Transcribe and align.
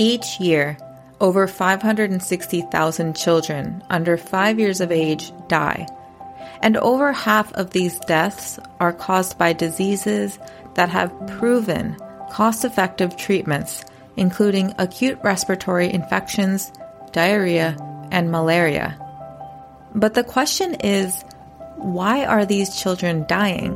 Each 0.00 0.40
year, 0.40 0.78
over 1.20 1.46
560,000 1.46 3.14
children 3.14 3.84
under 3.90 4.16
5 4.16 4.58
years 4.58 4.80
of 4.80 4.90
age 4.90 5.30
die, 5.46 5.86
and 6.62 6.78
over 6.78 7.12
half 7.12 7.52
of 7.52 7.72
these 7.72 7.98
deaths 8.00 8.58
are 8.80 8.94
caused 8.94 9.36
by 9.36 9.52
diseases 9.52 10.38
that 10.72 10.88
have 10.88 11.12
proven 11.26 11.98
cost 12.30 12.64
effective 12.64 13.14
treatments, 13.18 13.84
including 14.16 14.72
acute 14.78 15.18
respiratory 15.22 15.92
infections, 15.92 16.72
diarrhea, 17.12 17.76
and 18.10 18.30
malaria. 18.30 18.96
But 19.94 20.14
the 20.14 20.24
question 20.24 20.76
is 20.76 21.22
why 21.76 22.24
are 22.24 22.46
these 22.46 22.80
children 22.80 23.26
dying? 23.28 23.72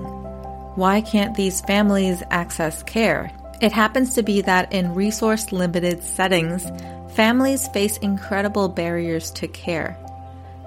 Why 0.77 1.02
can't 1.02 1.36
these 1.36 1.61
families 1.61 2.22
access 2.30 2.82
care? 2.82 3.30
It 3.61 3.73
happens 3.73 4.14
to 4.14 4.23
be 4.23 4.41
that 4.43 4.73
in 4.73 4.95
resource 4.95 5.52
limited 5.52 6.03
settings, 6.03 6.71
families 7.14 7.68
face 7.68 7.96
incredible 7.99 8.68
barriers 8.68 9.31
to 9.32 9.49
care. 9.49 9.96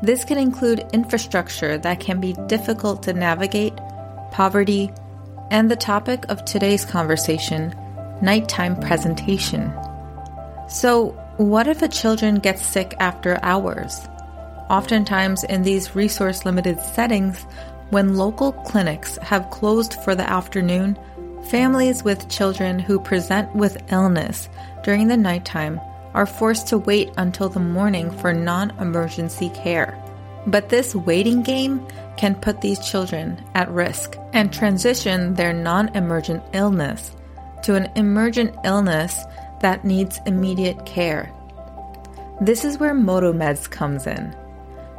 This 0.02 0.23
can 0.23 0.38
include 0.38 0.88
infrastructure 0.94 1.78
that 1.80 2.00
can 2.00 2.22
be 2.22 2.34
difficult 2.48 3.04
to 3.04 3.14
navigate, 3.14 3.76
poverty, 4.31 4.92
and 5.50 5.72
the 5.72 5.76
topic 5.76 6.26
of 6.30 6.45
today's 6.45 6.86
conversation 6.86 7.76
nighttime 8.22 8.80
presentation. 8.80 9.72
So, 10.67 11.09
what 11.38 11.67
if 11.67 11.81
a 11.81 11.88
children 11.88 12.36
gets 12.40 12.66
sick 12.66 12.95
after 13.00 13.40
hours? 13.44 14.08
Oftentimes, 14.70 15.44
in 15.44 15.62
these 15.62 15.95
resource 15.95 16.45
limited 16.45 16.80
settings, 16.81 17.45
when 17.90 18.17
local 18.17 18.52
clinics 18.52 19.17
have 19.17 19.50
closed 19.50 19.94
for 20.04 20.14
the 20.16 20.30
afternoon, 20.30 20.98
families 21.46 22.04
with 22.04 22.30
children 22.30 22.80
who 22.80 23.00
present 23.00 23.55
with 23.55 23.91
illness 23.91 24.50
during 24.84 25.08
the 25.08 25.18
nighttime 25.18 25.80
are 26.14 26.26
forced 26.26 26.68
to 26.68 26.78
wait 26.78 27.12
until 27.18 27.50
the 27.50 27.59
morning 27.59 28.09
for 28.09 28.34
non 28.34 28.72
emergency 28.80 29.50
care. 29.50 29.98
But 30.48 30.70
this 30.70 30.95
waiting 30.95 31.44
game 31.44 31.86
can 32.16 32.36
put 32.36 32.61
these 32.61 32.80
children 32.80 33.44
at 33.53 33.70
risk 33.70 34.16
and 34.34 34.52
transition 34.52 35.36
their 35.36 35.53
non 35.53 35.89
emergent 35.95 36.44
illness 36.53 37.16
to 37.64 37.76
an 37.76 37.92
emergent 37.95 38.56
illness 38.64 39.23
that 39.61 39.86
needs 39.86 40.20
immediate 40.26 40.86
care. 40.86 41.31
This 42.42 42.64
is 42.66 42.78
where 42.78 42.94
MotoMeds 42.94 43.70
comes 43.70 44.08
in. 44.08 44.36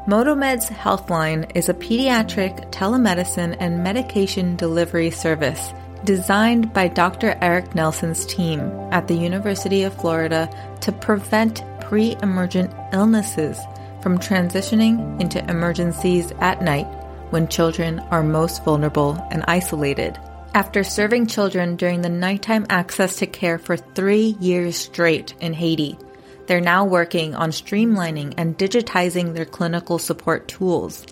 MotoMeds 0.07 0.69
Healthline 0.71 1.51
is 1.55 1.69
a 1.69 1.75
pediatric 1.75 2.71
telemedicine 2.71 3.57
and 3.61 3.83
medication 3.83 4.57
delivery 4.57 5.11
service 5.11 5.73
designed 6.05 6.73
by 6.73 6.89
Dr. 6.89 7.37
Eric 7.41 7.75
Nelson's 7.75 8.27
team 8.27 8.61
at 8.93 9.09
the 9.09 9.15
University 9.15 9.83
of 9.83 9.95
Florida 9.95 10.49
to 10.81 10.93
prevent 10.93 11.63
pre 11.81 12.17
emergent 12.23 12.73
illnesses 12.93 13.59
from 14.03 14.19
transitioning 14.19 15.21
into 15.21 15.45
emergencies 15.51 16.33
at 16.41 16.63
night 16.63 16.87
when 17.31 17.49
children 17.49 17.99
are 18.11 18.23
most 18.23 18.65
vulnerable 18.65 19.15
and 19.31 19.45
isolated. 19.49 20.19
After 20.55 20.83
serving 20.83 21.27
children 21.27 21.77
during 21.77 22.03
the 22.03 22.09
nighttime 22.09 22.67
access 22.71 23.17
to 23.17 23.27
care 23.27 23.59
for 23.59 23.77
three 23.77 24.37
years 24.41 24.77
straight 24.77 25.35
in 25.41 25.53
Haiti, 25.53 25.99
they're 26.47 26.61
now 26.61 26.85
working 26.85 27.35
on 27.35 27.51
streamlining 27.51 28.33
and 28.39 28.57
digitizing 28.57 29.35
their 29.35 29.45
clinical 29.45 29.99
support 29.99 30.49
tools. 30.49 31.05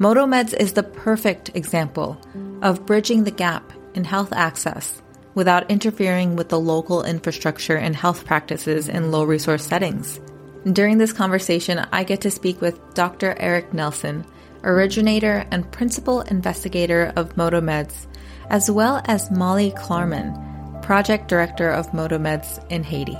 MotoMeds 0.00 0.54
is 0.58 0.72
the 0.72 0.82
perfect 0.82 1.50
example 1.54 2.18
of 2.62 2.86
bridging 2.86 3.24
the 3.24 3.30
gap 3.30 3.70
in 3.94 4.04
health 4.04 4.32
access 4.32 5.02
without 5.34 5.70
interfering 5.70 6.36
with 6.36 6.48
the 6.48 6.60
local 6.60 7.02
infrastructure 7.02 7.76
and 7.76 7.96
health 7.96 8.24
practices 8.24 8.88
in 8.88 9.10
low 9.10 9.24
resource 9.24 9.66
settings. 9.66 10.20
During 10.64 10.98
this 10.98 11.12
conversation, 11.12 11.84
I 11.92 12.04
get 12.04 12.22
to 12.22 12.30
speak 12.30 12.60
with 12.60 12.94
Dr. 12.94 13.36
Eric 13.38 13.74
Nelson, 13.74 14.24
originator 14.62 15.46
and 15.50 15.70
principal 15.70 16.22
investigator 16.22 17.12
of 17.16 17.34
MotoMeds, 17.34 18.06
as 18.48 18.70
well 18.70 19.02
as 19.06 19.30
Molly 19.30 19.72
Klarman, 19.72 20.82
project 20.82 21.28
director 21.28 21.70
of 21.70 21.90
MotoMeds 21.92 22.64
in 22.70 22.82
Haiti. 22.82 23.18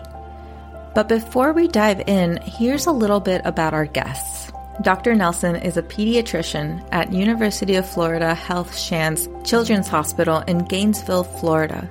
But 0.95 1.09
before 1.09 1.53
we 1.53 1.67
dive 1.67 2.09
in, 2.09 2.39
here's 2.43 2.87
a 2.87 2.93
little 2.93 3.21
bit 3.21 3.43
about 3.45 3.75
our 3.75 3.87
guests. 3.87 4.44
Dr. 4.83 5.15
Nelson 5.15 5.55
is 5.55 5.77
a 5.77 5.83
pediatrician 5.83 6.87
at 6.91 7.13
University 7.13 7.77
of 7.77 7.89
Florida 7.89 8.35
Health 8.35 8.77
Shands 8.77 9.29
Children's 9.45 9.87
Hospital 9.87 10.41
in 10.49 10.65
Gainesville, 10.65 11.23
Florida. 11.23 11.89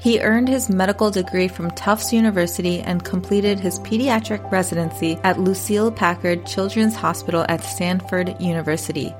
He 0.00 0.20
earned 0.20 0.48
his 0.48 0.70
medical 0.70 1.10
degree 1.10 1.48
from 1.48 1.70
Tufts 1.72 2.14
University 2.14 2.80
and 2.80 3.04
completed 3.04 3.60
his 3.60 3.78
pediatric 3.80 4.50
residency 4.50 5.18
at 5.22 5.38
Lucile 5.38 5.92
Packard 5.92 6.46
Children's 6.46 6.94
Hospital 6.94 7.44
at 7.50 7.62
Stanford 7.62 8.34
University. 8.40 9.10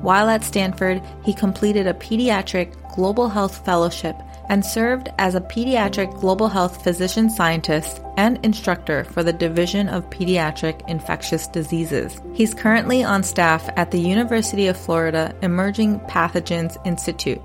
While 0.00 0.30
at 0.30 0.44
Stanford, 0.44 1.02
he 1.24 1.34
completed 1.34 1.86
a 1.86 1.94
pediatric 1.94 2.74
global 2.94 3.28
health 3.28 3.64
fellowship 3.66 4.16
and 4.48 4.64
served 4.64 5.08
as 5.18 5.34
a 5.34 5.40
pediatric 5.40 6.20
global 6.20 6.48
health 6.48 6.82
physician 6.82 7.30
scientist 7.30 8.00
and 8.16 8.38
instructor 8.44 9.04
for 9.04 9.22
the 9.22 9.32
Division 9.32 9.88
of 9.88 10.08
Pediatric 10.10 10.88
Infectious 10.88 11.46
Diseases. 11.46 12.20
He's 12.34 12.54
currently 12.54 13.02
on 13.02 13.22
staff 13.22 13.68
at 13.76 13.90
the 13.90 14.00
University 14.00 14.66
of 14.66 14.76
Florida 14.76 15.34
Emerging 15.42 16.00
Pathogens 16.00 16.76
Institute 16.86 17.42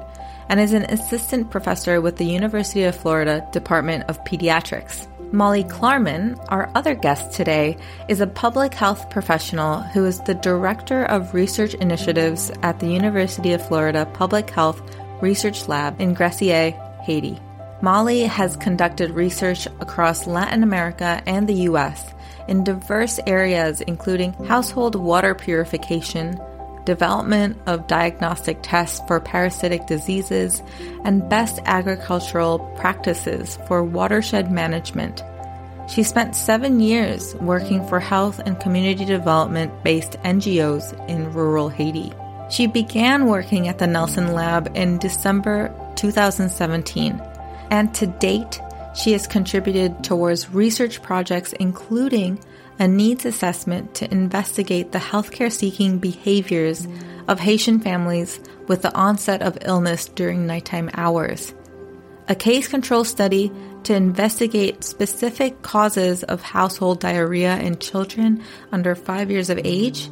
and 0.49 0.59
is 0.59 0.73
an 0.73 0.83
assistant 0.85 1.51
professor 1.51 2.01
with 2.01 2.17
the 2.17 2.25
University 2.25 2.83
of 2.83 2.95
Florida 2.95 3.47
Department 3.51 4.03
of 4.09 4.23
Pediatrics. 4.23 5.07
Molly 5.31 5.63
Klarman, 5.63 6.43
our 6.49 6.71
other 6.73 6.95
guest 6.95 7.33
today, 7.33 7.77
is 8.07 8.19
a 8.19 8.25
public 8.25 8.73
health 8.73 9.11
professional 9.11 9.79
who 9.79 10.05
is 10.05 10.19
the 10.21 10.33
Director 10.33 11.05
of 11.05 11.35
Research 11.35 11.75
Initiatives 11.75 12.51
at 12.63 12.79
the 12.79 12.87
University 12.87 13.53
of 13.53 13.66
Florida 13.67 14.07
Public 14.13 14.49
Health 14.49 14.81
Research 15.21 15.67
Lab 15.67 16.01
in 16.01 16.16
Gressier, 16.16 16.73
Haiti. 17.09 17.40
Molly 17.81 18.22
has 18.22 18.56
conducted 18.56 19.09
research 19.09 19.66
across 19.80 20.28
Latin 20.28 20.62
America 20.62 21.24
and 21.25 21.50
the 21.50 21.62
U.S. 21.70 22.14
in 22.47 22.64
diverse 22.64 23.20
areas, 23.25 23.81
including 23.81 24.34
household 24.46 24.94
water 24.94 25.34
purification, 25.34 26.40
development 26.86 27.58
of 27.66 27.88
diagnostic 27.88 28.59
tests 28.62 29.02
for 29.08 29.20
parasitic 29.20 29.88
diseases, 29.88 30.62
and 31.03 31.28
best 31.28 31.59
agricultural 31.66 32.59
practices 32.78 33.58
for 33.68 33.84
watershed 33.84 34.52
management. 34.52 35.24
She 35.88 36.03
spent 36.03 36.36
seven 36.36 36.80
years 36.80 37.34
working 37.38 37.88
for 37.88 38.00
health 38.00 38.40
and 38.46 38.59
community 38.59 39.06
development 39.06 39.84
based 39.84 40.12
NGOs 40.24 41.09
in 41.09 41.34
rural 41.34 41.70
Haiti. 41.70 42.14
She 42.52 42.68
began 42.68 43.26
working 43.26 43.68
at 43.68 43.80
the 43.80 43.88
Nelson 43.88 44.34
Lab 44.34 44.72
in 44.76 45.00
December 45.00 45.74
2017, 45.99 47.21
and 47.69 47.93
to 47.93 48.07
date, 48.07 48.59
she 48.95 49.11
has 49.11 49.27
contributed 49.27 50.03
towards 50.03 50.49
research 50.49 51.01
projects 51.01 51.53
including 51.53 52.39
a 52.79 52.87
needs 52.87 53.25
assessment 53.25 53.93
to 53.95 54.11
investigate 54.11 54.91
the 54.91 54.99
healthcare 54.99 55.51
seeking 55.51 55.99
behaviors 55.99 56.87
of 57.27 57.39
Haitian 57.39 57.79
families 57.79 58.39
with 58.67 58.81
the 58.81 58.95
onset 58.95 59.41
of 59.41 59.57
illness 59.61 60.07
during 60.07 60.47
nighttime 60.47 60.89
hours, 60.93 61.53
a 62.29 62.35
case 62.35 62.67
control 62.67 63.03
study 63.03 63.51
to 63.83 63.93
investigate 63.93 64.83
specific 64.83 65.61
causes 65.61 66.23
of 66.23 66.41
household 66.41 66.99
diarrhea 66.99 67.57
in 67.57 67.77
children 67.79 68.41
under 68.71 68.95
five 68.95 69.29
years 69.29 69.49
of 69.49 69.59
age, 69.63 70.09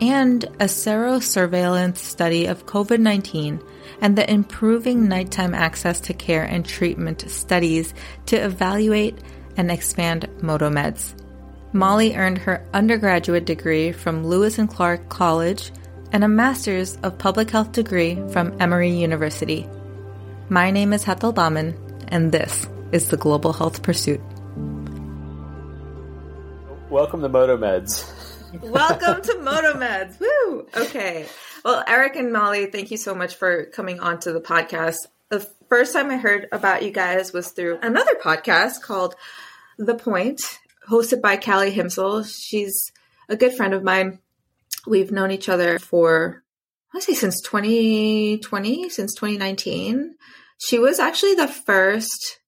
and 0.00 0.44
a 0.44 0.66
serosurveillance 0.66 1.96
study 1.96 2.46
of 2.46 2.66
COVID 2.66 3.00
19 3.00 3.62
and 4.00 4.16
the 4.16 4.30
improving 4.30 5.08
nighttime 5.08 5.54
access 5.54 6.00
to 6.00 6.14
care 6.14 6.44
and 6.44 6.66
treatment 6.66 7.30
studies 7.30 7.94
to 8.26 8.36
evaluate 8.36 9.18
and 9.56 9.70
expand 9.70 10.28
MotoMeds. 10.40 11.14
Molly 11.72 12.14
earned 12.14 12.38
her 12.38 12.66
undergraduate 12.74 13.44
degree 13.44 13.92
from 13.92 14.26
Lewis 14.26 14.58
and 14.58 14.68
Clark 14.68 15.08
College 15.08 15.72
and 16.12 16.22
a 16.24 16.28
master's 16.28 16.96
of 17.02 17.18
public 17.18 17.50
health 17.50 17.72
degree 17.72 18.16
from 18.30 18.56
Emory 18.60 18.90
University. 18.90 19.68
My 20.48 20.70
name 20.70 20.92
is 20.92 21.04
Hetal 21.04 21.34
Baman, 21.34 21.76
and 22.08 22.32
this 22.32 22.68
is 22.92 23.08
the 23.08 23.16
Global 23.16 23.52
Health 23.52 23.82
Pursuit. 23.82 24.20
Welcome 26.88 27.20
to 27.22 27.28
MotoMeds. 27.28 28.15
Welcome 28.52 29.22
to 29.22 29.32
MotoMeds. 29.34 30.20
Woo! 30.20 30.66
Okay. 30.76 31.26
Well, 31.64 31.82
Eric 31.86 32.14
and 32.16 32.32
Molly, 32.32 32.66
thank 32.66 32.90
you 32.90 32.96
so 32.96 33.14
much 33.14 33.34
for 33.34 33.66
coming 33.66 33.98
on 33.98 34.20
to 34.20 34.32
the 34.32 34.40
podcast. 34.40 34.96
The 35.30 35.48
first 35.68 35.92
time 35.92 36.10
I 36.10 36.16
heard 36.16 36.46
about 36.52 36.82
you 36.82 36.92
guys 36.92 37.32
was 37.32 37.50
through 37.50 37.78
another 37.82 38.14
podcast 38.14 38.82
called 38.82 39.16
The 39.78 39.96
Point, 39.96 40.40
hosted 40.88 41.20
by 41.20 41.36
Callie 41.36 41.72
Himsel. 41.72 42.24
She's 42.24 42.92
a 43.28 43.36
good 43.36 43.54
friend 43.54 43.74
of 43.74 43.82
mine. 43.82 44.20
We've 44.86 45.10
known 45.10 45.32
each 45.32 45.48
other 45.48 45.80
for, 45.80 46.44
I 46.94 47.00
say, 47.00 47.14
since 47.14 47.40
2020, 47.40 48.88
since 48.90 49.14
2019. 49.14 50.14
She 50.58 50.78
was 50.78 51.00
actually 51.00 51.34
the 51.34 51.48
first 51.48 52.38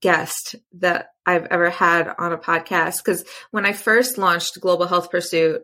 guest 0.00 0.56
that 0.72 1.10
I've 1.26 1.46
ever 1.46 1.70
had 1.70 2.14
on 2.18 2.32
a 2.32 2.38
podcast. 2.38 2.98
Because 3.04 3.24
when 3.50 3.66
I 3.66 3.72
first 3.72 4.16
launched 4.16 4.60
Global 4.60 4.86
Health 4.86 5.10
Pursuit, 5.10 5.62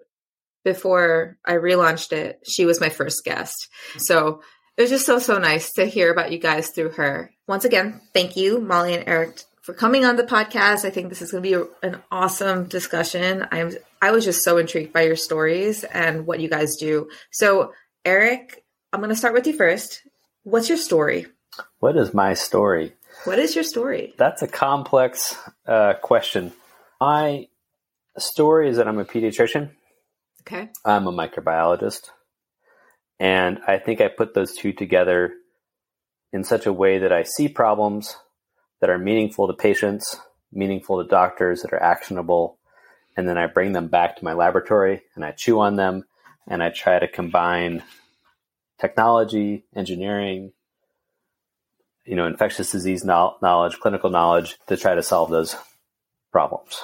before 0.64 1.38
I 1.44 1.55
relaunched 1.55 2.12
it, 2.12 2.41
she 2.47 2.67
was 2.67 2.81
my 2.81 2.88
first 2.88 3.25
guest. 3.25 3.69
So 3.99 4.43
it 4.76 4.82
was 4.82 4.91
just 4.91 5.06
so, 5.06 5.19
so 5.19 5.38
nice 5.38 5.73
to 5.73 5.87
hear 5.87 6.11
about 6.11 6.32
you 6.32 6.38
guys 6.38 6.70
through 6.70 6.91
her. 6.91 7.32
Once 7.49 7.64
again, 7.64 8.00
thank 8.14 8.37
you, 8.37 8.61
Molly 8.61 8.94
and 8.94 9.09
Eric, 9.09 9.43
for 9.62 9.75
coming 9.75 10.05
on 10.05 10.17
the 10.17 10.23
podcast. 10.23 10.85
I 10.85 10.91
think 10.91 11.09
this 11.09 11.23
is 11.23 11.31
going 11.31 11.43
to 11.43 11.49
be 11.49 11.55
a, 11.55 11.88
an 11.88 12.00
awesome 12.11 12.64
discussion. 12.64 13.47
I'm, 13.50 13.73
I 14.00 14.12
was 14.12 14.25
just 14.25 14.44
so 14.44 14.59
intrigued 14.59 14.93
by 14.93 15.03
your 15.03 15.17
stories 15.17 15.85
and 15.85 16.26
what 16.26 16.41
you 16.41 16.49
guys 16.49 16.76
do. 16.76 17.09
So, 17.31 17.73
Eric, 18.05 18.64
I'm 18.93 19.00
going 19.00 19.11
to 19.11 19.17
start 19.17 19.35
with 19.35 19.47
you 19.47 19.56
first. 19.56 20.03
What's 20.44 20.69
your 20.69 20.79
story? 20.79 21.26
What 21.81 21.97
is 21.97 22.14
my 22.14 22.35
story? 22.35 22.94
What 23.24 23.38
is 23.38 23.54
your 23.54 23.64
story? 23.64 24.14
That's 24.19 24.42
a 24.42 24.48
complex 24.48 25.36
uh, 25.66 25.94
question. 26.02 26.52
My 27.00 27.46
story 28.19 28.69
is 28.69 28.78
that 28.78 28.88
I'm 28.88 28.98
a 28.98 29.04
pediatrician. 29.04 29.70
Okay. 30.40 30.70
I'm 30.84 31.06
a 31.06 31.12
microbiologist. 31.12 32.10
And 33.20 33.60
I 33.66 33.78
think 33.78 34.00
I 34.00 34.08
put 34.08 34.34
those 34.34 34.56
two 34.56 34.72
together 34.72 35.34
in 36.32 36.42
such 36.42 36.66
a 36.66 36.72
way 36.72 36.98
that 36.98 37.12
I 37.12 37.22
see 37.22 37.48
problems 37.48 38.16
that 38.80 38.90
are 38.90 38.98
meaningful 38.98 39.46
to 39.46 39.54
patients, 39.54 40.18
meaningful 40.50 41.00
to 41.02 41.08
doctors, 41.08 41.62
that 41.62 41.72
are 41.72 41.82
actionable. 41.82 42.58
And 43.16 43.28
then 43.28 43.38
I 43.38 43.46
bring 43.46 43.72
them 43.72 43.86
back 43.86 44.16
to 44.16 44.25
my 44.25 44.32
laboratory 44.32 45.02
and 45.14 45.25
I 45.25 45.30
chew 45.30 45.60
on 45.60 45.76
them 45.76 46.04
and 46.48 46.60
I 46.60 46.70
try 46.70 46.98
to 46.98 47.06
combine 47.06 47.84
technology, 48.80 49.64
engineering, 49.76 50.52
you 52.04 52.16
know, 52.16 52.26
infectious 52.26 52.72
disease 52.72 53.04
knowledge, 53.04 53.78
clinical 53.81 54.10
knowledge 54.10 54.58
to 54.66 54.76
try 54.76 54.94
to 54.94 55.02
solve 55.02 55.31
those 55.31 55.56
problems. 56.32 56.81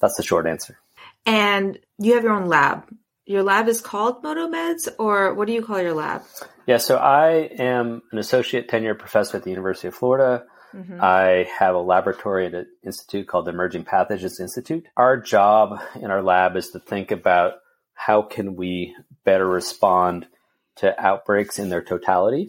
That's 0.00 0.16
the 0.16 0.22
short 0.22 0.46
answer. 0.46 0.78
And 1.26 1.78
you 1.98 2.14
have 2.14 2.24
your 2.24 2.32
own 2.32 2.48
lab. 2.48 2.88
Your 3.24 3.42
lab 3.42 3.68
is 3.68 3.80
called 3.80 4.22
MotoMeds, 4.22 4.88
or 4.98 5.34
what 5.34 5.46
do 5.46 5.52
you 5.52 5.62
call 5.62 5.80
your 5.80 5.94
lab? 5.94 6.22
Yeah, 6.66 6.78
so 6.78 6.96
I 6.96 7.50
am 7.58 8.02
an 8.10 8.18
associate 8.18 8.68
tenure 8.68 8.94
professor 8.94 9.36
at 9.36 9.44
the 9.44 9.50
University 9.50 9.88
of 9.88 9.94
Florida. 9.94 10.44
Mm-hmm. 10.74 10.98
I 11.00 11.48
have 11.58 11.74
a 11.74 11.80
laboratory 11.80 12.46
at 12.46 12.54
an 12.54 12.66
institute 12.84 13.28
called 13.28 13.44
the 13.46 13.50
Emerging 13.50 13.84
Pathogens 13.84 14.40
Institute. 14.40 14.86
Our 14.96 15.18
job 15.18 15.80
in 15.96 16.10
our 16.10 16.22
lab 16.22 16.56
is 16.56 16.70
to 16.70 16.80
think 16.80 17.10
about 17.10 17.54
how 17.94 18.22
can 18.22 18.56
we 18.56 18.96
better 19.24 19.46
respond 19.46 20.26
to 20.76 20.98
outbreaks 21.00 21.58
in 21.58 21.68
their 21.68 21.82
totality. 21.82 22.48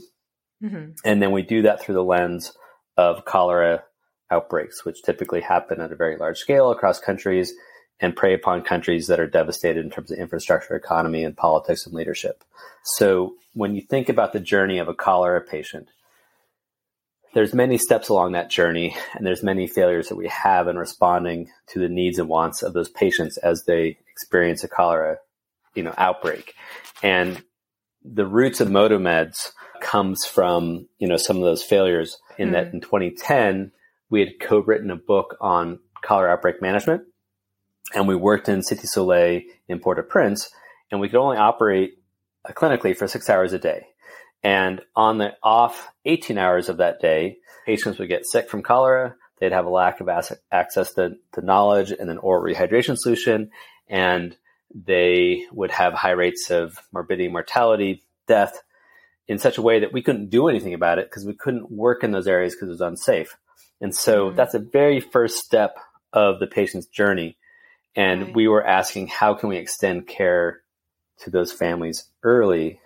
Mm-hmm. 0.63 0.91
And 1.05 1.21
then 1.21 1.31
we 1.31 1.41
do 1.41 1.63
that 1.63 1.81
through 1.81 1.95
the 1.95 2.03
lens 2.03 2.53
of 2.97 3.25
cholera 3.25 3.83
outbreaks, 4.31 4.85
which 4.85 5.03
typically 5.03 5.41
happen 5.41 5.81
at 5.81 5.91
a 5.91 5.95
very 5.95 6.17
large 6.17 6.37
scale 6.37 6.71
across 6.71 6.99
countries 6.99 7.53
and 7.99 8.15
prey 8.15 8.33
upon 8.33 8.63
countries 8.63 9.07
that 9.07 9.19
are 9.19 9.27
devastated 9.27 9.83
in 9.83 9.91
terms 9.91 10.11
of 10.11 10.17
infrastructure, 10.17 10.75
economy, 10.75 11.23
and 11.23 11.37
politics 11.37 11.85
and 11.85 11.93
leadership. 11.93 12.43
So 12.83 13.35
when 13.53 13.75
you 13.75 13.81
think 13.81 14.09
about 14.09 14.33
the 14.33 14.39
journey 14.39 14.79
of 14.79 14.87
a 14.87 14.93
cholera 14.93 15.41
patient, 15.41 15.89
there's 17.33 17.53
many 17.53 17.77
steps 17.77 18.09
along 18.09 18.33
that 18.33 18.49
journey 18.49 18.95
and 19.15 19.25
there's 19.25 19.43
many 19.43 19.67
failures 19.67 20.09
that 20.09 20.15
we 20.15 20.27
have 20.27 20.67
in 20.67 20.77
responding 20.77 21.49
to 21.67 21.79
the 21.79 21.89
needs 21.89 22.19
and 22.19 22.29
wants 22.29 22.63
of 22.63 22.73
those 22.73 22.89
patients 22.89 23.37
as 23.37 23.63
they 23.65 23.97
experience 24.11 24.63
a 24.63 24.67
cholera 24.67 25.17
you 25.73 25.83
know 25.83 25.93
outbreak 25.97 26.53
and 27.01 27.41
the 28.03 28.25
roots 28.25 28.61
of 28.61 28.67
motomeds 28.67 29.51
comes 29.81 30.25
from 30.25 30.87
you 30.97 31.07
know 31.07 31.17
some 31.17 31.37
of 31.37 31.43
those 31.43 31.63
failures 31.63 32.17
in 32.37 32.49
mm. 32.49 32.51
that 32.53 32.73
in 32.73 32.81
2010 32.81 33.71
we 34.09 34.19
had 34.19 34.39
co-written 34.39 34.91
a 34.91 34.95
book 34.95 35.35
on 35.41 35.79
cholera 36.01 36.31
outbreak 36.31 36.61
management 36.61 37.03
and 37.93 38.07
we 38.07 38.15
worked 38.15 38.47
in 38.47 38.61
Cité 38.61 38.85
Soleil 38.85 39.41
in 39.67 39.79
Port-au-Prince 39.79 40.49
and 40.91 41.01
we 41.01 41.09
could 41.09 41.19
only 41.19 41.37
operate 41.37 41.91
clinically 42.51 42.95
for 42.95 43.07
six 43.07 43.29
hours 43.29 43.53
a 43.53 43.59
day 43.59 43.87
and 44.43 44.81
on 44.95 45.17
the 45.17 45.33
off 45.41 45.89
18 46.05 46.37
hours 46.37 46.67
of 46.67 46.77
that 46.77 46.99
day, 46.99 47.37
patients 47.65 47.97
would 47.97 48.09
get 48.09 48.25
sick 48.25 48.49
from 48.49 48.61
cholera. 48.61 49.15
They'd 49.39 49.53
have 49.53 49.65
a 49.65 49.69
lack 49.69 50.01
of 50.01 50.09
access 50.51 50.93
to, 50.93 51.13
to 51.33 51.41
knowledge 51.41 51.91
and 51.91 52.09
an 52.09 52.17
oral 52.17 52.43
rehydration 52.43 52.97
solution. 52.97 53.51
And 53.87 54.35
they 54.73 55.45
would 55.51 55.71
have 55.71 55.93
high 55.93 56.11
rates 56.11 56.49
of 56.49 56.77
morbidity, 56.91 57.29
mortality, 57.29 58.03
death 58.27 58.61
in 59.27 59.39
such 59.39 59.57
a 59.57 59.61
way 59.61 59.79
that 59.79 59.93
we 59.93 60.01
couldn't 60.01 60.29
do 60.29 60.47
anything 60.47 60.73
about 60.73 60.99
it 60.99 61.09
because 61.09 61.25
we 61.25 61.33
couldn't 61.33 61.71
work 61.71 62.03
in 62.03 62.11
those 62.11 62.27
areas 62.27 62.53
because 62.53 62.67
it 62.67 62.71
was 62.71 62.81
unsafe. 62.81 63.35
And 63.81 63.95
so 63.95 64.27
mm-hmm. 64.27 64.35
that's 64.35 64.53
a 64.53 64.59
very 64.59 64.99
first 64.99 65.37
step 65.37 65.77
of 66.11 66.39
the 66.39 66.47
patient's 66.47 66.87
journey. 66.87 67.37
And 67.95 68.23
right. 68.23 68.35
we 68.35 68.47
were 68.47 68.65
asking, 68.65 69.07
how 69.07 69.33
can 69.33 69.49
we 69.49 69.57
extend 69.57 70.07
care 70.07 70.61
to 71.19 71.29
those 71.29 71.51
families 71.51 72.09
early 72.23 72.79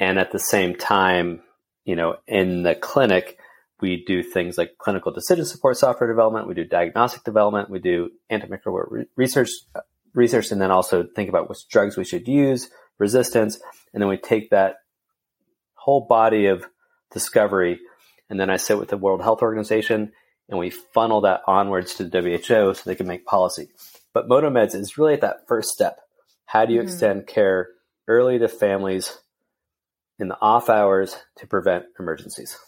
and 0.00 0.18
at 0.18 0.30
the 0.30 0.38
same 0.38 0.76
time, 0.76 1.42
you 1.84 1.96
know, 1.96 2.16
in 2.26 2.62
the 2.62 2.74
clinic, 2.74 3.38
we 3.80 4.04
do 4.04 4.22
things 4.22 4.58
like 4.58 4.78
clinical 4.78 5.12
decision 5.12 5.44
support 5.44 5.76
software 5.76 6.08
development. 6.08 6.48
We 6.48 6.54
do 6.54 6.64
diagnostic 6.64 7.24
development. 7.24 7.70
We 7.70 7.78
do 7.78 8.10
antimicrobial 8.30 8.86
re- 8.90 9.06
research, 9.16 9.50
uh, 9.74 9.80
research, 10.18 10.50
and 10.50 10.60
then 10.60 10.70
also 10.70 11.04
think 11.04 11.28
about 11.28 11.48
which 11.48 11.66
drugs 11.68 11.96
we 11.96 12.04
should 12.04 12.28
use, 12.28 12.68
resistance, 12.98 13.58
and 13.92 14.02
then 14.02 14.08
we 14.08 14.18
take 14.18 14.50
that 14.50 14.76
whole 15.74 16.06
body 16.06 16.46
of 16.46 16.66
discovery, 17.12 17.80
and 18.28 18.38
then 18.38 18.50
I 18.50 18.56
sit 18.56 18.78
with 18.78 18.90
the 18.90 18.98
World 18.98 19.22
Health 19.22 19.40
Organization, 19.40 20.12
and 20.48 20.58
we 20.58 20.70
funnel 20.70 21.22
that 21.22 21.42
onwards 21.46 21.94
to 21.94 22.04
the 22.04 22.20
WHO 22.20 22.74
so 22.74 22.82
they 22.84 22.94
can 22.94 23.06
make 23.06 23.24
policy. 23.24 23.68
But 24.12 24.28
Motomeds 24.28 24.74
is 24.74 24.98
really 24.98 25.14
at 25.14 25.22
that 25.22 25.46
first 25.46 25.70
step. 25.70 26.00
How 26.44 26.66
do 26.66 26.74
you 26.74 26.80
mm-hmm. 26.80 26.88
extend 26.88 27.26
care 27.26 27.68
early 28.06 28.38
to 28.38 28.48
families 28.48 29.18
in 30.18 30.28
the 30.28 30.38
off 30.40 30.68
hours 30.68 31.16
to 31.36 31.46
prevent 31.46 31.84
emergencies. 31.98 32.58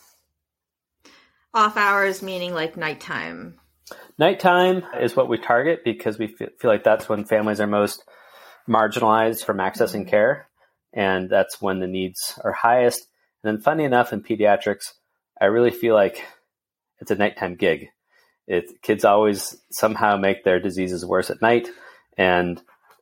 Off 1.53 1.77
hours 1.77 2.23
meaning 2.23 2.55
like 2.55 2.77
nighttime. 2.77 3.60
Nighttime 4.19 4.83
is 5.01 5.17
what 5.17 5.29
we 5.29 5.39
target 5.39 5.81
because 5.85 6.19
we 6.19 6.27
feel, 6.29 6.49
like 6.63 6.85
that's 6.85 7.09
when 7.09 7.25
families 7.25 7.61
are 7.61 7.67
most 7.67 8.05
marginalized 8.69 9.45
from 9.45 9.59
accessing 9.59 10.03
mm-hmm. 10.03 10.11
care, 10.11 10.49
and 10.93 11.31
that's 11.31 11.61
when 11.61 11.81
the 11.81 11.87
needs 11.87 12.39
are 12.45 12.53
highest. 12.53 13.07
And 13.43 13.55
then, 13.55 13.63
funny 13.63 13.85
enough, 13.85 14.13
in 14.13 14.23
pediatrics, 14.23 14.93
I 15.41 15.47
really 15.47 15.71
feel 15.71 15.95
like 15.95 16.25
it's 17.01 17.11
a 17.11 17.17
nighttime 17.17 17.55
gig. 17.55 17.89
It, 18.47 18.83
kids 18.83 19.05
always 19.05 19.57
somehow 19.71 20.17
make 20.17 20.45
their 20.45 20.61
diseases 20.61 21.07
worse 21.07 21.31
at 21.31 21.41
night, 21.41 21.69
and 22.19 22.61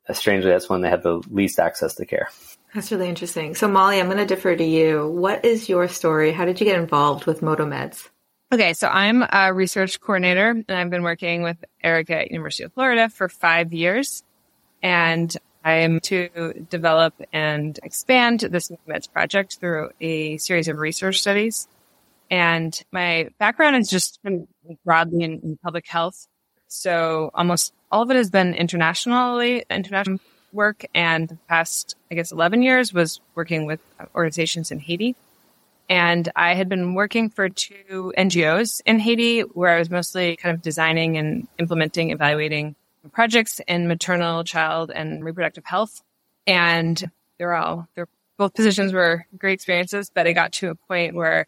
uh, 0.08 0.12
strangely, 0.12 0.50
that's 0.50 0.68
when 0.68 0.82
they 0.82 0.90
have 0.90 1.02
the 1.02 1.22
least 1.30 1.58
access 1.58 1.94
to 1.94 2.06
care. 2.06 2.28
That's 2.74 2.92
really 2.92 3.08
interesting. 3.08 3.54
So, 3.54 3.66
Molly, 3.66 3.98
I'm 3.98 4.06
going 4.06 4.18
to 4.18 4.26
defer 4.26 4.54
to 4.54 4.64
you. 4.64 5.08
What 5.08 5.44
is 5.44 5.68
your 5.68 5.88
story? 5.88 6.32
How 6.32 6.44
did 6.44 6.60
you 6.60 6.66
get 6.66 6.78
involved 6.78 7.24
with 7.24 7.40
MotoMeds? 7.40 8.08
Okay, 8.50 8.72
so 8.72 8.88
I'm 8.88 9.22
a 9.30 9.52
research 9.52 10.00
coordinator, 10.00 10.48
and 10.48 10.70
I've 10.70 10.88
been 10.88 11.02
working 11.02 11.42
with 11.42 11.62
Erica 11.84 12.20
at 12.20 12.30
University 12.30 12.64
of 12.64 12.72
Florida 12.72 13.10
for 13.10 13.28
five 13.28 13.74
years. 13.74 14.24
And 14.82 15.36
I'm 15.62 16.00
to 16.00 16.66
develop 16.70 17.12
and 17.30 17.78
expand 17.82 18.40
this 18.40 18.70
MotoMeds 18.70 19.12
project 19.12 19.58
through 19.60 19.90
a 20.00 20.38
series 20.38 20.66
of 20.68 20.78
research 20.78 21.20
studies. 21.20 21.68
And 22.30 22.82
my 22.90 23.28
background 23.38 23.76
is 23.76 23.90
just 23.90 24.18
been 24.22 24.48
broadly 24.82 25.24
in, 25.24 25.40
in 25.40 25.58
public 25.62 25.86
health. 25.86 26.26
So 26.68 27.30
almost 27.34 27.74
all 27.92 28.00
of 28.00 28.10
it 28.10 28.16
has 28.16 28.30
been 28.30 28.54
internationally, 28.54 29.62
international 29.68 30.20
work 30.54 30.86
and 30.94 31.28
the 31.28 31.38
past, 31.50 31.96
I 32.10 32.14
guess, 32.14 32.32
11 32.32 32.62
years 32.62 32.94
was 32.94 33.20
working 33.34 33.66
with 33.66 33.80
organizations 34.14 34.70
in 34.70 34.78
Haiti. 34.78 35.16
And 35.88 36.30
I 36.36 36.54
had 36.54 36.68
been 36.68 36.94
working 36.94 37.30
for 37.30 37.48
two 37.48 38.12
NGOs 38.16 38.82
in 38.84 38.98
Haiti 38.98 39.40
where 39.40 39.74
I 39.74 39.78
was 39.78 39.90
mostly 39.90 40.36
kind 40.36 40.54
of 40.54 40.62
designing 40.62 41.16
and 41.16 41.48
implementing, 41.58 42.10
evaluating 42.10 42.76
projects 43.12 43.60
in 43.66 43.88
maternal, 43.88 44.44
child, 44.44 44.90
and 44.90 45.24
reproductive 45.24 45.64
health. 45.64 46.02
And 46.46 47.10
they're 47.38 47.54
all, 47.54 47.88
they're 47.94 48.08
both 48.36 48.54
positions 48.54 48.92
were 48.92 49.26
great 49.36 49.54
experiences, 49.54 50.10
but 50.14 50.26
I 50.26 50.32
got 50.32 50.52
to 50.54 50.70
a 50.70 50.74
point 50.74 51.14
where 51.14 51.46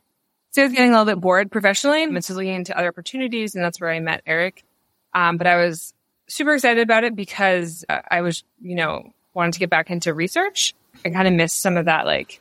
so 0.51 0.63
I 0.63 0.65
was 0.65 0.73
getting 0.73 0.91
a 0.91 0.93
little 0.99 1.15
bit 1.15 1.21
bored 1.21 1.51
professionally 1.53 2.03
and 2.03 2.25
so 2.25 2.35
looking 2.35 2.55
into 2.55 2.77
other 2.77 2.89
opportunities. 2.89 3.55
And 3.55 3.65
that's 3.65 3.81
where 3.81 3.91
I 3.91 4.01
met 4.01 4.23
Eric. 4.27 4.65
Um, 5.15 5.37
but 5.37 5.47
I 5.47 5.57
was 5.65 5.95
super 6.27 6.55
excited 6.55 6.83
about 6.83 7.05
it 7.05 7.15
because 7.15 7.85
uh, 7.89 8.01
I 8.11 8.23
was, 8.23 8.43
you 8.61 8.75
know, 8.75 9.13
wanted 9.33 9.53
to 9.53 9.61
get 9.61 9.71
back 9.71 9.91
into 9.91 10.13
research. 10.13 10.75
I 11.05 11.11
kind 11.11 11.29
of 11.29 11.35
missed 11.35 11.61
some 11.61 11.77
of 11.77 11.85
that 11.85 12.05
like 12.05 12.41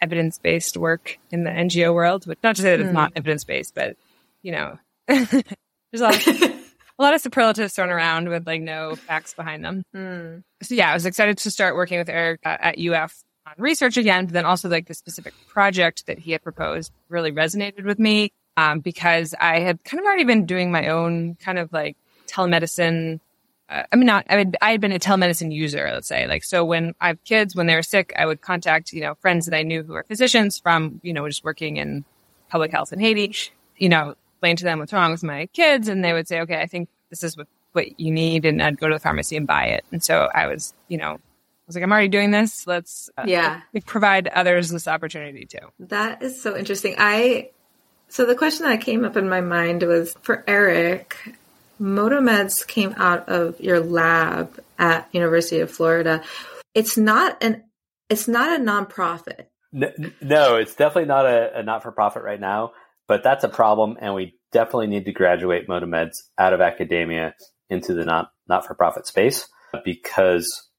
evidence 0.00 0.38
based 0.38 0.76
work 0.76 1.18
in 1.30 1.44
the 1.44 1.50
NGO 1.50 1.94
world, 1.94 2.26
which 2.26 2.38
not 2.42 2.56
to 2.56 2.62
say 2.62 2.70
that 2.70 2.80
it's 2.80 2.90
mm. 2.90 2.94
not 2.94 3.12
evidence 3.16 3.44
based, 3.44 3.74
but 3.74 3.96
you 4.42 4.52
know, 4.52 4.78
there's 5.06 5.32
a 5.94 5.98
lot, 5.98 6.26
of, 6.26 6.42
a 6.98 7.02
lot 7.02 7.14
of 7.14 7.20
superlatives 7.20 7.74
thrown 7.74 7.90
around 7.90 8.28
with 8.28 8.46
like 8.46 8.60
no 8.60 8.96
facts 8.96 9.34
behind 9.34 9.64
them. 9.64 9.82
Mm. 9.94 10.42
So 10.62 10.74
yeah, 10.74 10.90
I 10.90 10.94
was 10.94 11.06
excited 11.06 11.38
to 11.38 11.50
start 11.50 11.76
working 11.76 11.98
with 11.98 12.08
Eric 12.08 12.40
uh, 12.44 12.56
at 12.60 12.78
UF 12.78 13.22
on 13.46 13.54
research 13.58 13.96
again, 13.96 14.26
but 14.26 14.32
then 14.32 14.44
also 14.44 14.68
like 14.68 14.86
the 14.86 14.94
specific 14.94 15.34
project 15.48 16.06
that 16.06 16.18
he 16.18 16.32
had 16.32 16.42
proposed 16.42 16.92
really 17.08 17.32
resonated 17.32 17.84
with 17.84 17.98
me. 17.98 18.32
um, 18.56 18.80
because 18.80 19.34
I 19.38 19.60
had 19.60 19.82
kind 19.84 20.00
of 20.00 20.06
already 20.06 20.24
been 20.24 20.46
doing 20.46 20.70
my 20.70 20.88
own 20.88 21.36
kind 21.36 21.58
of 21.58 21.72
like 21.72 21.96
telemedicine. 22.26 23.20
Uh, 23.68 23.82
I 23.92 23.96
mean, 23.96 24.06
not, 24.06 24.26
I 24.28 24.36
had, 24.36 24.56
I 24.62 24.70
had 24.72 24.80
been 24.80 24.92
a 24.92 24.98
telemedicine 24.98 25.52
user, 25.52 25.90
let's 25.92 26.08
say. 26.08 26.26
Like, 26.26 26.44
so 26.44 26.64
when 26.64 26.94
I 27.00 27.08
have 27.08 27.24
kids, 27.24 27.56
when 27.56 27.66
they 27.66 27.74
were 27.74 27.82
sick, 27.82 28.12
I 28.16 28.26
would 28.26 28.40
contact, 28.40 28.92
you 28.92 29.00
know, 29.00 29.14
friends 29.16 29.46
that 29.46 29.56
I 29.56 29.62
knew 29.62 29.82
who 29.82 29.94
are 29.94 30.04
physicians 30.04 30.58
from, 30.58 31.00
you 31.02 31.12
know, 31.12 31.26
just 31.26 31.44
working 31.44 31.76
in 31.76 32.04
public 32.48 32.70
health 32.70 32.92
in 32.92 33.00
Haiti, 33.00 33.34
you 33.76 33.88
know, 33.88 34.14
explain 34.34 34.56
to 34.56 34.64
them 34.64 34.78
what's 34.78 34.92
wrong 34.92 35.10
with 35.10 35.24
my 35.24 35.46
kids. 35.46 35.88
And 35.88 36.04
they 36.04 36.12
would 36.12 36.28
say, 36.28 36.40
okay, 36.42 36.60
I 36.60 36.66
think 36.66 36.88
this 37.10 37.24
is 37.24 37.36
what, 37.36 37.48
what 37.72 37.98
you 37.98 38.12
need. 38.12 38.44
And 38.44 38.62
I'd 38.62 38.78
go 38.78 38.88
to 38.88 38.94
the 38.94 39.00
pharmacy 39.00 39.36
and 39.36 39.46
buy 39.46 39.66
it. 39.66 39.84
And 39.90 40.02
so 40.02 40.28
I 40.32 40.46
was, 40.46 40.72
you 40.88 40.98
know, 40.98 41.18
I 41.66 41.66
was 41.66 41.74
like, 41.74 41.82
I'm 41.82 41.90
already 41.90 42.08
doing 42.08 42.30
this. 42.30 42.64
Let's 42.68 43.10
uh, 43.18 43.24
yeah 43.26 43.62
provide 43.86 44.28
others 44.28 44.70
this 44.70 44.86
opportunity 44.86 45.46
too. 45.46 45.58
That 45.80 46.22
is 46.22 46.40
so 46.40 46.56
interesting. 46.56 46.94
I 46.96 47.50
so 48.08 48.24
the 48.24 48.36
question 48.36 48.66
that 48.66 48.80
came 48.82 49.04
up 49.04 49.16
in 49.16 49.28
my 49.28 49.40
mind 49.40 49.82
was 49.82 50.14
for 50.22 50.44
Eric. 50.46 51.16
Motomeds 51.80 52.66
came 52.66 52.94
out 52.96 53.28
of 53.28 53.60
your 53.60 53.80
lab 53.80 54.60
at 54.78 55.08
University 55.12 55.60
of 55.60 55.70
Florida. 55.70 56.22
It's 56.74 56.96
not 56.96 57.42
an 57.42 57.64
it's 58.08 58.28
not 58.28 58.58
a 58.60 58.62
nonprofit. 58.62 59.46
No, 59.72 59.88
no 60.20 60.56
it's 60.56 60.74
definitely 60.74 61.08
not 61.08 61.26
a, 61.26 61.60
a 61.60 61.62
not 61.62 61.82
for 61.82 61.92
profit 61.92 62.22
right 62.22 62.40
now. 62.40 62.72
But 63.08 63.22
that's 63.22 63.44
a 63.44 63.48
problem, 63.48 63.96
and 64.00 64.14
we 64.14 64.34
definitely 64.52 64.88
need 64.88 65.04
to 65.04 65.12
graduate 65.12 65.68
Motomeds 65.68 66.14
out 66.38 66.52
of 66.52 66.60
academia 66.60 67.34
into 67.70 67.94
the 67.94 68.04
not 68.04 68.30
not 68.48 68.66
for 68.66 68.74
profit 68.74 69.06
space 69.06 69.48
because 69.84 70.70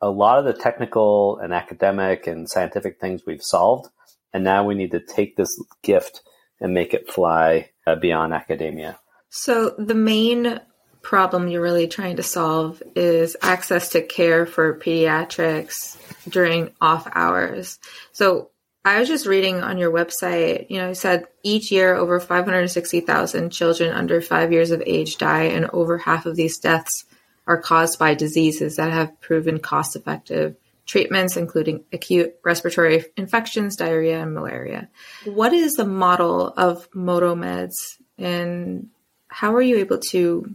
a 0.00 0.10
lot 0.10 0.38
of 0.38 0.44
the 0.44 0.52
technical 0.52 1.38
and 1.38 1.52
academic 1.52 2.26
and 2.26 2.48
scientific 2.48 2.98
things 3.00 3.22
we've 3.26 3.42
solved, 3.42 3.88
and 4.32 4.42
now 4.42 4.64
we 4.64 4.74
need 4.74 4.90
to 4.92 5.00
take 5.00 5.36
this 5.36 5.48
gift 5.82 6.22
and 6.60 6.74
make 6.74 6.92
it 6.94 7.10
fly 7.10 7.70
uh, 7.86 7.94
beyond 7.94 8.32
academia. 8.32 8.98
So 9.36 9.74
the 9.78 9.94
main 9.94 10.60
problem 11.02 11.46
you're 11.46 11.62
really 11.62 11.86
trying 11.86 12.16
to 12.16 12.22
solve 12.22 12.82
is 12.96 13.36
access 13.42 13.90
to 13.90 14.00
care 14.02 14.46
for 14.46 14.78
pediatrics 14.78 15.96
during 16.28 16.72
off 16.80 17.06
hours. 17.12 17.78
So 18.12 18.50
I 18.82 18.98
was 18.98 19.08
just 19.08 19.26
reading 19.26 19.62
on 19.62 19.76
your 19.76 19.92
website, 19.92 20.70
you 20.70 20.78
know, 20.78 20.88
you 20.88 20.94
said 20.94 21.26
each 21.42 21.70
year 21.70 21.94
over 21.94 22.18
560,000 22.18 23.50
children 23.50 23.92
under 23.92 24.22
five 24.22 24.52
years 24.52 24.70
of 24.70 24.82
age 24.86 25.18
die, 25.18 25.44
and 25.44 25.66
over 25.66 25.98
half 25.98 26.24
of 26.24 26.34
these 26.34 26.58
deaths 26.58 27.04
are 27.46 27.60
caused 27.60 27.98
by 27.98 28.14
diseases 28.14 28.76
that 28.76 28.90
have 28.90 29.20
proven 29.20 29.60
cost 29.60 29.96
effective 29.96 30.56
treatments, 30.86 31.36
including 31.36 31.84
acute 31.92 32.34
respiratory 32.42 33.04
infections, 33.16 33.76
diarrhea, 33.76 34.22
and 34.22 34.32
malaria. 34.34 34.88
What 35.24 35.52
is 35.52 35.74
the 35.74 35.84
model 35.84 36.48
of 36.48 36.90
Motomeds, 36.92 37.98
and 38.18 38.88
how 39.28 39.54
are 39.54 39.62
you 39.62 39.76
able 39.78 39.98
to 40.10 40.54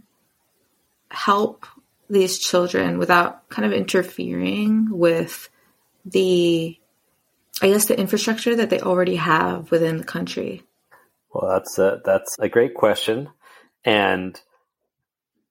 help 1.09 1.65
these 2.09 2.39
children 2.39 2.97
without 2.97 3.47
kind 3.49 3.65
of 3.65 3.73
interfering 3.73 4.89
with 4.89 5.49
the, 6.05 6.77
I 7.61 7.67
guess, 7.67 7.85
the 7.85 7.99
infrastructure 7.99 8.55
that 8.55 8.69
they 8.69 8.79
already 8.79 9.15
have 9.15 9.71
within 9.71 9.97
the 9.97 10.03
country? 10.03 10.63
Well, 11.33 11.49
that's 11.51 11.77
a, 11.77 12.01
that's 12.03 12.37
a 12.39 12.49
great 12.49 12.73
question, 12.73 13.29
and 13.85 14.39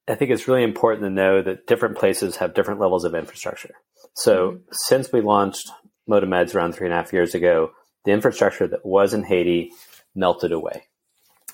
I 0.06 0.16
think 0.16 0.30
it's 0.30 0.48
really 0.48 0.64
important 0.64 1.04
to 1.04 1.10
know 1.10 1.40
that 1.40 1.66
different 1.66 1.96
places 1.96 2.36
have 2.36 2.54
different 2.54 2.80
levels 2.80 3.04
of 3.04 3.14
infrastructure. 3.14 3.74
So 4.14 4.52
mm-hmm. 4.52 4.62
since 4.72 5.12
we 5.12 5.20
launched 5.20 5.70
Motomeds 6.08 6.54
around 6.54 6.74
three 6.74 6.86
and 6.86 6.94
a 6.94 6.96
half 6.96 7.12
years 7.12 7.34
ago, 7.34 7.70
the 8.04 8.12
infrastructure 8.12 8.66
that 8.66 8.84
was 8.84 9.14
in 9.14 9.22
Haiti 9.22 9.70
melted 10.14 10.52
away. 10.52 10.84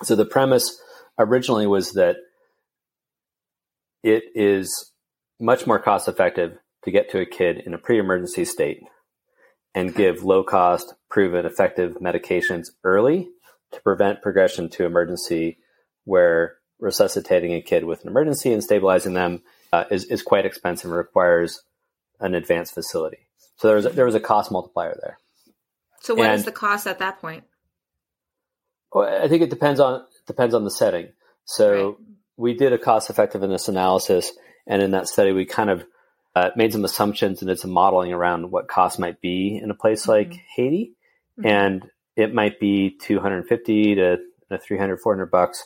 So 0.02 0.16
the 0.16 0.25
premise 0.25 0.80
originally 1.18 1.66
was 1.66 1.92
that 1.92 2.16
it 4.02 4.25
is 4.35 4.92
much 5.40 5.66
more 5.66 5.78
cost 5.78 6.08
effective 6.08 6.58
to 6.85 6.90
get 6.90 7.11
to 7.11 7.20
a 7.20 7.26
kid 7.26 7.62
in 7.66 7.75
a 7.75 7.78
pre-emergency 7.78 8.44
state 8.44 8.82
and 9.75 9.94
give 9.94 10.23
low 10.23 10.42
cost, 10.42 10.94
proven 11.11 11.44
effective 11.44 11.96
medications 12.00 12.68
early 12.85 13.28
to 13.73 13.80
prevent 13.82 14.23
progression 14.23 14.68
to 14.70 14.85
emergency 14.85 15.58
where 16.04 16.56
resuscitating 16.78 17.52
a 17.52 17.61
kid 17.61 17.85
with 17.85 18.02
an 18.02 18.08
emergency 18.08 18.52
and 18.52 18.62
stabilizing 18.62 19.14
them 19.14 19.42
uh, 19.73 19.85
is, 19.90 20.04
is 20.04 20.23
quite 20.23 20.46
expensive 20.46 20.90
and 20.90 20.96
requires 20.96 21.62
an 22.20 22.35
advanced 22.35 22.73
facility. 22.73 23.28
So 23.56 23.68
there 23.68 23.76
was 23.76 23.87
a, 23.87 23.90
there 23.90 24.04
was 24.04 24.14
a 24.14 24.20
cost 24.20 24.50
multiplier 24.50 24.96
there. 25.02 25.18
So 26.00 26.14
what 26.14 26.30
and, 26.30 26.38
is 26.38 26.44
the 26.44 26.52
cost 26.52 26.87
at 26.87 27.00
that 27.00 27.20
point? 27.20 27.44
Well, 28.92 29.23
I 29.23 29.28
think 29.28 29.42
it 29.42 29.50
depends 29.50 29.80
on 29.80 30.04
depends 30.26 30.54
on 30.54 30.64
the 30.64 30.71
setting. 30.71 31.09
So 31.45 31.87
right. 31.87 31.97
we 32.37 32.54
did 32.54 32.73
a 32.73 32.78
cost 32.78 33.11
effectiveness 33.11 33.68
analysis, 33.68 34.33
and 34.66 34.83
in 34.83 34.92
that 34.92 35.09
study, 35.09 35.33
we 35.33 35.45
kind 35.45 35.71
of 35.71 35.85
uh, 36.35 36.50
made 36.56 36.73
some 36.73 36.85
assumptions 36.85 37.40
and 37.40 37.49
did 37.49 37.59
some 37.59 37.71
modeling 37.71 38.12
around 38.12 38.50
what 38.50 38.68
costs 38.68 38.99
might 38.99 39.21
be 39.21 39.61
in 39.62 39.71
a 39.71 39.75
place 39.75 40.02
mm-hmm. 40.02 40.30
like 40.30 40.40
Haiti, 40.54 40.92
mm-hmm. 41.38 41.47
and 41.47 41.90
it 42.16 42.35
might 42.35 42.59
be 42.59 42.97
250 43.00 43.95
to 43.95 44.18
300, 44.59 45.00
400 45.00 45.30
bucks 45.30 45.64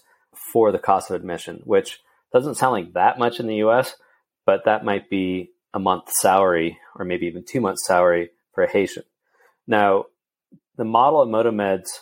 for 0.53 0.73
the 0.73 0.79
cost 0.79 1.11
of 1.11 1.17
admission, 1.17 1.61
which 1.65 2.01
doesn't 2.33 2.57
sound 2.57 2.73
like 2.73 2.93
that 2.95 3.19
much 3.19 3.41
in 3.41 3.47
the 3.47 3.57
US, 3.57 3.95
but 4.47 4.65
that 4.65 4.85
might 4.85 5.11
be 5.11 5.51
a 5.73 5.79
month's 5.79 6.21
salary 6.21 6.79
or 6.97 7.05
maybe 7.05 7.27
even 7.27 7.45
two 7.45 7.61
months' 7.61 7.87
salary 7.87 8.31
for 8.53 8.65
a 8.65 8.71
Haitian. 8.71 9.05
Now, 9.67 10.07
the 10.77 10.85
model 10.85 11.21
of 11.21 11.29
Motomeds 11.29 12.01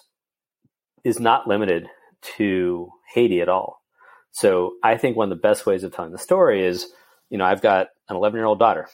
is 1.05 1.21
not 1.21 1.47
limited 1.47 1.89
to 2.37 2.91
Haiti 3.15 3.41
at 3.41 3.49
all. 3.49 3.83
So 4.31 4.75
I 4.83 4.97
think 4.97 5.17
one 5.17 5.33
of 5.33 5.37
the 5.37 5.41
best 5.41 5.67
ways 5.67 5.85
of 5.85 5.93
telling 5.93 6.13
the 6.13 6.19
story 6.19 6.65
is, 6.65 6.93
you 7.31 7.39
know, 7.39 7.45
I've 7.45 7.63
got 7.63 7.89
an 8.09 8.17
11 8.17 8.39
year 8.39 8.47
old 8.47 8.59
daughter 8.59 8.89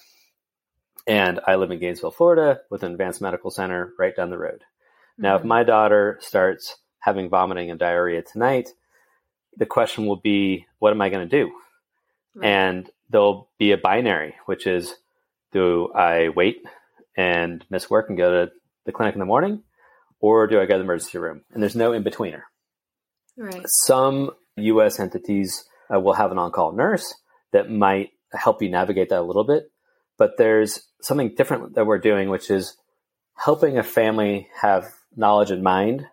and 1.07 1.41
I 1.47 1.57
live 1.57 1.71
in 1.71 1.81
Gainesville, 1.81 2.13
Florida 2.13 2.61
with 2.71 2.83
an 2.83 2.93
advanced 2.93 3.21
medical 3.21 3.51
center 3.51 3.93
right 3.99 4.15
down 4.15 4.31
the 4.31 4.39
road. 4.39 4.61
Mm-hmm. 4.61 5.23
Now, 5.23 5.35
if 5.37 5.41
mm-hmm. 5.41 5.49
my 5.49 5.65
daughter 5.65 6.19
starts 6.21 6.77
having 7.01 7.29
vomiting 7.29 7.71
and 7.71 7.79
diarrhea 7.79 8.23
tonight, 8.23 8.71
the 9.57 9.67
question 9.67 10.07
will 10.07 10.17
be, 10.17 10.67
what 10.79 10.93
am 10.93 11.01
I 11.01 11.11
going 11.11 11.29
to 11.29 11.39
do? 11.45 11.53
Right. 12.35 12.49
And 12.49 12.91
there'll 13.11 13.49
be 13.59 13.73
a 13.73 13.79
binary, 13.79 14.35
which 14.47 14.67
is, 14.67 14.95
do 15.53 15.93
I 15.93 16.31
wait 16.31 16.63
and 17.17 17.65
miss 17.71 17.89
work 17.89 18.09
and 18.09 18.19
go 18.19 18.47
to 18.47 18.53
the 18.87 18.93
clinic 18.93 19.15
in 19.15 19.21
the 19.21 19.27
morning, 19.27 19.63
or 20.19 20.47
do 20.47 20.61
I 20.61 20.67
go 20.67 20.75
to 20.75 20.79
the 20.79 20.85
emergency 20.85 21.19
room? 21.19 21.43
And 21.53 21.63
there's 21.63 21.77
no 21.77 21.93
in 21.93 22.03
betweener. 22.03 22.43
Right. 23.37 23.65
Some 23.87 24.31
U.S. 24.57 25.01
entities 25.01 25.65
uh, 25.95 26.01
will 26.01 26.15
have 26.15 26.31
an 26.33 26.39
on-call 26.39 26.73
nurse 26.73 27.15
that 27.53 27.71
might 27.71 28.11
help 28.33 28.63
you 28.63 28.71
navigate 28.71 29.11
that 29.11 29.21
a 29.21 29.23
little 29.23 29.45
bit, 29.45 29.71
but 30.19 30.37
there's 30.39 30.81
something 31.03 31.35
different 31.37 31.75
that 31.75 31.87
we're 31.87 31.99
doing, 31.99 32.29
which 32.29 32.51
is 32.51 32.77
helping 33.37 33.79
a 33.79 33.83
family 33.83 34.49
have 34.61 34.87
knowledge 35.17 35.51
in 35.51 35.63
mind, 35.63 36.07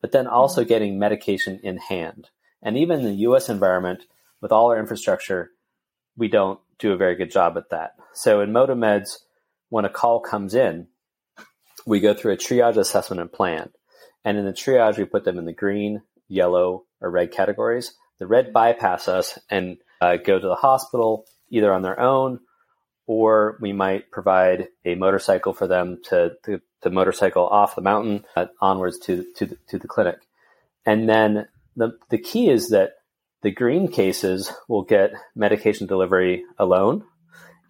but 0.00 0.12
then 0.12 0.26
also 0.26 0.62
mm-hmm. 0.62 0.68
getting 0.68 0.98
medication 0.98 1.60
in 1.62 1.76
hand. 1.76 2.28
And 2.62 2.76
even 2.76 3.00
in 3.00 3.06
the 3.06 3.22
US 3.28 3.48
environment, 3.48 4.04
with 4.40 4.52
all 4.52 4.70
our 4.70 4.78
infrastructure, 4.78 5.50
we 6.16 6.28
don't 6.28 6.60
do 6.78 6.92
a 6.92 6.96
very 6.96 7.16
good 7.16 7.30
job 7.30 7.56
at 7.56 7.70
that. 7.70 7.94
So 8.14 8.40
in 8.40 8.50
Motomeds, 8.50 9.18
when 9.68 9.84
a 9.84 9.90
call 9.90 10.20
comes 10.20 10.54
in, 10.54 10.88
we 11.86 12.00
go 12.00 12.14
through 12.14 12.32
a 12.32 12.36
triage 12.36 12.76
assessment 12.76 13.20
and 13.20 13.32
plan. 13.32 13.70
And 14.24 14.36
in 14.36 14.44
the 14.44 14.52
triage, 14.52 14.98
we 14.98 15.04
put 15.04 15.24
them 15.24 15.38
in 15.38 15.44
the 15.44 15.52
green, 15.52 16.02
yellow, 16.28 16.84
or 17.00 17.10
red 17.10 17.32
categories. 17.32 17.94
The 18.18 18.26
red 18.26 18.52
bypass 18.52 19.08
us 19.08 19.38
and 19.50 19.78
uh, 20.00 20.16
go 20.16 20.38
to 20.38 20.46
the 20.46 20.54
hospital 20.54 21.26
either 21.50 21.72
on 21.72 21.82
their 21.82 21.98
own 21.98 22.40
or 23.08 23.56
we 23.60 23.72
might 23.72 24.10
provide 24.10 24.68
a 24.84 24.94
motorcycle 24.94 25.54
for 25.54 25.66
them 25.66 25.98
to, 26.04 26.32
to, 26.44 26.60
to 26.82 26.90
motorcycle 26.90 27.46
off 27.46 27.74
the 27.74 27.80
mountain 27.80 28.24
uh, 28.36 28.46
onwards 28.60 28.98
to, 28.98 29.24
to, 29.34 29.46
the, 29.46 29.56
to 29.66 29.78
the 29.78 29.88
clinic. 29.88 30.18
And 30.84 31.08
then 31.08 31.48
the, 31.74 31.92
the 32.10 32.18
key 32.18 32.50
is 32.50 32.68
that 32.68 32.90
the 33.42 33.50
green 33.50 33.88
cases 33.88 34.52
will 34.68 34.82
get 34.82 35.12
medication 35.34 35.86
delivery 35.86 36.44
alone, 36.58 37.04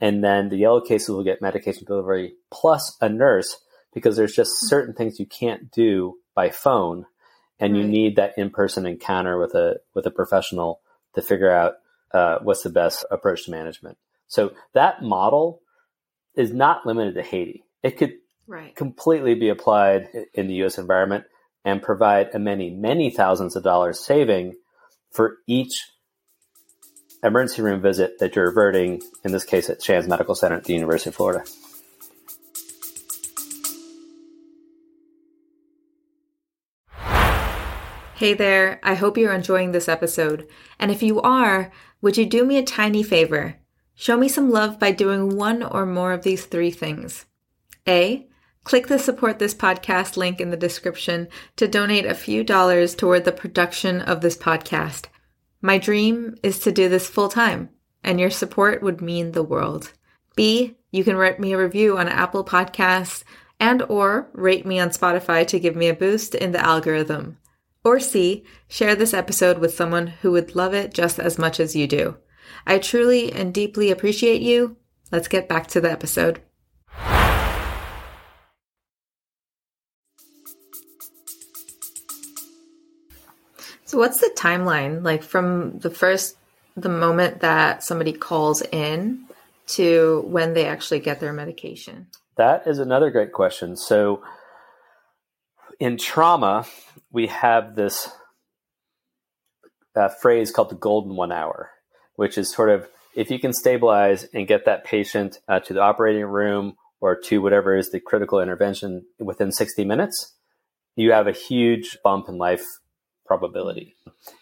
and 0.00 0.25
then 0.25 0.49
the 0.49 0.57
yellow 0.57 0.81
cases 0.81 1.11
will 1.11 1.25
get 1.25 1.41
medication 1.41 1.85
delivery 1.87 2.35
plus 2.50 2.97
a 3.00 3.09
nurse 3.09 3.57
because 3.95 4.17
there's 4.17 4.35
just 4.35 4.50
hmm. 4.61 4.67
certain 4.67 4.95
things 4.95 5.21
you 5.21 5.27
can't 5.27 5.71
do 5.71 6.17
by 6.35 6.50
phone, 6.50 7.07
and 7.61 7.73
right. 7.73 7.83
you 7.83 7.88
need 7.88 8.17
that 8.17 8.35
in-person 8.37 8.87
encounter 8.87 9.38
with 9.38 9.55
a 9.55 9.77
with 9.95 10.07
a 10.07 10.11
professional 10.11 10.81
to 11.15 11.23
figure 11.23 11.50
out 11.50 11.75
uh, 12.12 12.38
what's 12.43 12.62
the 12.62 12.71
best 12.71 13.05
approach 13.11 13.45
to 13.45 13.50
management. 13.50 13.99
So 14.29 14.53
that 14.75 15.03
model 15.03 15.62
is 16.35 16.53
not 16.53 16.87
limited 16.87 17.15
to 17.15 17.23
Haiti. 17.23 17.65
It 17.83 17.97
could 17.97 18.15
right. 18.47 18.75
completely 18.75 19.35
be 19.35 19.49
applied 19.49 20.09
in 20.35 20.47
the 20.47 20.55
U.S. 20.55 20.79
environment 20.79 21.25
and 21.65 21.83
provide 21.83 22.35
a 22.35 22.38
many, 22.38 22.71
many 22.71 23.11
thousands 23.11 23.57
of 23.57 23.62
dollars 23.62 23.99
saving 24.00 24.55
for 25.11 25.38
each 25.47 25.73
emergency 27.23 27.62
room 27.62 27.81
visit 27.81 28.19
that 28.21 28.37
you're 28.37 28.50
averting, 28.50 29.03
in 29.25 29.33
this 29.33 29.45
case 29.45 29.69
at 29.69 29.83
Shands 29.83 30.07
Medical 30.07 30.35
Center 30.35 30.57
at 30.57 30.65
the 30.65 30.75
University 30.75 31.11
of 31.11 31.17
Florida. 31.17 31.45
Hey 38.19 38.35
there, 38.35 38.81
I 38.83 38.95
hope 38.95 39.17
you're 39.17 39.33
enjoying 39.33 39.71
this 39.71 39.89
episode. 39.89 40.49
And 40.81 40.91
if 40.91 41.05
you 41.05 41.21
are, 41.21 41.71
would 42.01 42.17
you 42.17 42.27
do 42.27 42.45
me 42.45 42.59
a 42.59 42.65
tiny 42.65 43.05
favor? 43.05 43.55
Show 43.95 44.17
me 44.17 44.27
some 44.29 44.51
love 44.51 44.81
by 44.81 44.91
doing 44.91 45.37
one 45.37 45.63
or 45.63 45.87
more 45.87 46.13
of 46.13 46.25
these 46.25 46.45
three 46.45 46.73
things. 46.73 47.27
A. 47.87 48.27
Click 48.65 48.89
the 48.89 48.99
support 48.99 49.39
this 49.39 49.55
podcast 49.55 50.17
link 50.17 50.41
in 50.41 50.51
the 50.51 50.57
description 50.57 51.29
to 51.55 51.69
donate 51.69 52.07
a 52.07 52.13
few 52.13 52.43
dollars 52.43 52.97
toward 52.97 53.25
the 53.25 53.31
production 53.31 54.01
of 54.01 54.21
this 54.21 54.37
podcast. 54.37 55.05
My 55.63 55.79
dream 55.79 56.35
is 56.43 56.59
to 56.59 56.73
do 56.73 56.89
this 56.89 57.07
full 57.09 57.29
time, 57.29 57.69
and 58.03 58.19
your 58.19 58.31
support 58.31 58.83
would 58.83 59.01
mean 59.01 59.31
the 59.31 59.45
world. 59.45 59.93
B. 60.35 60.75
You 60.91 61.05
can 61.05 61.17
write 61.17 61.39
me 61.39 61.53
a 61.53 61.59
review 61.59 61.97
on 61.97 62.09
Apple 62.09 62.45
Podcasts 62.45 63.23
and 63.61 63.81
or 63.83 64.29
rate 64.33 64.67
me 64.67 64.81
on 64.81 64.89
Spotify 64.89 65.47
to 65.47 65.61
give 65.61 65.77
me 65.77 65.87
a 65.87 65.95
boost 65.95 66.35
in 66.35 66.51
the 66.51 66.67
algorithm. 66.67 67.37
Or 67.88 67.99
C, 67.99 68.45
share 68.68 68.95
this 68.95 69.14
episode 69.14 69.61
with 69.61 69.73
someone 69.73 70.09
who 70.09 70.33
would 70.33 70.54
love 70.54 70.75
it 70.75 70.92
just 70.92 71.18
as 71.18 71.38
much 71.38 71.59
as 71.59 71.75
you 71.75 71.87
do. 71.87 72.18
I 72.66 72.76
truly 72.76 73.33
and 73.33 73.54
deeply 73.54 73.90
appreciate 73.90 74.42
you. 74.42 74.76
Let's 75.11 75.26
get 75.26 75.49
back 75.49 75.68
to 75.68 75.80
the 75.80 75.90
episode. 75.90 76.42
So, 83.87 83.97
what's 83.97 84.21
the 84.21 84.30
timeline 84.37 85.02
like 85.02 85.23
from 85.23 85.78
the 85.78 85.88
first, 85.88 86.37
the 86.76 86.90
moment 86.90 87.40
that 87.40 87.83
somebody 87.83 88.12
calls 88.12 88.61
in 88.71 89.25
to 89.68 90.25
when 90.26 90.52
they 90.52 90.66
actually 90.66 91.00
get 91.00 91.21
their 91.21 91.33
medication? 91.33 92.09
That 92.37 92.66
is 92.66 92.80
another 92.80 93.11
great 93.11 93.33
question. 93.33 93.76
So, 93.76 94.23
in 95.80 95.97
trauma, 95.97 96.66
we 97.12 97.27
have 97.27 97.75
this 97.75 98.11
uh, 99.97 100.09
phrase 100.09 100.50
called 100.50 100.71
the 100.71 100.77
golden 100.77 101.17
one 101.17 101.33
hour, 101.33 101.71
which 102.17 102.38
is 102.38 102.53
sort 102.53 102.71
of 102.71 102.88
if 103.15 103.31
you 103.31 103.38
can 103.38 103.53
stabilize 103.53 104.25
and 104.33 104.47
get 104.47 104.65
that 104.65 104.85
patient 104.85 105.38
uh, 105.49 105.61
to 105.61 105.75
the 105.75 105.81
operating 105.81 106.25
room 106.25 106.77
or 107.00 107.17
to 107.17 107.41
whatever 107.41 107.77
is 107.77 107.91
the 107.91 108.00
critical 108.00 108.41
intervention 108.41 109.05
within 109.19 109.50
60 109.50 109.85
minutes, 109.85 110.35
you 110.97 111.12
have 111.12 111.27
a 111.27 111.33
huge 111.33 111.99
bump 112.05 112.29
in 112.29 112.38
life 112.38 112.65
probability. 113.27 113.95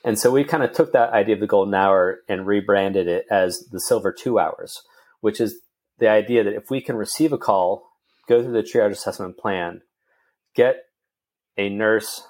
And 0.04 0.18
so 0.18 0.30
we 0.30 0.44
kind 0.44 0.62
of 0.62 0.72
took 0.72 0.92
that 0.92 1.12
idea 1.12 1.34
of 1.34 1.40
the 1.40 1.46
golden 1.46 1.74
hour 1.74 2.20
and 2.28 2.46
rebranded 2.46 3.08
it 3.08 3.26
as 3.30 3.66
the 3.70 3.80
silver 3.80 4.12
two 4.12 4.38
hours, 4.38 4.82
which 5.20 5.40
is 5.40 5.60
the 5.98 6.08
idea 6.08 6.44
that 6.44 6.54
if 6.54 6.70
we 6.70 6.80
can 6.80 6.96
receive 6.96 7.32
a 7.32 7.38
call, 7.38 7.88
go 8.28 8.42
through 8.42 8.52
the 8.52 8.62
triage 8.62 8.92
assessment 8.92 9.36
plan, 9.36 9.82
get 10.54 10.84
a 11.56 11.68
nurse 11.68 12.22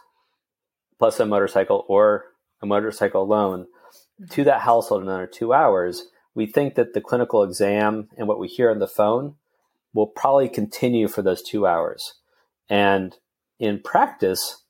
plus 0.98 1.20
a 1.20 1.26
motorcycle 1.26 1.84
or 1.88 2.26
a 2.62 2.66
motorcycle 2.66 3.22
alone 3.22 3.66
mm-hmm. 4.20 4.26
to 4.26 4.44
that 4.44 4.62
household 4.62 5.02
in 5.02 5.08
under 5.08 5.26
two 5.26 5.52
hours, 5.52 6.08
we 6.34 6.46
think 6.46 6.74
that 6.74 6.94
the 6.94 7.00
clinical 7.00 7.42
exam 7.42 8.08
and 8.16 8.28
what 8.28 8.38
we 8.38 8.48
hear 8.48 8.70
on 8.70 8.78
the 8.78 8.86
phone 8.86 9.36
will 9.94 10.06
probably 10.06 10.48
continue 10.48 11.08
for 11.08 11.22
those 11.22 11.42
two 11.42 11.66
hours. 11.66 12.14
And 12.68 13.16
in 13.58 13.80
practice, 13.80 14.62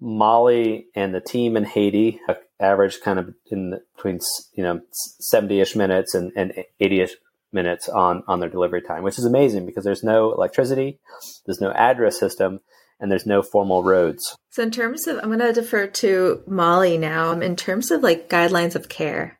Molly 0.00 0.86
and 0.94 1.14
the 1.14 1.20
team 1.20 1.56
in 1.56 1.64
Haiti 1.64 2.20
average 2.58 3.00
kind 3.00 3.18
of 3.18 3.34
in 3.50 3.70
the, 3.70 3.82
between 3.96 4.20
you 4.54 4.62
know 4.62 4.80
70ish 5.20 5.74
minutes 5.76 6.14
and, 6.14 6.32
and 6.36 6.52
80ish 6.80 7.12
minutes 7.52 7.88
on 7.88 8.22
on 8.28 8.40
their 8.40 8.48
delivery 8.48 8.82
time, 8.82 9.02
which 9.02 9.18
is 9.18 9.24
amazing 9.24 9.66
because 9.66 9.84
there's 9.84 10.04
no 10.04 10.32
electricity, 10.32 11.00
there's 11.46 11.60
no 11.60 11.72
address 11.72 12.18
system, 12.18 12.60
and 13.00 13.10
there's 13.10 13.26
no 13.26 13.42
formal 13.42 13.82
roads. 13.82 14.36
So, 14.50 14.62
in 14.62 14.70
terms 14.70 15.06
of, 15.06 15.18
I'm 15.18 15.28
going 15.28 15.38
to 15.40 15.52
defer 15.52 15.86
to 15.86 16.42
Molly 16.46 16.98
now. 16.98 17.30
Um, 17.30 17.42
in 17.42 17.56
terms 17.56 17.90
of 17.90 18.02
like 18.02 18.28
guidelines 18.28 18.74
of 18.74 18.88
care, 18.88 19.38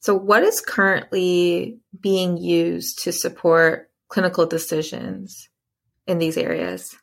so 0.00 0.14
what 0.14 0.42
is 0.42 0.60
currently 0.60 1.80
being 2.00 2.36
used 2.36 3.02
to 3.04 3.12
support 3.12 3.90
clinical 4.08 4.46
decisions 4.46 5.48
in 6.06 6.18
these 6.18 6.36
areas? 6.36 6.94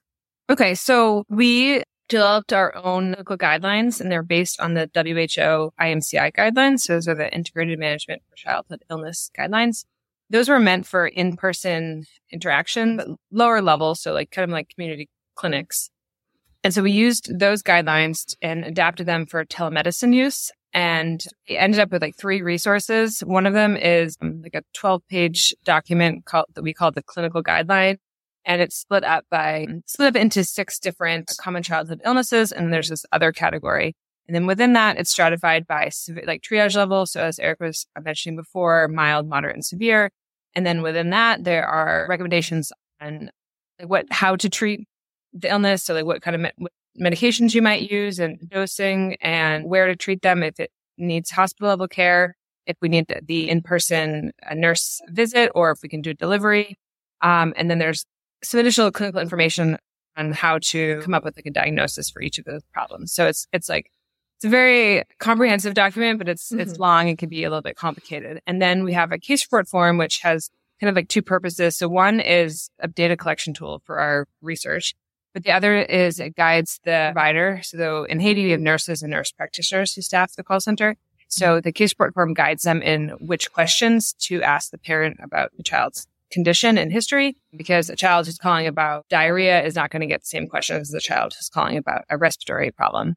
Okay, 0.50 0.76
so 0.76 1.26
we 1.30 1.84
developed 2.10 2.54
our 2.54 2.76
own 2.76 3.14
clinical 3.14 3.38
guidelines, 3.38 4.00
and 4.00 4.12
they're 4.12 4.24
based 4.24 4.60
on 4.60 4.74
the 4.74 4.90
WHO 4.94 5.74
IMCI 5.80 6.34
guidelines. 6.34 6.80
So, 6.80 6.94
those 6.94 7.08
are 7.08 7.16
the 7.16 7.34
Integrated 7.34 7.80
Management 7.80 8.22
for 8.30 8.36
Childhood 8.36 8.84
Illness 8.90 9.30
guidelines. 9.38 9.86
Those 10.30 10.50
were 10.50 10.60
meant 10.60 10.88
for 10.88 11.06
in 11.06 11.36
person 11.36 12.06
interaction, 12.32 12.98
but 12.98 13.08
lower 13.32 13.62
level. 13.62 13.96
So, 13.96 14.14
like 14.14 14.32
kind 14.32 14.50
of 14.50 14.54
like 14.54 14.70
community 14.70 15.10
clinics. 15.36 15.90
And 16.64 16.74
so 16.74 16.82
we 16.82 16.92
used 16.92 17.38
those 17.38 17.62
guidelines 17.62 18.36
and 18.42 18.64
adapted 18.64 19.06
them 19.06 19.26
for 19.26 19.44
telemedicine 19.44 20.14
use. 20.14 20.52
And 20.74 21.24
we 21.48 21.58
ended 21.58 21.80
up 21.80 21.92
with 21.92 22.02
like 22.02 22.16
three 22.16 22.42
resources. 22.42 23.20
One 23.20 23.46
of 23.46 23.54
them 23.54 23.76
is 23.76 24.18
um, 24.22 24.42
like 24.42 24.56
a 24.56 24.64
12 24.74 25.02
page 25.08 25.54
document 25.64 26.26
called 26.26 26.46
that 26.56 26.64
we 26.64 26.74
call 26.74 26.92
the 26.92 27.04
clinical 27.04 27.44
guideline. 27.44 27.98
And 28.46 28.62
it's 28.62 28.76
split 28.76 29.04
up 29.04 29.26
by 29.30 29.68
split 29.86 30.16
up 30.16 30.22
into 30.22 30.44
six 30.44 30.80
different 30.80 31.34
common 31.40 31.64
childhood 31.64 32.02
illnesses. 32.06 32.52
And 32.52 32.74
there's 32.74 32.90
this 32.90 33.06
other 33.12 33.32
category. 33.32 33.96
And 34.28 34.34
then 34.34 34.48
within 34.48 34.74
that, 34.74 34.98
it's 34.98 35.12
stratified 35.12 35.68
by 35.68 35.92
like 36.26 36.42
triage 36.42 36.76
level. 36.76 37.06
So 37.06 37.22
as 37.22 37.40
Eric 37.40 37.60
was 37.60 37.86
mentioning 38.02 38.38
before, 38.38 38.88
mild, 38.88 39.28
moderate, 39.28 39.56
and 39.56 39.66
severe. 39.66 40.12
And 40.56 40.66
then 40.66 40.82
within 40.82 41.10
that, 41.10 41.44
there 41.44 41.68
are 41.68 42.06
recommendations 42.08 42.72
on 43.02 43.30
like 43.80 43.90
what, 43.90 44.06
how 44.12 44.36
to 44.38 44.50
treat 44.50 44.88
the 45.34 45.50
illness. 45.50 45.84
So 45.84 45.94
like 45.94 46.06
what 46.06 46.22
kind 46.22 46.36
of 46.36 46.42
me- 46.42 46.68
medications 47.00 47.54
you 47.54 47.62
might 47.62 47.90
use 47.90 48.20
and 48.20 48.40
dosing 48.50 49.16
and 49.22 49.66
where 49.66 49.88
to 49.88 49.96
treat 49.96 50.22
them 50.22 50.44
if 50.44 50.60
it 50.60 50.72
needs 50.98 51.32
hospital 51.32 51.70
level 51.70 51.88
care, 51.88 52.36
if 52.68 52.78
we 52.82 52.90
need 52.90 53.08
the, 53.08 53.20
the 53.26 53.50
in-person 53.50 54.32
nurse 54.54 55.02
visit 55.10 55.52
or 55.56 55.72
if 55.72 55.80
we 55.82 55.90
can 55.90 56.02
do 56.02 56.14
delivery. 56.14 56.78
Um, 57.22 57.54
and 57.58 57.70
then 57.70 57.80
there's 57.80 58.06
some 58.44 58.60
additional 58.60 58.92
clinical 58.92 59.22
information 59.22 59.78
on 60.16 60.32
how 60.34 60.60
to 60.60 61.02
come 61.02 61.14
up 61.14 61.24
with 61.24 61.36
like 61.36 61.48
a 61.48 61.52
diagnosis 61.52 62.10
for 62.10 62.22
each 62.22 62.38
of 62.38 62.46
those 62.46 62.62
problems. 62.74 63.12
So 63.12 63.26
it's, 63.26 63.48
it's 63.52 63.68
like, 63.68 63.90
it's 64.38 64.46
a 64.46 64.50
very 64.50 65.04
comprehensive 65.20 65.74
document, 65.74 66.20
but 66.20 66.30
it's, 66.30 66.52
mm-hmm. 66.52 66.60
it's 66.60 66.78
long. 66.78 67.10
and 67.10 67.18
can 67.18 67.30
be 67.30 67.44
a 67.44 67.50
little 67.50 67.62
bit 67.62 67.76
complicated. 67.76 68.42
And 68.46 68.62
then 68.62 68.84
we 68.84 68.94
have 68.94 69.12
a 69.12 69.18
case 69.18 69.44
report 69.46 69.68
form, 69.68 69.98
which 69.98 70.20
has 70.20 70.52
kind 70.80 70.90
of 70.90 70.96
like 70.96 71.08
two 71.08 71.22
purposes. 71.22 71.78
So 71.78 71.88
one 71.88 72.20
is 72.20 72.70
a 72.80 72.88
data 72.88 73.18
collection 73.18 73.54
tool 73.54 73.82
for 73.86 74.00
our 74.00 74.28
research. 74.42 74.94
But 75.34 75.44
the 75.44 75.52
other 75.52 75.76
is 75.78 76.20
it 76.20 76.36
guides 76.36 76.80
the 76.86 77.12
provider. 77.14 77.60
So 77.64 78.04
in 78.04 78.20
Haiti, 78.20 78.46
we 78.46 78.52
have 78.52 78.60
nurses 78.60 79.02
and 79.02 79.12
nurse 79.12 79.32
practitioners 79.32 79.94
who 79.94 80.02
staff 80.02 80.36
the 80.36 80.44
call 80.44 80.60
center. 80.60 80.96
So 81.28 81.60
the 81.60 81.72
case 81.72 81.92
report 81.94 82.14
form 82.14 82.36
guides 82.36 82.64
them 82.64 82.82
in 82.84 83.10
which 83.20 83.52
questions 83.52 84.14
to 84.20 84.44
ask 84.44 84.70
the 84.70 84.78
parent 84.78 85.18
about 85.24 85.50
the 85.58 85.64
child's 85.64 86.06
condition 86.32 86.78
and 86.78 86.92
history, 86.92 87.36
because 87.56 87.90
a 87.90 87.96
child 87.96 88.26
who's 88.26 88.38
calling 88.38 88.68
about 88.68 89.08
diarrhea 89.10 89.64
is 89.64 89.76
not 89.76 89.92
going 89.92 90.02
to 90.02 90.08
get 90.08 90.22
the 90.22 90.28
same 90.28 90.48
questions 90.48 90.90
as 90.90 90.94
a 90.94 91.00
child 91.00 91.34
who's 91.34 91.50
calling 91.50 91.78
about 91.78 92.04
a 92.10 92.18
respiratory 92.18 92.72
problem. 92.72 93.16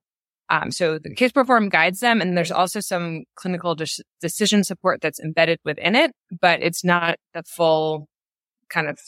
Um, 0.49 0.71
so 0.71 0.99
the 0.99 1.15
case 1.15 1.31
report 1.31 1.47
form 1.47 1.69
guides 1.69 2.01
them, 2.01 2.21
and 2.21 2.37
there's 2.37 2.53
also 2.53 2.81
some 2.81 3.25
clinical 3.35 3.75
de- 3.75 4.03
decision 4.21 4.65
support 4.65 5.01
that's 5.01 5.19
embedded 5.19 5.59
within 5.65 5.97
it, 5.97 6.13
but 6.41 6.63
it's 6.63 6.85
not 6.85 7.17
the 7.35 7.43
full 7.43 8.07
kind 8.69 8.87
of 8.87 8.99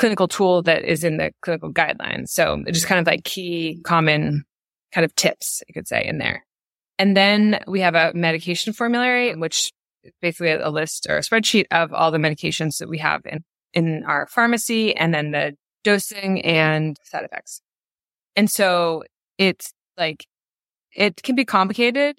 clinical 0.00 0.26
tool 0.26 0.62
that 0.62 0.82
is 0.82 1.04
in 1.04 1.18
the 1.18 1.30
clinical 1.42 1.70
guidelines. 1.70 2.30
So 2.30 2.64
just 2.68 2.86
kind 2.86 2.98
of 2.98 3.06
like 3.06 3.22
key 3.22 3.80
common 3.84 4.44
kind 4.92 5.04
of 5.04 5.14
tips, 5.14 5.62
you 5.68 5.74
could 5.74 5.86
say 5.86 6.02
in 6.04 6.16
there. 6.16 6.46
And 6.98 7.14
then 7.14 7.60
we 7.68 7.80
have 7.80 7.94
a 7.94 8.10
medication 8.14 8.72
formulary, 8.72 9.36
which 9.36 9.70
is 10.02 10.12
basically 10.22 10.52
a 10.52 10.70
list 10.70 11.06
or 11.08 11.18
a 11.18 11.20
spreadsheet 11.20 11.66
of 11.70 11.92
all 11.92 12.10
the 12.10 12.18
medications 12.18 12.78
that 12.78 12.88
we 12.88 12.96
have 12.96 13.20
in, 13.26 13.44
in 13.74 14.02
our 14.04 14.26
pharmacy 14.26 14.96
and 14.96 15.12
then 15.12 15.32
the 15.32 15.52
dosing 15.84 16.40
and 16.42 16.96
side 17.04 17.24
effects. 17.24 17.60
And 18.36 18.50
so 18.50 19.04
it's 19.36 19.74
like, 19.98 20.26
it 20.96 21.22
can 21.22 21.36
be 21.36 21.44
complicated 21.44 22.18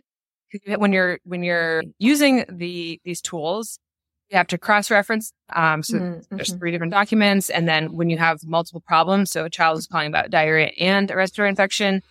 when 0.67 0.93
you're, 0.93 1.17
when 1.23 1.41
you're 1.41 1.83
using 1.97 2.45
the, 2.47 3.01
these 3.03 3.21
tools 3.21 3.79
you 4.31 4.37
have 4.37 4.47
to 4.47 4.57
cross-reference. 4.57 5.33
Um, 5.53 5.83
so 5.83 5.97
mm-hmm. 5.97 6.35
there's 6.35 6.53
three 6.53 6.71
different 6.71 6.93
documents. 6.93 7.49
And 7.49 7.67
then 7.67 7.93
when 7.93 8.09
you 8.09 8.17
have 8.17 8.39
multiple 8.45 8.81
problems, 8.81 9.29
so 9.29 9.43
a 9.43 9.49
child 9.49 9.77
is 9.77 9.87
calling 9.87 10.07
about 10.07 10.29
diarrhea 10.29 10.71
and 10.79 11.11
a 11.11 11.15
respiratory 11.15 11.49
infection, 11.49 12.01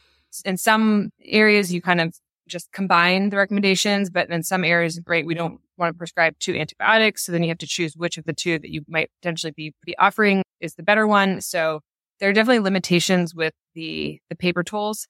in 0.45 0.57
some 0.57 1.11
areas 1.25 1.73
you 1.73 1.81
kind 1.81 2.01
of 2.01 2.15
just 2.47 2.71
combine 2.73 3.31
the 3.31 3.37
recommendations, 3.37 4.11
but 4.11 4.29
in 4.29 4.43
some 4.43 4.65
areas, 4.65 4.99
great, 4.99 5.25
we 5.25 5.35
don't 5.35 5.61
want 5.79 5.95
to 5.95 5.99
prescribe 5.99 6.35
two 6.41 6.55
antibiotics. 6.55 7.25
So 7.25 7.33
then 7.33 7.43
you 7.43 7.49
have 7.49 7.59
to 7.59 7.67
choose 7.67 7.97
which 7.97 8.19
of 8.19 8.25
the 8.25 8.33
two 8.33 8.59
that 8.59 8.71
you 8.71 8.83
might 8.87 9.11
potentially 9.23 9.53
be, 9.57 9.73
be 9.87 9.97
offering 9.99 10.43
is 10.61 10.75
the 10.75 10.83
better 10.83 11.07
one. 11.07 11.41
So 11.41 11.81
there 12.19 12.29
are 12.29 12.33
definitely 12.35 12.59
limitations 12.61 13.35
with 13.35 13.55
the, 13.75 14.21
the 14.29 14.37
paper 14.37 14.63
tools. 14.63 15.07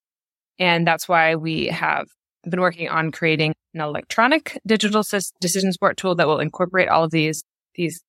And 0.59 0.87
that's 0.87 1.09
why 1.09 1.35
we 1.35 1.67
have 1.67 2.07
I've 2.45 2.51
been 2.51 2.61
working 2.61 2.89
on 2.89 3.13
creating 3.13 3.55
an 3.75 3.81
electronic 3.81 4.61
digital 4.67 5.03
decision 5.41 5.73
support 5.73 5.97
tool 5.97 6.15
that 6.17 6.27
will 6.27 6.41
incorporate 6.41 6.89
all 6.89 7.05
of 7.05 7.11
these, 7.11 7.43
these, 7.75 8.03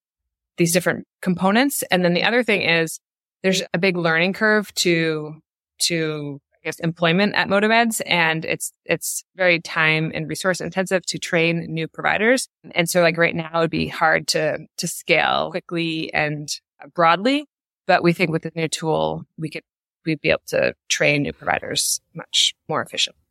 these 0.56 0.72
different 0.72 1.06
components. 1.20 1.82
And 1.90 2.04
then 2.04 2.14
the 2.14 2.24
other 2.24 2.42
thing 2.42 2.62
is 2.62 2.98
there's 3.42 3.62
a 3.74 3.78
big 3.78 3.96
learning 3.96 4.32
curve 4.32 4.72
to, 4.76 5.36
to 5.82 6.40
I 6.62 6.68
guess 6.68 6.78
employment 6.78 7.34
at 7.34 7.48
Motomeds 7.48 8.00
and 8.06 8.44
it's 8.44 8.72
it's 8.84 9.24
very 9.34 9.60
time 9.60 10.12
and 10.14 10.28
resource 10.28 10.60
intensive 10.60 11.04
to 11.06 11.18
train 11.18 11.66
new 11.68 11.88
providers. 11.88 12.48
And 12.72 12.88
so 12.88 13.00
like 13.00 13.18
right 13.18 13.34
now 13.34 13.50
it 13.52 13.60
would 13.62 13.70
be 13.70 13.88
hard 13.88 14.28
to 14.28 14.58
to 14.76 14.86
scale 14.86 15.50
quickly 15.50 16.14
and 16.14 16.48
broadly, 16.94 17.46
but 17.88 18.04
we 18.04 18.12
think 18.12 18.30
with 18.30 18.42
the 18.42 18.52
new 18.54 18.68
tool 18.68 19.24
we 19.36 19.50
could 19.50 19.64
we'd 20.06 20.20
be 20.20 20.30
able 20.30 20.42
to 20.46 20.74
train 20.88 21.22
new 21.22 21.32
providers 21.32 22.00
much 22.14 22.54
more 22.68 22.80
efficiently. 22.80 23.21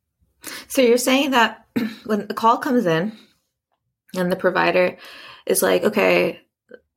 So 0.68 0.82
you're 0.82 0.98
saying 0.98 1.32
that 1.32 1.68
when 2.06 2.28
the 2.28 2.34
call 2.34 2.58
comes 2.58 2.86
in 2.86 3.18
and 4.16 4.32
the 4.32 4.36
provider 4.36 4.98
is 5.46 5.62
like, 5.62 5.84
okay, 5.84 6.42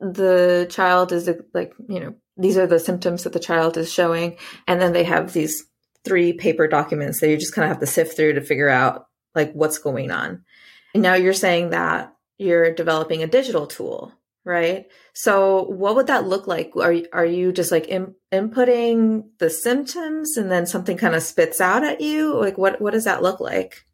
the 0.00 0.66
child 0.70 1.12
is 1.12 1.30
like, 1.52 1.72
you 1.88 2.00
know, 2.00 2.14
these 2.36 2.56
are 2.56 2.66
the 2.66 2.80
symptoms 2.80 3.24
that 3.24 3.32
the 3.32 3.40
child 3.40 3.76
is 3.76 3.92
showing. 3.92 4.36
And 4.66 4.80
then 4.80 4.92
they 4.92 5.04
have 5.04 5.32
these 5.32 5.64
three 6.04 6.32
paper 6.32 6.68
documents 6.68 7.20
that 7.20 7.30
you 7.30 7.36
just 7.36 7.54
kind 7.54 7.64
of 7.64 7.70
have 7.70 7.80
to 7.80 7.86
sift 7.86 8.16
through 8.16 8.34
to 8.34 8.40
figure 8.40 8.68
out 8.68 9.06
like 9.34 9.52
what's 9.52 9.78
going 9.78 10.10
on. 10.10 10.44
And 10.92 11.02
now 11.02 11.14
you're 11.14 11.32
saying 11.32 11.70
that 11.70 12.14
you're 12.38 12.74
developing 12.74 13.22
a 13.22 13.28
digital 13.28 13.66
tool, 13.66 14.12
right? 14.44 14.86
So 15.14 15.64
what 15.64 15.96
would 15.96 16.06
that 16.08 16.26
look 16.26 16.46
like? 16.46 16.72
Are 16.76 16.94
are 17.12 17.24
you 17.24 17.52
just 17.52 17.72
like 17.72 17.86
in, 17.86 18.14
inputting 18.32 19.24
the 19.38 19.50
symptoms 19.50 20.36
and 20.36 20.50
then 20.50 20.66
something 20.66 20.96
kind 20.96 21.14
of 21.14 21.22
spits 21.22 21.60
out 21.60 21.84
at 21.84 22.00
you? 22.00 22.38
Like 22.38 22.58
what 22.58 22.80
what 22.80 22.92
does 22.92 23.04
that 23.04 23.22
look 23.22 23.40
like? 23.40 23.84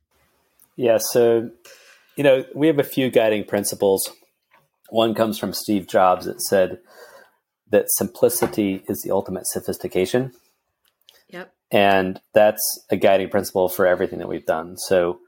Yeah, 0.76 0.98
so 0.98 1.50
you 2.16 2.24
know, 2.24 2.44
we 2.54 2.66
have 2.66 2.78
a 2.78 2.84
few 2.84 3.10
guiding 3.10 3.44
principles. 3.44 4.10
One 4.90 5.14
comes 5.14 5.38
from 5.38 5.52
Steve 5.52 5.86
Jobs 5.86 6.26
that 6.26 6.42
said 6.42 6.80
that 7.70 7.90
simplicity 7.90 8.82
is 8.88 9.02
the 9.02 9.12
ultimate 9.12 9.46
sophistication. 9.46 10.32
Yep. 11.28 11.54
And 11.70 12.20
that's 12.34 12.84
a 12.90 12.96
guiding 12.96 13.28
principle 13.28 13.68
for 13.68 13.86
everything 13.86 14.18
that 14.18 14.28
we've 14.28 14.44
done. 14.44 14.76
So 14.76 15.20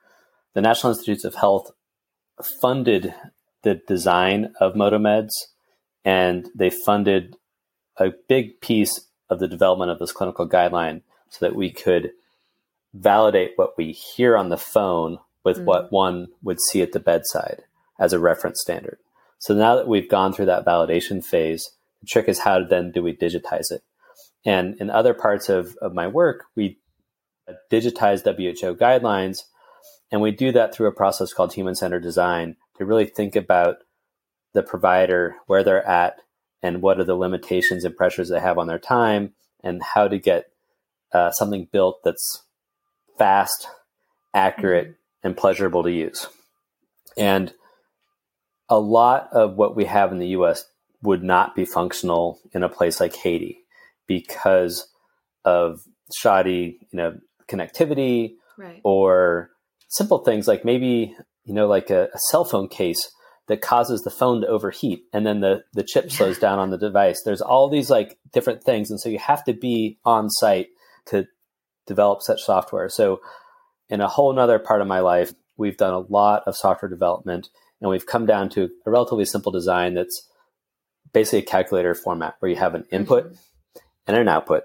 the 0.54 0.60
National 0.60 0.92
Institutes 0.92 1.24
of 1.24 1.36
Health 1.36 1.70
funded 2.60 3.14
the 3.62 3.80
design 3.86 4.52
of 4.60 4.74
Motomeds 4.74 5.30
and 6.04 6.48
they 6.54 6.70
funded 6.70 7.36
a 7.96 8.12
big 8.28 8.60
piece 8.60 9.08
of 9.30 9.38
the 9.38 9.48
development 9.48 9.90
of 9.90 9.98
this 9.98 10.12
clinical 10.12 10.48
guideline 10.48 11.02
so 11.28 11.46
that 11.46 11.54
we 11.54 11.70
could 11.70 12.10
validate 12.94 13.52
what 13.56 13.76
we 13.78 13.92
hear 13.92 14.36
on 14.36 14.48
the 14.48 14.56
phone 14.56 15.18
with 15.44 15.58
mm-hmm. 15.58 15.66
what 15.66 15.92
one 15.92 16.28
would 16.42 16.60
see 16.60 16.82
at 16.82 16.92
the 16.92 17.00
bedside 17.00 17.62
as 17.98 18.12
a 18.12 18.18
reference 18.18 18.60
standard. 18.60 18.98
So 19.38 19.54
now 19.54 19.76
that 19.76 19.88
we've 19.88 20.08
gone 20.08 20.32
through 20.32 20.46
that 20.46 20.64
validation 20.64 21.24
phase, 21.24 21.70
the 22.00 22.06
trick 22.06 22.28
is 22.28 22.40
how 22.40 22.64
then 22.64 22.92
do 22.92 23.02
we 23.02 23.14
digitize 23.14 23.70
it? 23.70 23.82
And 24.44 24.76
in 24.80 24.90
other 24.90 25.14
parts 25.14 25.48
of, 25.48 25.76
of 25.80 25.94
my 25.94 26.06
work, 26.08 26.44
we 26.54 26.78
digitize 27.70 28.24
WHO 28.24 28.74
guidelines, 28.76 29.44
and 30.10 30.20
we 30.20 30.30
do 30.30 30.52
that 30.52 30.74
through 30.74 30.88
a 30.88 30.92
process 30.92 31.32
called 31.32 31.54
human 31.54 31.74
centered 31.74 32.02
design 32.02 32.56
to 32.78 32.84
really 32.84 33.06
think 33.06 33.36
about 33.36 33.76
the 34.54 34.62
provider, 34.62 35.36
where 35.46 35.64
they're 35.64 35.86
at, 35.86 36.16
and 36.62 36.82
what 36.82 37.00
are 37.00 37.04
the 37.04 37.14
limitations 37.14 37.84
and 37.84 37.96
pressures 37.96 38.28
they 38.28 38.40
have 38.40 38.58
on 38.58 38.66
their 38.66 38.78
time, 38.78 39.32
and 39.62 39.82
how 39.82 40.08
to 40.08 40.18
get 40.18 40.46
uh, 41.12 41.30
something 41.30 41.68
built 41.72 42.00
that's 42.04 42.42
fast, 43.18 43.66
accurate, 44.34 44.88
mm-hmm. 44.88 45.26
and 45.28 45.36
pleasurable 45.36 45.82
to 45.82 45.90
use. 45.90 46.26
And 47.16 47.52
a 48.68 48.78
lot 48.78 49.28
of 49.32 49.54
what 49.56 49.76
we 49.76 49.84
have 49.84 50.12
in 50.12 50.18
the 50.18 50.28
US 50.28 50.64
would 51.02 51.22
not 51.22 51.54
be 51.54 51.64
functional 51.64 52.40
in 52.52 52.62
a 52.62 52.68
place 52.68 53.00
like 53.00 53.14
Haiti 53.14 53.58
because 54.06 54.88
of 55.44 55.80
shoddy, 56.14 56.78
you 56.90 56.96
know, 56.96 57.18
connectivity 57.48 58.34
right. 58.56 58.80
or 58.84 59.50
simple 59.88 60.18
things 60.18 60.48
like 60.48 60.64
maybe, 60.64 61.14
you 61.44 61.54
know, 61.54 61.66
like 61.66 61.90
a, 61.90 62.08
a, 62.14 62.18
cell 62.30 62.44
phone 62.44 62.68
case 62.68 63.10
that 63.48 63.60
causes 63.60 64.02
the 64.02 64.10
phone 64.10 64.40
to 64.40 64.46
overheat 64.46 65.04
and 65.12 65.26
then 65.26 65.40
the, 65.40 65.62
the 65.72 65.82
chip 65.82 66.10
slows 66.10 66.38
down 66.38 66.58
on 66.58 66.70
the 66.70 66.78
device. 66.78 67.20
There's 67.24 67.40
all 67.40 67.68
these 67.68 67.90
like 67.90 68.18
different 68.32 68.62
things. 68.62 68.90
And 68.90 69.00
so 69.00 69.08
you 69.08 69.18
have 69.18 69.44
to 69.44 69.52
be 69.52 69.98
on 70.04 70.30
site 70.30 70.68
to 71.06 71.26
develop 71.86 72.22
such 72.22 72.42
software. 72.42 72.88
So 72.88 73.20
in 73.88 74.00
a 74.00 74.08
whole 74.08 74.32
nother 74.32 74.58
part 74.58 74.80
of 74.80 74.86
my 74.86 75.00
life, 75.00 75.32
we've 75.56 75.76
done 75.76 75.92
a 75.92 75.98
lot 75.98 76.44
of 76.46 76.56
software 76.56 76.88
development 76.88 77.48
and 77.80 77.90
we've 77.90 78.06
come 78.06 78.26
down 78.26 78.48
to 78.50 78.70
a 78.86 78.90
relatively 78.90 79.24
simple 79.24 79.52
design 79.52 79.94
that's 79.94 80.28
basically 81.12 81.40
a 81.40 81.42
calculator 81.42 81.94
format 81.94 82.36
where 82.38 82.50
you 82.50 82.56
have 82.56 82.74
an 82.74 82.84
input 82.92 83.26
mm-hmm. 83.26 83.80
and 84.06 84.16
an 84.16 84.28
output. 84.28 84.64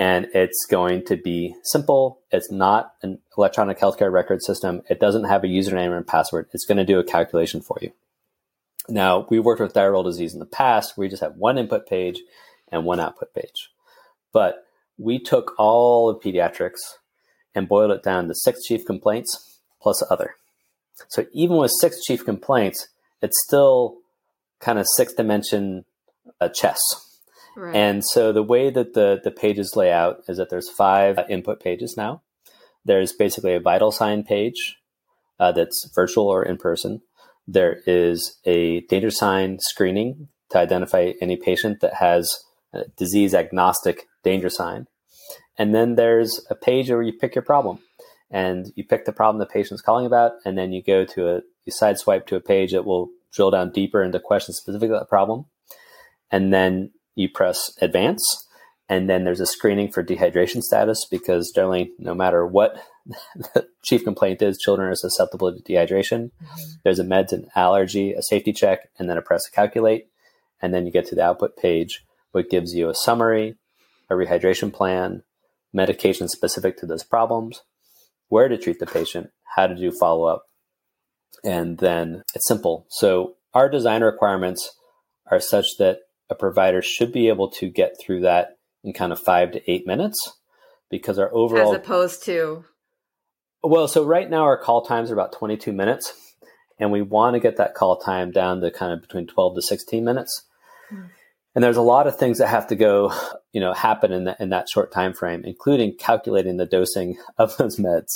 And 0.00 0.28
it's 0.32 0.64
going 0.64 1.04
to 1.04 1.16
be 1.18 1.54
simple. 1.62 2.20
It's 2.30 2.50
not 2.50 2.94
an 3.02 3.18
electronic 3.36 3.78
healthcare 3.78 4.10
record 4.10 4.42
system. 4.42 4.80
It 4.88 4.98
doesn't 4.98 5.24
have 5.24 5.44
a 5.44 5.46
username 5.46 5.94
and 5.94 6.06
password. 6.06 6.48
It's 6.54 6.64
going 6.64 6.78
to 6.78 6.86
do 6.86 6.98
a 6.98 7.04
calculation 7.04 7.60
for 7.60 7.76
you. 7.82 7.92
Now, 8.88 9.26
we've 9.28 9.44
worked 9.44 9.60
with 9.60 9.74
thyroid 9.74 10.06
disease 10.06 10.32
in 10.32 10.40
the 10.40 10.46
past 10.46 10.96
we 10.96 11.10
just 11.10 11.22
have 11.22 11.36
one 11.36 11.58
input 11.58 11.86
page 11.86 12.22
and 12.72 12.86
one 12.86 12.98
output 12.98 13.34
page. 13.34 13.70
But 14.32 14.64
we 14.96 15.18
took 15.18 15.52
all 15.58 16.08
of 16.08 16.22
pediatrics 16.22 16.78
and 17.54 17.68
boiled 17.68 17.90
it 17.90 18.02
down 18.02 18.26
to 18.28 18.34
six 18.34 18.64
chief 18.64 18.86
complaints 18.86 19.58
plus 19.82 20.02
other. 20.10 20.36
So 21.08 21.26
even 21.32 21.58
with 21.58 21.72
six 21.78 22.02
chief 22.06 22.24
complaints, 22.24 22.88
it's 23.20 23.38
still 23.46 23.98
kind 24.60 24.78
of 24.78 24.86
six 24.96 25.12
dimension 25.12 25.84
uh, 26.40 26.48
chess. 26.48 26.78
Right. 27.56 27.74
And 27.74 28.04
so 28.04 28.32
the 28.32 28.42
way 28.42 28.70
that 28.70 28.94
the, 28.94 29.20
the 29.22 29.30
pages 29.30 29.74
lay 29.76 29.92
out 29.92 30.22
is 30.28 30.38
that 30.38 30.50
there's 30.50 30.68
five 30.68 31.18
input 31.28 31.60
pages 31.60 31.94
now. 31.96 32.22
There's 32.84 33.12
basically 33.12 33.54
a 33.54 33.60
vital 33.60 33.90
sign 33.92 34.22
page 34.22 34.76
uh, 35.38 35.52
that's 35.52 35.90
virtual 35.94 36.28
or 36.28 36.42
in 36.44 36.56
person. 36.56 37.02
There 37.46 37.80
is 37.86 38.38
a 38.44 38.80
danger 38.82 39.10
sign 39.10 39.58
screening 39.60 40.28
to 40.50 40.58
identify 40.58 41.12
any 41.20 41.36
patient 41.36 41.80
that 41.80 41.94
has 41.94 42.32
a 42.72 42.84
disease 42.96 43.34
agnostic 43.34 44.06
danger 44.22 44.48
sign. 44.48 44.86
And 45.58 45.74
then 45.74 45.96
there's 45.96 46.46
a 46.48 46.54
page 46.54 46.88
where 46.88 47.02
you 47.02 47.12
pick 47.12 47.34
your 47.34 47.42
problem 47.42 47.80
and 48.30 48.72
you 48.76 48.84
pick 48.84 49.04
the 49.04 49.12
problem 49.12 49.40
the 49.40 49.46
patient's 49.46 49.82
calling 49.82 50.06
about, 50.06 50.32
and 50.44 50.56
then 50.56 50.72
you 50.72 50.82
go 50.82 51.04
to 51.04 51.28
a, 51.28 51.40
you 51.64 51.72
side 51.72 51.98
swipe 51.98 52.26
to 52.28 52.36
a 52.36 52.40
page 52.40 52.70
that 52.70 52.84
will 52.84 53.08
drill 53.32 53.50
down 53.50 53.72
deeper 53.72 54.02
into 54.02 54.20
questions 54.20 54.56
specific 54.56 54.88
to 54.88 54.94
that 54.94 55.08
problem. 55.08 55.46
And 56.30 56.52
then 56.52 56.92
you 57.20 57.28
press 57.28 57.72
advance. 57.80 58.24
And 58.88 59.08
then 59.08 59.24
there's 59.24 59.40
a 59.40 59.46
screening 59.46 59.92
for 59.92 60.02
dehydration 60.02 60.62
status 60.62 61.06
because 61.08 61.52
generally, 61.54 61.92
no 61.98 62.14
matter 62.14 62.44
what 62.44 62.82
the 63.36 63.68
chief 63.84 64.02
complaint 64.02 64.42
is, 64.42 64.58
children 64.58 64.88
are 64.88 64.96
susceptible 64.96 65.52
to 65.52 65.62
dehydration. 65.62 66.30
Mm-hmm. 66.30 66.70
There's 66.82 66.98
a 66.98 67.04
meds 67.04 67.32
and 67.32 67.46
allergy, 67.54 68.12
a 68.12 68.22
safety 68.22 68.52
check, 68.52 68.90
and 68.98 69.08
then 69.08 69.16
a 69.16 69.22
press 69.22 69.44
to 69.44 69.50
calculate. 69.52 70.08
And 70.60 70.74
then 70.74 70.86
you 70.86 70.92
get 70.92 71.06
to 71.06 71.14
the 71.14 71.24
output 71.24 71.56
page, 71.56 72.04
which 72.32 72.50
gives 72.50 72.74
you 72.74 72.88
a 72.88 72.94
summary, 72.94 73.54
a 74.10 74.14
rehydration 74.14 74.72
plan, 74.72 75.22
medication 75.72 76.28
specific 76.28 76.76
to 76.78 76.86
those 76.86 77.04
problems, 77.04 77.62
where 78.28 78.48
to 78.48 78.58
treat 78.58 78.80
the 78.80 78.86
patient, 78.86 79.30
how 79.56 79.68
to 79.68 79.74
do 79.76 79.92
follow 79.92 80.24
up, 80.24 80.46
and 81.44 81.78
then 81.78 82.22
it's 82.34 82.48
simple. 82.48 82.86
So 82.90 83.36
our 83.54 83.68
design 83.68 84.02
requirements 84.02 84.76
are 85.30 85.40
such 85.40 85.66
that 85.78 86.00
a 86.30 86.34
provider 86.34 86.80
should 86.80 87.12
be 87.12 87.28
able 87.28 87.50
to 87.50 87.68
get 87.68 87.96
through 88.00 88.20
that 88.20 88.58
in 88.84 88.92
kind 88.92 89.12
of 89.12 89.20
five 89.20 89.52
to 89.52 89.70
eight 89.70 89.86
minutes 89.86 90.18
because 90.90 91.18
our 91.18 91.32
overall. 91.34 91.72
As 91.72 91.76
opposed 91.76 92.24
to. 92.24 92.64
Well, 93.62 93.88
so 93.88 94.04
right 94.04 94.28
now 94.28 94.42
our 94.42 94.56
call 94.56 94.84
times 94.84 95.10
are 95.10 95.14
about 95.14 95.32
22 95.32 95.72
minutes, 95.72 96.14
and 96.78 96.90
we 96.90 97.02
want 97.02 97.34
to 97.34 97.40
get 97.40 97.58
that 97.58 97.74
call 97.74 97.98
time 97.98 98.30
down 98.30 98.60
to 98.60 98.70
kind 98.70 98.92
of 98.92 99.02
between 99.02 99.26
12 99.26 99.56
to 99.56 99.62
16 99.62 100.04
minutes. 100.04 100.46
Hmm. 100.88 101.02
And 101.54 101.64
there's 101.64 101.76
a 101.76 101.82
lot 101.82 102.06
of 102.06 102.16
things 102.16 102.38
that 102.38 102.46
have 102.46 102.68
to 102.68 102.76
go, 102.76 103.12
you 103.52 103.60
know, 103.60 103.72
happen 103.74 104.12
in 104.12 104.24
that 104.24 104.40
in 104.40 104.50
that 104.50 104.68
short 104.68 104.92
time 104.92 105.12
frame, 105.12 105.42
including 105.44 105.96
calculating 105.98 106.56
the 106.56 106.66
dosing 106.66 107.18
of 107.38 107.56
those 107.56 107.76
meds. 107.76 108.08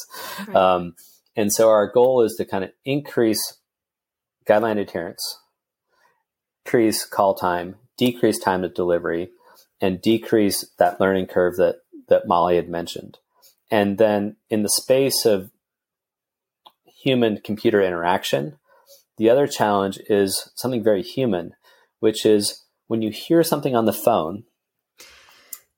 Right. 0.47 0.57
Um, 0.57 0.95
and 1.37 1.53
so 1.53 1.69
our 1.69 1.91
goal 1.91 2.23
is 2.23 2.37
to 2.37 2.45
kind 2.45 2.63
of 2.63 2.71
increase 2.85 3.59
guideline 4.49 4.79
adherence, 4.79 5.41
increase 6.65 7.05
call 7.05 7.35
time, 7.35 7.75
decrease 7.97 8.39
time 8.39 8.63
to 8.63 8.69
delivery, 8.69 9.31
and 9.81 10.01
decrease 10.01 10.65
that 10.79 11.01
learning 11.01 11.27
curve 11.27 11.57
that, 11.57 11.77
that 12.09 12.27
Molly 12.27 12.57
had 12.57 12.69
mentioned. 12.69 13.19
And 13.71 13.99
then 13.99 14.37
in 14.51 14.63
the 14.63 14.69
space 14.69 15.25
of 15.25 15.51
human 16.85 17.41
computer 17.43 17.83
interaction, 17.83 18.59
the 19.17 19.31
other 19.31 19.47
challenge 19.47 19.99
is 20.09 20.51
something 20.55 20.83
very 20.83 21.03
human, 21.03 21.55
which 22.01 22.25
is 22.25 22.65
when 22.87 23.03
you 23.03 23.11
hear 23.11 23.43
something 23.43 23.75
on 23.75 23.85
the 23.85 23.93
phone, 23.93 24.45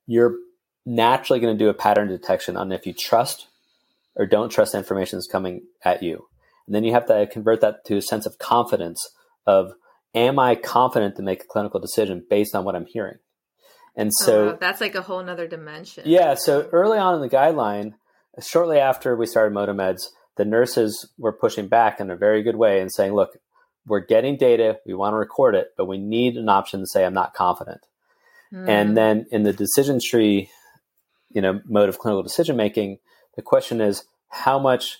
you're 0.07 0.37
naturally 0.85 1.40
going 1.40 1.57
to 1.57 1.64
do 1.64 1.68
a 1.68 1.74
pattern 1.74 2.09
detection 2.09 2.57
on 2.57 2.70
if 2.72 2.87
you 2.87 2.92
trust 2.92 3.48
or 4.14 4.24
don't 4.24 4.50
trust 4.50 4.74
information 4.74 5.18
that's 5.18 5.26
coming 5.26 5.62
at 5.85 6.02
you. 6.02 6.26
And 6.66 6.74
then 6.74 6.85
you 6.85 6.92
have 6.92 7.07
to 7.07 7.26
convert 7.31 7.61
that 7.61 7.85
to 7.87 7.96
a 7.96 8.02
sense 8.02 8.26
of 8.26 8.38
confidence 8.38 9.11
of 9.46 9.72
am 10.16 10.38
I 10.38 10.55
confident 10.57 11.16
to 11.16 11.22
make 11.22 11.42
a 11.42 11.46
clinical 11.46 11.79
decision 11.79 12.24
based 12.29 12.57
on 12.57 12.64
what 12.64 12.74
I'm 12.74 12.87
hearing? 12.87 13.18
And 13.94 14.11
so 14.12 14.50
oh, 14.50 14.59
that's 14.59 14.81
like 14.81 14.94
a 14.94 15.02
whole 15.02 15.22
nother 15.22 15.46
dimension. 15.46 16.05
Yeah. 16.07 16.35
So 16.35 16.68
early 16.72 16.98
on 16.98 17.14
in 17.14 17.20
the 17.20 17.29
guideline, 17.29 17.94
shortly 18.40 18.79
after 18.79 19.16
we 19.16 19.26
started 19.26 19.55
Motomeds, 19.55 20.07
the 20.37 20.44
nurses 20.44 21.09
were 21.16 21.33
pushing 21.33 21.68
back 21.68 22.00
in 22.00 22.11
a 22.11 22.16
very 22.16 22.42
good 22.42 22.57
way 22.57 22.81
and 22.81 22.92
saying, 22.92 23.14
look, 23.14 23.38
we're 23.87 24.00
getting 24.00 24.37
data, 24.37 24.81
we 24.85 24.94
want 24.94 25.12
to 25.12 25.16
record 25.16 25.55
it, 25.55 25.68
but 25.76 25.87
we 25.87 25.98
need 25.98 26.37
an 26.37 26.48
option 26.48 26.81
to 26.81 26.87
say 26.87 27.05
I'm 27.05 27.14
not 27.14 27.35
confident. 27.35 27.87
Mm. 28.52 28.68
And 28.68 28.96
then 28.96 29.26
in 29.31 29.44
the 29.44 29.52
decision 29.52 30.00
tree, 30.05 30.50
you 31.33 31.40
know, 31.40 31.61
mode 31.64 31.88
of 31.88 31.98
clinical 31.98 32.22
decision 32.22 32.57
making, 32.57 32.98
the 33.37 33.42
question 33.42 33.81
is 33.81 34.05
how 34.29 34.59
much 34.59 34.98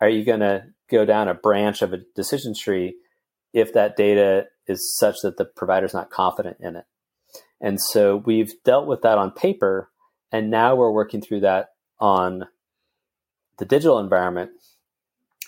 are 0.00 0.08
you 0.08 0.24
going 0.24 0.40
to 0.40 0.64
go 0.90 1.04
down 1.04 1.28
a 1.28 1.34
branch 1.34 1.82
of 1.82 1.92
a 1.92 2.02
decision 2.14 2.54
tree 2.54 2.96
if 3.52 3.72
that 3.72 3.96
data 3.96 4.46
is 4.66 4.96
such 4.96 5.16
that 5.22 5.36
the 5.36 5.44
provider 5.44 5.86
is 5.86 5.94
not 5.94 6.10
confident 6.10 6.58
in 6.60 6.76
it? 6.76 6.84
And 7.60 7.80
so 7.80 8.16
we've 8.16 8.52
dealt 8.64 8.86
with 8.86 9.02
that 9.02 9.18
on 9.18 9.30
paper, 9.30 9.90
and 10.30 10.50
now 10.50 10.76
we're 10.76 10.92
working 10.92 11.20
through 11.20 11.40
that 11.40 11.70
on 11.98 12.44
the 13.58 13.64
digital 13.64 13.98
environment. 13.98 14.50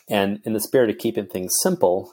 And 0.08 0.40
in 0.44 0.52
the 0.52 0.60
spirit 0.60 0.90
of 0.90 0.98
keeping 0.98 1.26
things 1.26 1.52
simple, 1.62 2.12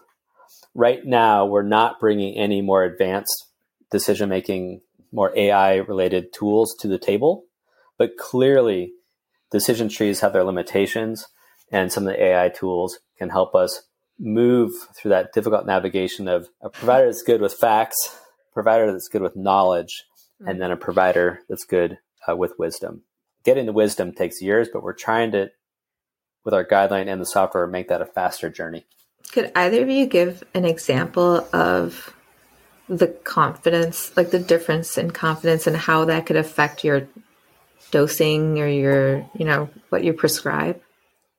right 0.75 1.03
now 1.03 1.45
we're 1.45 1.63
not 1.63 1.99
bringing 1.99 2.37
any 2.37 2.61
more 2.61 2.83
advanced 2.83 3.47
decision 3.89 4.29
making, 4.29 4.81
more 5.11 5.35
AI 5.35 5.75
related 5.77 6.33
tools 6.33 6.75
to 6.79 6.87
the 6.87 6.99
table. 6.99 7.45
But 7.97 8.17
clearly, 8.17 8.91
decision 9.51 9.89
trees 9.89 10.19
have 10.19 10.33
their 10.33 10.43
limitations, 10.43 11.25
and 11.71 11.91
some 11.91 12.05
of 12.05 12.13
the 12.13 12.21
AI 12.21 12.49
tools 12.49 12.99
can 13.17 13.29
help 13.29 13.55
us 13.55 13.86
move 14.19 14.71
through 14.95 15.09
that 15.09 15.33
difficult 15.33 15.65
navigation 15.65 16.27
of 16.27 16.49
a 16.61 16.69
provider 16.69 17.05
that's 17.05 17.23
good 17.23 17.41
with 17.41 17.53
facts, 17.53 18.17
provider 18.53 18.91
that's 18.91 19.07
good 19.07 19.21
with 19.21 19.35
knowledge, 19.35 20.03
mm-hmm. 20.41 20.49
and 20.49 20.61
then 20.61 20.71
a 20.71 20.77
provider 20.77 21.41
that's 21.49 21.65
good 21.65 21.97
uh, 22.27 22.35
with 22.35 22.53
wisdom. 22.57 23.03
Getting 23.43 23.65
the 23.65 23.73
wisdom 23.73 24.13
takes 24.13 24.41
years, 24.41 24.69
but 24.71 24.83
we're 24.83 24.93
trying 24.93 25.31
to, 25.31 25.51
with 26.43 26.53
our 26.53 26.65
guideline 26.65 27.07
and 27.07 27.21
the 27.21 27.25
software, 27.25 27.67
make 27.67 27.89
that 27.89 28.01
a 28.01 28.05
faster 28.05 28.49
journey. 28.49 28.85
Could 29.31 29.51
either 29.55 29.83
of 29.83 29.89
you 29.89 30.05
give 30.05 30.43
an 30.53 30.65
example 30.65 31.47
of 31.53 32.13
the 32.89 33.07
confidence, 33.07 34.15
like 34.15 34.31
the 34.31 34.39
difference 34.39 34.97
in 34.97 35.11
confidence 35.11 35.67
and 35.67 35.75
how 35.75 36.05
that 36.05 36.25
could 36.25 36.37
affect 36.37 36.83
your 36.83 37.07
dosing 37.91 38.59
or 38.59 38.67
your, 38.67 39.29
you 39.37 39.45
know, 39.45 39.69
what 39.89 40.03
you 40.03 40.13
prescribe? 40.13 40.81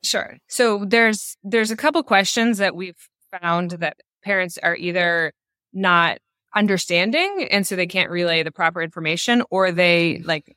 Sure. 0.03 0.37
So 0.49 0.85
there's 0.85 1.37
there's 1.43 1.71
a 1.71 1.77
couple 1.77 2.03
questions 2.03 2.59
that 2.59 2.77
we've 2.77 3.09
found 3.41 3.73
that 3.73 3.97
parents 4.23 4.59
are 4.63 4.77
either 4.77 5.33
not 5.73 6.19
understanding 6.55 7.47
and 7.51 7.67
so 7.67 7.77
they 7.77 7.87
can't 7.87 8.11
relay 8.11 8.43
the 8.43 8.51
proper 8.51 8.81
information 8.81 9.43
or 9.51 9.71
they 9.71 10.23
like 10.25 10.57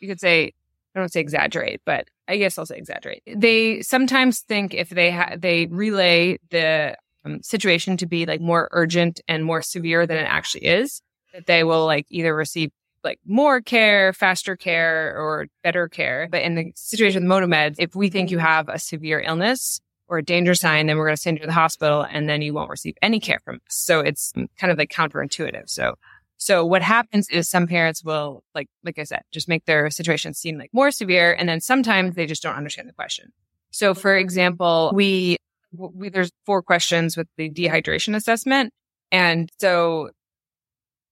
you 0.00 0.08
could 0.08 0.20
say 0.20 0.52
I 0.94 0.98
don't 0.98 1.12
say 1.12 1.20
exaggerate, 1.20 1.82
but 1.86 2.08
I 2.26 2.36
guess 2.36 2.58
I'll 2.58 2.66
say 2.66 2.76
exaggerate. 2.76 3.22
They 3.26 3.82
sometimes 3.82 4.40
think 4.40 4.74
if 4.74 4.88
they 4.88 5.12
ha- 5.12 5.36
they 5.38 5.66
relay 5.66 6.38
the 6.50 6.96
um, 7.24 7.42
situation 7.42 7.96
to 7.98 8.06
be 8.06 8.26
like 8.26 8.40
more 8.40 8.68
urgent 8.72 9.20
and 9.28 9.44
more 9.44 9.62
severe 9.62 10.06
than 10.06 10.16
it 10.16 10.26
actually 10.28 10.64
is, 10.64 11.00
that 11.32 11.46
they 11.46 11.62
will 11.62 11.86
like 11.86 12.06
either 12.08 12.34
receive 12.34 12.70
like 13.04 13.18
more 13.26 13.60
care, 13.60 14.12
faster 14.12 14.56
care, 14.56 15.16
or 15.16 15.46
better 15.62 15.88
care. 15.88 16.28
But 16.30 16.42
in 16.42 16.54
the 16.54 16.72
situation 16.74 17.28
with 17.28 17.30
MotoMed, 17.30 17.76
if 17.78 17.94
we 17.94 18.10
think 18.10 18.30
you 18.30 18.38
have 18.38 18.68
a 18.68 18.78
severe 18.78 19.20
illness 19.20 19.80
or 20.08 20.18
a 20.18 20.22
danger 20.22 20.54
sign, 20.54 20.86
then 20.86 20.96
we're 20.96 21.06
going 21.06 21.16
to 21.16 21.22
send 21.22 21.38
you 21.38 21.42
to 21.42 21.46
the 21.46 21.52
hospital 21.52 22.06
and 22.10 22.28
then 22.28 22.42
you 22.42 22.52
won't 22.52 22.70
receive 22.70 22.94
any 23.00 23.20
care 23.20 23.40
from 23.44 23.56
us. 23.56 23.60
So 23.68 24.00
it's 24.00 24.32
kind 24.58 24.70
of 24.70 24.78
like 24.78 24.90
counterintuitive. 24.90 25.68
So, 25.68 25.94
so 26.36 26.64
what 26.64 26.82
happens 26.82 27.28
is 27.28 27.48
some 27.48 27.66
parents 27.66 28.02
will, 28.02 28.42
like, 28.54 28.68
like 28.82 28.98
I 28.98 29.04
said, 29.04 29.22
just 29.30 29.48
make 29.48 29.66
their 29.66 29.88
situation 29.90 30.34
seem 30.34 30.58
like 30.58 30.70
more 30.72 30.90
severe. 30.90 31.32
And 31.32 31.48
then 31.48 31.60
sometimes 31.60 32.16
they 32.16 32.26
just 32.26 32.42
don't 32.42 32.56
understand 32.56 32.88
the 32.88 32.92
question. 32.92 33.32
So 33.70 33.94
for 33.94 34.16
example, 34.16 34.90
we, 34.94 35.36
we 35.72 36.08
there's 36.08 36.32
four 36.44 36.62
questions 36.62 37.16
with 37.16 37.28
the 37.36 37.48
dehydration 37.48 38.16
assessment. 38.16 38.72
And 39.12 39.48
so 39.60 40.10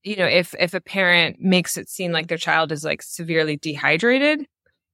you 0.02 0.16
know, 0.16 0.26
if 0.26 0.54
if 0.58 0.74
a 0.74 0.80
parent 0.80 1.40
makes 1.40 1.76
it 1.76 1.88
seem 1.88 2.12
like 2.12 2.28
their 2.28 2.38
child 2.38 2.72
is 2.72 2.84
like 2.84 3.02
severely 3.02 3.56
dehydrated, 3.56 4.46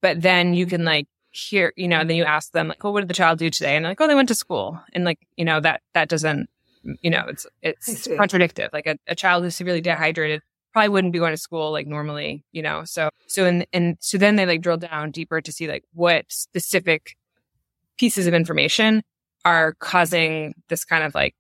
but 0.03 0.23
then 0.23 0.55
you 0.55 0.67
can 0.67 0.85
like 0.85 1.07
hear, 1.31 1.73
you 1.77 1.89
know, 1.89 2.05
then 2.05 2.17
you 2.17 2.25
ask 2.25 2.53
them 2.53 2.69
like, 2.69 2.85
"Oh, 2.85 2.91
what 2.91 3.01
did 3.01 3.09
the 3.09 3.15
child 3.15 3.39
do 3.39 3.51
today?" 3.51 3.77
And 3.77 3.85
like, 3.85 4.01
"Oh, 4.01 4.09
they 4.09 4.15
went 4.15 4.29
to 4.29 4.35
school," 4.35 4.81
and 4.93 5.05
like, 5.05 5.19
you 5.37 5.45
know, 5.45 5.61
that 5.61 5.83
that 5.95 6.09
doesn't, 6.09 6.49
you 7.03 7.11
know, 7.11 7.25
it's 7.29 7.47
it's 7.63 8.09
contradictive. 8.17 8.71
Like 8.73 8.87
a, 8.87 8.97
a 9.07 9.15
child 9.15 9.45
who's 9.45 9.57
severely 9.57 9.81
dehydrated 9.81 10.43
probably 10.73 10.89
wouldn't 10.89 11.13
be 11.13 11.19
going 11.19 11.33
to 11.33 11.37
school 11.39 11.71
like 11.73 11.87
normally, 11.87 12.45
you 12.53 12.63
know. 12.63 12.85
So 12.85 13.11
so 13.27 13.47
and 13.47 13.67
and 13.73 13.97
so 14.01 14.19
then 14.19 14.37
they 14.37 14.47
like 14.47 14.63
drill 14.63 14.77
down 14.77 15.11
deeper 15.11 15.41
to 15.41 15.53
see 15.53 15.69
like 15.69 15.85
what 15.93 16.27
specific 16.29 17.17
pieces 17.99 18.27
of 18.27 18.35
information 18.35 19.03
are 19.45 19.75
causing 19.75 20.55
this 20.69 20.85
kind 20.85 21.05
of 21.05 21.15
like 21.15 21.35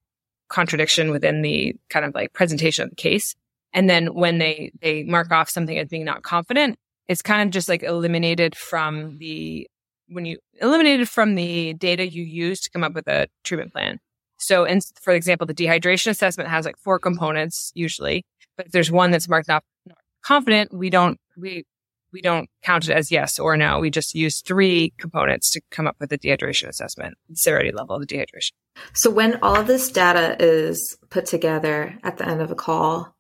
contradiction 0.49 1.11
within 1.11 1.43
the 1.43 1.75
kind 1.91 2.05
of 2.05 2.15
like 2.15 2.33
presentation 2.33 2.85
of 2.85 2.91
the 2.91 2.97
case. 2.97 3.35
And 3.75 3.91
then 3.91 4.15
when 4.15 4.39
they, 4.39 4.73
they 4.81 5.03
mark 5.03 5.31
off 5.33 5.51
something 5.51 5.77
as 5.77 5.89
being 5.89 6.05
not 6.05 6.23
confident, 6.23 6.79
it's 7.09 7.21
kind 7.21 7.43
of 7.43 7.53
just 7.53 7.69
like 7.69 7.83
eliminated 7.83 8.57
from 8.57 9.19
the, 9.19 9.69
when 10.09 10.25
you 10.25 10.39
eliminated 10.61 11.09
from 11.09 11.35
the 11.35 11.75
data 11.75 12.09
you 12.09 12.23
use 12.23 12.61
to 12.61 12.71
come 12.71 12.85
up 12.85 12.95
with 12.95 13.09
a 13.09 13.27
treatment 13.43 13.73
plan. 13.73 13.99
So, 14.39 14.65
in, 14.65 14.81
for 15.03 15.13
example, 15.13 15.47
the 15.47 15.55
dehydration 15.55 16.09
assessment 16.09 16.51
has 16.51 16.65
like 16.65 16.79
four 16.79 16.99
components 16.99 17.73
usually, 17.75 18.25
but 18.57 18.67
if 18.67 18.73
there's 18.73 18.91
one 18.91 19.11
that's 19.11 19.29
marked 19.29 19.49
not, 19.49 19.65
not 19.87 19.99
confident, 20.25 20.73
we 20.73 20.91
don't, 20.91 21.19
we, 21.37 21.65
we 22.13 22.21
don't 22.21 22.49
count 22.63 22.89
it 22.89 22.93
as 22.93 23.11
yes 23.11 23.39
or 23.39 23.57
no. 23.57 23.81
We 23.81 23.91
just 23.91 24.15
use 24.15 24.41
three 24.41 24.93
components 24.99 25.51
to 25.53 25.61
come 25.71 25.87
up 25.87 25.97
with 25.99 26.11
the 26.11 26.19
dehydration 26.19 26.69
assessment, 26.69 27.17
severity 27.33 27.73
level 27.73 27.97
of 27.97 28.07
the 28.07 28.07
dehydration. 28.07 28.53
So 28.93 29.11
when 29.11 29.39
all 29.43 29.57
of 29.57 29.67
this 29.67 29.91
data 29.91 30.37
is 30.39 30.97
put 31.11 31.27
together 31.27 31.99
at 32.03 32.19
the 32.19 32.29
end 32.29 32.41
of 32.41 32.51
a 32.51 32.55
call, 32.55 33.14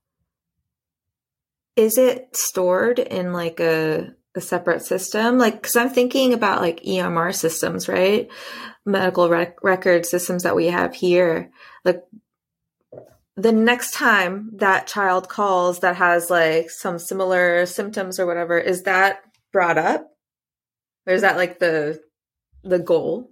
is 1.76 1.98
it 1.98 2.37
stored 2.37 2.98
in 2.98 3.32
like 3.32 3.60
a, 3.60 4.14
a 4.34 4.40
separate 4.40 4.82
system? 4.82 5.38
Like, 5.38 5.62
cause 5.62 5.76
I'm 5.76 5.90
thinking 5.90 6.32
about 6.32 6.60
like 6.60 6.82
EMR 6.82 7.34
systems, 7.34 7.88
right? 7.88 8.28
Medical 8.87 9.28
rec- 9.28 9.62
record 9.62 10.06
systems 10.06 10.42
that 10.42 10.56
we 10.56 10.66
have 10.66 10.94
here. 10.94 11.50
Like, 11.84 12.04
the 13.37 13.52
next 13.52 13.94
time 13.94 14.50
that 14.54 14.87
child 14.87 15.28
calls 15.28 15.80
that 15.80 15.96
has 15.96 16.30
like 16.30 16.70
some 16.70 16.98
similar 16.98 17.66
symptoms 17.66 18.20
or 18.20 18.26
whatever, 18.26 18.58
is 18.58 18.84
that 18.84 19.22
brought 19.52 19.78
up? 19.78 20.08
Or 21.06 21.14
is 21.14 21.22
that 21.22 21.37
like 21.37 21.58
the 21.58 22.00
the 22.62 22.78
goal? 22.78 23.30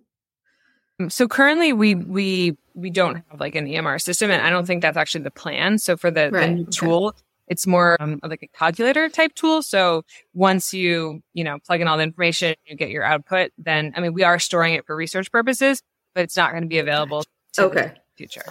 Mm, 1.00 1.10
so 1.10 1.28
currently 1.28 1.72
we 1.72 1.94
we 1.94 2.58
we 2.74 2.90
don't 2.90 3.22
have 3.30 3.40
like 3.40 3.54
an 3.54 3.66
EMR 3.66 4.00
system 4.00 4.30
and 4.30 4.42
I 4.42 4.50
don't 4.50 4.66
think 4.66 4.82
that's 4.82 4.96
actually 4.96 5.24
the 5.24 5.30
plan. 5.30 5.78
So 5.78 5.96
for 5.96 6.10
the, 6.10 6.30
right. 6.30 6.64
the 6.64 6.70
tool, 6.70 7.08
okay. 7.08 7.18
It's 7.52 7.66
more 7.66 7.96
um, 8.00 8.18
like 8.22 8.42
a 8.42 8.48
calculator 8.48 9.10
type 9.10 9.34
tool. 9.34 9.60
So 9.60 10.04
once 10.32 10.72
you, 10.72 11.20
you 11.34 11.44
know, 11.44 11.58
plug 11.66 11.82
in 11.82 11.86
all 11.86 11.98
the 11.98 12.02
information, 12.02 12.54
you 12.64 12.76
get 12.76 12.88
your 12.88 13.04
output, 13.04 13.50
then, 13.58 13.92
I 13.94 14.00
mean, 14.00 14.14
we 14.14 14.24
are 14.24 14.38
storing 14.38 14.72
it 14.72 14.86
for 14.86 14.96
research 14.96 15.30
purposes, 15.30 15.82
but 16.14 16.24
it's 16.24 16.36
not 16.36 16.52
going 16.52 16.62
to 16.62 16.68
be 16.68 16.78
available 16.78 17.24
to 17.54 17.64
okay. 17.64 17.92
the 17.94 18.00
future. 18.16 18.44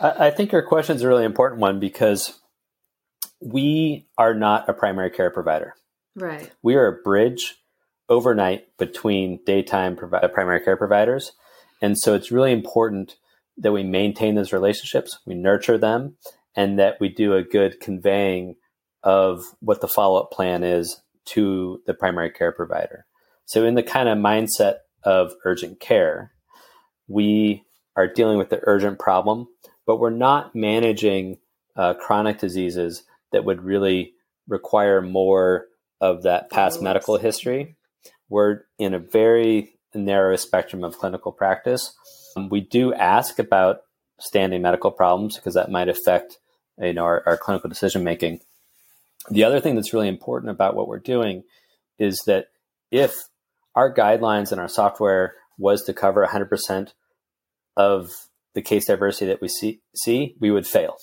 I 0.00 0.30
think 0.30 0.50
your 0.50 0.62
question 0.62 0.96
is 0.96 1.02
a 1.02 1.08
really 1.08 1.24
important 1.24 1.60
one 1.60 1.78
because 1.78 2.38
we 3.40 4.06
are 4.16 4.34
not 4.34 4.68
a 4.68 4.72
primary 4.72 5.10
care 5.10 5.30
provider. 5.30 5.74
Right. 6.16 6.50
We 6.62 6.74
are 6.74 6.86
a 6.86 7.02
bridge 7.02 7.54
overnight 8.08 8.76
between 8.76 9.38
daytime 9.46 9.94
provi- 9.94 10.26
primary 10.34 10.60
care 10.60 10.76
providers. 10.76 11.32
And 11.80 11.96
so 11.96 12.14
it's 12.14 12.32
really 12.32 12.52
important 12.52 13.16
that 13.56 13.72
we 13.72 13.82
maintain 13.82 14.34
those 14.34 14.52
relationships, 14.52 15.18
we 15.26 15.34
nurture 15.34 15.78
them, 15.78 16.16
and 16.58 16.76
that 16.76 16.96
we 17.00 17.08
do 17.08 17.34
a 17.34 17.44
good 17.44 17.78
conveying 17.78 18.56
of 19.04 19.44
what 19.60 19.80
the 19.80 19.86
follow 19.86 20.20
up 20.20 20.32
plan 20.32 20.64
is 20.64 21.00
to 21.24 21.80
the 21.86 21.94
primary 21.94 22.30
care 22.30 22.50
provider. 22.50 23.06
So, 23.44 23.64
in 23.64 23.76
the 23.76 23.82
kind 23.84 24.08
of 24.08 24.18
mindset 24.18 24.78
of 25.04 25.34
urgent 25.44 25.78
care, 25.78 26.32
we 27.06 27.62
are 27.94 28.12
dealing 28.12 28.38
with 28.38 28.50
the 28.50 28.58
urgent 28.64 28.98
problem, 28.98 29.46
but 29.86 30.00
we're 30.00 30.10
not 30.10 30.56
managing 30.56 31.38
uh, 31.76 31.94
chronic 31.94 32.40
diseases 32.40 33.04
that 33.30 33.44
would 33.44 33.62
really 33.62 34.14
require 34.48 35.00
more 35.00 35.66
of 36.00 36.24
that 36.24 36.50
past 36.50 36.82
medical 36.82 37.18
history. 37.18 37.76
We're 38.28 38.62
in 38.80 38.94
a 38.94 38.98
very 38.98 39.74
narrow 39.94 40.34
spectrum 40.34 40.82
of 40.82 40.98
clinical 40.98 41.30
practice. 41.30 41.94
Um, 42.36 42.48
we 42.48 42.62
do 42.62 42.92
ask 42.94 43.38
about 43.38 43.82
standing 44.18 44.60
medical 44.60 44.90
problems 44.90 45.36
because 45.36 45.54
that 45.54 45.70
might 45.70 45.88
affect 45.88 46.38
you 46.80 46.92
know 46.92 47.04
our, 47.04 47.22
our 47.26 47.36
clinical 47.36 47.68
decision 47.68 48.04
making. 48.04 48.40
The 49.30 49.44
other 49.44 49.60
thing 49.60 49.74
that's 49.74 49.92
really 49.92 50.08
important 50.08 50.50
about 50.50 50.74
what 50.74 50.88
we're 50.88 50.98
doing 50.98 51.42
is 51.98 52.22
that 52.26 52.46
if 52.90 53.14
our 53.74 53.92
guidelines 53.92 54.52
and 54.52 54.60
our 54.60 54.68
software 54.68 55.34
was 55.58 55.82
to 55.84 55.92
cover 55.92 56.26
100% 56.26 56.92
of 57.76 58.10
the 58.54 58.62
case 58.62 58.86
diversity 58.86 59.26
that 59.26 59.42
we 59.42 59.48
see, 59.48 59.80
see 59.94 60.36
we 60.40 60.50
would 60.50 60.66
fail. 60.66 60.96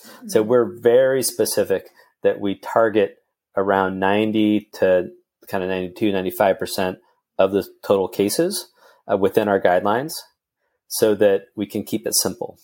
Mm-hmm. 0.00 0.28
So 0.28 0.42
we're 0.42 0.80
very 0.80 1.22
specific 1.22 1.88
that 2.22 2.40
we 2.40 2.56
target 2.56 3.16
around 3.56 3.98
90 3.98 4.70
to 4.74 5.08
kind 5.48 5.62
of 5.62 5.70
92, 5.70 6.12
95% 6.12 6.96
of 7.38 7.52
the 7.52 7.66
total 7.84 8.08
cases 8.08 8.70
uh, 9.10 9.16
within 9.16 9.48
our 9.48 9.60
guidelines 9.60 10.12
so 10.88 11.14
that 11.14 11.42
we 11.54 11.66
can 11.66 11.84
keep 11.84 12.06
it 12.06 12.14
simple. 12.14 12.58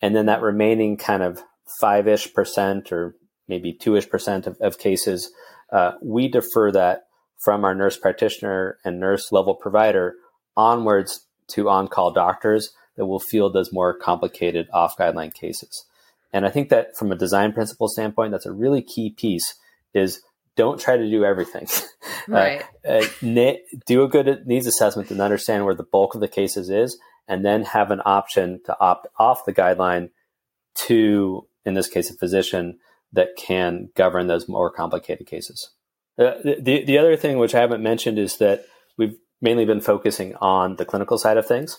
And 0.00 0.14
then 0.14 0.26
that 0.26 0.42
remaining 0.42 0.96
kind 0.96 1.22
of 1.22 1.42
five 1.80 2.08
ish 2.08 2.32
percent 2.32 2.92
or 2.92 3.16
maybe 3.48 3.72
two 3.72 3.96
ish 3.96 4.08
percent 4.08 4.46
of, 4.46 4.56
of 4.60 4.78
cases, 4.78 5.30
uh, 5.72 5.92
we 6.02 6.28
defer 6.28 6.70
that 6.72 7.06
from 7.38 7.64
our 7.64 7.74
nurse 7.74 7.98
practitioner 7.98 8.78
and 8.84 8.98
nurse 8.98 9.30
level 9.32 9.54
provider 9.54 10.14
onwards 10.56 11.26
to 11.48 11.68
on 11.68 11.86
call 11.88 12.12
doctors 12.12 12.70
that 12.96 13.06
will 13.06 13.20
field 13.20 13.54
those 13.54 13.72
more 13.72 13.94
complicated 13.96 14.68
off 14.72 14.96
guideline 14.96 15.32
cases. 15.32 15.84
And 16.32 16.44
I 16.44 16.50
think 16.50 16.70
that 16.70 16.96
from 16.96 17.12
a 17.12 17.16
design 17.16 17.52
principle 17.52 17.88
standpoint, 17.88 18.32
that's 18.32 18.46
a 18.46 18.52
really 18.52 18.82
key 18.82 19.10
piece 19.10 19.54
is 19.94 20.22
don't 20.56 20.80
try 20.80 20.96
to 20.96 21.10
do 21.10 21.24
everything. 21.24 21.66
Uh, 22.28 22.32
right. 22.32 22.64
uh, 22.88 23.04
uh, 23.24 23.52
do 23.86 24.02
a 24.02 24.08
good 24.08 24.48
needs 24.48 24.66
assessment 24.66 25.12
and 25.12 25.20
understand 25.20 25.64
where 25.64 25.76
the 25.76 25.84
bulk 25.84 26.16
of 26.16 26.20
the 26.20 26.26
cases 26.26 26.70
is, 26.70 26.98
and 27.28 27.44
then 27.44 27.62
have 27.62 27.92
an 27.92 28.00
option 28.04 28.60
to 28.64 28.76
opt 28.80 29.06
off 29.16 29.44
the 29.44 29.52
guideline 29.52 30.10
to, 30.74 31.46
in 31.66 31.74
this 31.74 31.88
case, 31.88 32.10
a 32.10 32.14
physician 32.14 32.78
that 33.12 33.36
can 33.36 33.90
govern 33.94 34.28
those 34.28 34.48
more 34.48 34.70
complicated 34.70 35.26
cases. 35.26 35.70
Uh, 36.18 36.32
the, 36.42 36.84
the 36.84 36.96
other 36.96 37.16
thing 37.16 37.38
which 37.38 37.54
I 37.54 37.60
haven't 37.60 37.82
mentioned 37.82 38.18
is 38.18 38.38
that 38.38 38.64
we've 38.96 39.16
mainly 39.42 39.66
been 39.66 39.82
focusing 39.82 40.34
on 40.36 40.76
the 40.76 40.84
clinical 40.84 41.18
side 41.18 41.36
of 41.36 41.46
things, 41.46 41.78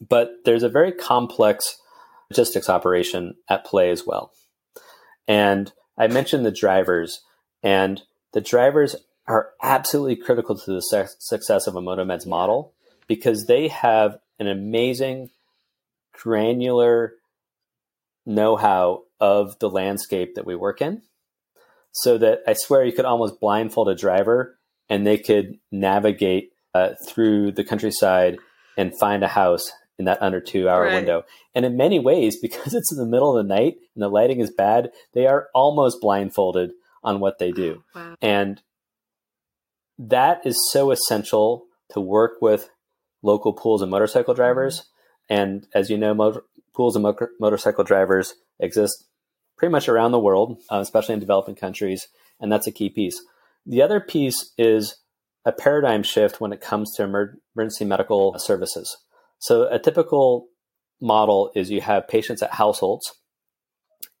but 0.00 0.30
there's 0.44 0.64
a 0.64 0.68
very 0.68 0.90
complex 0.90 1.76
logistics 2.30 2.68
operation 2.68 3.34
at 3.48 3.64
play 3.64 3.90
as 3.90 4.04
well. 4.06 4.32
And 5.28 5.72
I 5.96 6.08
mentioned 6.08 6.44
the 6.44 6.50
drivers 6.50 7.20
and 7.62 8.02
the 8.32 8.40
drivers 8.40 8.96
are 9.28 9.50
absolutely 9.62 10.16
critical 10.16 10.56
to 10.58 10.72
the 10.72 10.80
su- 10.80 11.14
success 11.18 11.66
of 11.66 11.76
a 11.76 11.80
MotoMeds 11.80 12.26
model 12.26 12.72
because 13.06 13.46
they 13.46 13.68
have 13.68 14.18
an 14.38 14.48
amazing 14.48 15.30
granular 16.12 17.14
know-how 18.26 19.02
of 19.20 19.58
the 19.58 19.70
landscape 19.70 20.34
that 20.34 20.46
we 20.46 20.54
work 20.54 20.80
in 20.80 21.02
so 21.92 22.18
that 22.18 22.40
I 22.46 22.54
swear 22.54 22.84
you 22.84 22.92
could 22.92 23.04
almost 23.04 23.40
blindfold 23.40 23.88
a 23.88 23.94
driver 23.94 24.58
and 24.88 25.06
they 25.06 25.18
could 25.18 25.58
navigate 25.70 26.52
uh, 26.74 26.90
through 27.06 27.52
the 27.52 27.64
countryside 27.64 28.38
and 28.76 28.98
find 28.98 29.22
a 29.22 29.28
house 29.28 29.70
in 29.98 30.06
that 30.06 30.22
under 30.22 30.40
two 30.40 30.68
hour 30.68 30.84
right. 30.84 30.94
window. 30.94 31.24
And 31.54 31.64
in 31.64 31.76
many 31.76 31.98
ways, 31.98 32.38
because 32.42 32.74
it's 32.74 32.92
in 32.92 32.98
the 32.98 33.06
middle 33.06 33.36
of 33.36 33.46
the 33.46 33.54
night 33.54 33.76
and 33.94 34.02
the 34.02 34.08
lighting 34.08 34.40
is 34.40 34.50
bad, 34.50 34.90
they 35.12 35.26
are 35.26 35.48
almost 35.54 36.00
blindfolded 36.00 36.72
on 37.02 37.20
what 37.20 37.38
they 37.38 37.52
do. 37.52 37.84
Wow. 37.94 38.16
And 38.22 38.62
that 39.98 40.46
is 40.46 40.56
so 40.70 40.90
essential 40.90 41.66
to 41.90 42.00
work 42.00 42.40
with 42.40 42.70
local 43.22 43.52
pools 43.52 43.82
and 43.82 43.90
motorcycle 43.90 44.34
drivers. 44.34 44.80
Mm-hmm. 44.80 45.34
And 45.34 45.66
as 45.74 45.90
you 45.90 45.98
know, 45.98 46.14
motor, 46.14 46.44
pools 46.74 46.96
and 46.96 47.02
mo- 47.02 47.16
motorcycle 47.40 47.84
drivers 47.84 48.34
exist 48.58 49.04
pretty 49.56 49.72
much 49.72 49.88
around 49.88 50.12
the 50.12 50.18
world, 50.18 50.60
uh, 50.70 50.78
especially 50.78 51.14
in 51.14 51.20
developing 51.20 51.54
countries. 51.54 52.08
And 52.40 52.50
that's 52.50 52.66
a 52.66 52.72
key 52.72 52.90
piece. 52.90 53.20
The 53.66 53.82
other 53.82 54.00
piece 54.00 54.52
is 54.58 54.96
a 55.44 55.52
paradigm 55.52 56.02
shift 56.02 56.40
when 56.40 56.52
it 56.52 56.60
comes 56.60 56.94
to 56.96 57.04
emer- 57.04 57.38
emergency 57.54 57.84
medical 57.84 58.38
services. 58.38 58.96
So 59.38 59.68
a 59.68 59.78
typical 59.78 60.46
model 61.00 61.50
is 61.54 61.70
you 61.70 61.80
have 61.80 62.08
patients 62.08 62.42
at 62.42 62.54
households 62.54 63.12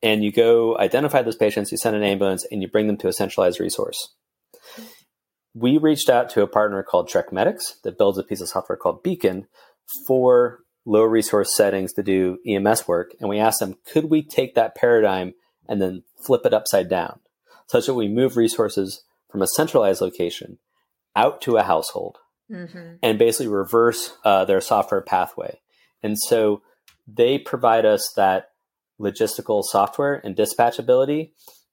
and 0.02 0.24
you 0.24 0.32
go 0.32 0.76
identify 0.78 1.22
those 1.22 1.36
patients, 1.36 1.70
you 1.70 1.78
send 1.78 1.94
an 1.94 2.02
ambulance, 2.02 2.44
and 2.50 2.60
you 2.60 2.68
bring 2.68 2.88
them 2.88 2.96
to 2.98 3.08
a 3.08 3.12
centralized 3.12 3.60
resource. 3.60 4.14
We 5.54 5.78
reached 5.78 6.08
out 6.08 6.30
to 6.30 6.42
a 6.42 6.48
partner 6.48 6.82
called 6.82 7.08
Trek 7.08 7.32
Medics 7.32 7.76
that 7.84 7.98
builds 7.98 8.18
a 8.18 8.24
piece 8.24 8.40
of 8.40 8.48
software 8.48 8.76
called 8.76 9.02
Beacon 9.02 9.46
for 10.06 10.60
low 10.84 11.02
resource 11.02 11.54
settings 11.54 11.92
to 11.94 12.02
do 12.02 12.38
EMS 12.46 12.88
work. 12.88 13.12
And 13.20 13.28
we 13.28 13.38
asked 13.38 13.60
them, 13.60 13.76
could 13.90 14.06
we 14.06 14.22
take 14.22 14.54
that 14.54 14.74
paradigm 14.74 15.34
and 15.68 15.80
then 15.80 16.02
flip 16.24 16.44
it 16.44 16.54
upside 16.54 16.88
down 16.88 17.20
such 17.66 17.86
that 17.86 17.94
we 17.94 18.08
move 18.08 18.36
resources 18.36 19.02
from 19.30 19.42
a 19.42 19.46
centralized 19.46 20.00
location 20.00 20.58
out 21.16 21.40
to 21.42 21.56
a 21.56 21.62
household 21.62 22.18
mm-hmm. 22.50 22.94
and 23.02 23.18
basically 23.18 23.48
reverse 23.48 24.16
uh, 24.24 24.44
their 24.44 24.60
software 24.60 25.00
pathway. 25.00 25.60
And 26.02 26.18
so 26.18 26.62
they 27.06 27.38
provide 27.38 27.84
us 27.84 28.12
that 28.16 28.50
logistical 29.00 29.62
software 29.64 30.20
and 30.24 30.36
dispatch 30.36 30.78
ability 30.78 31.32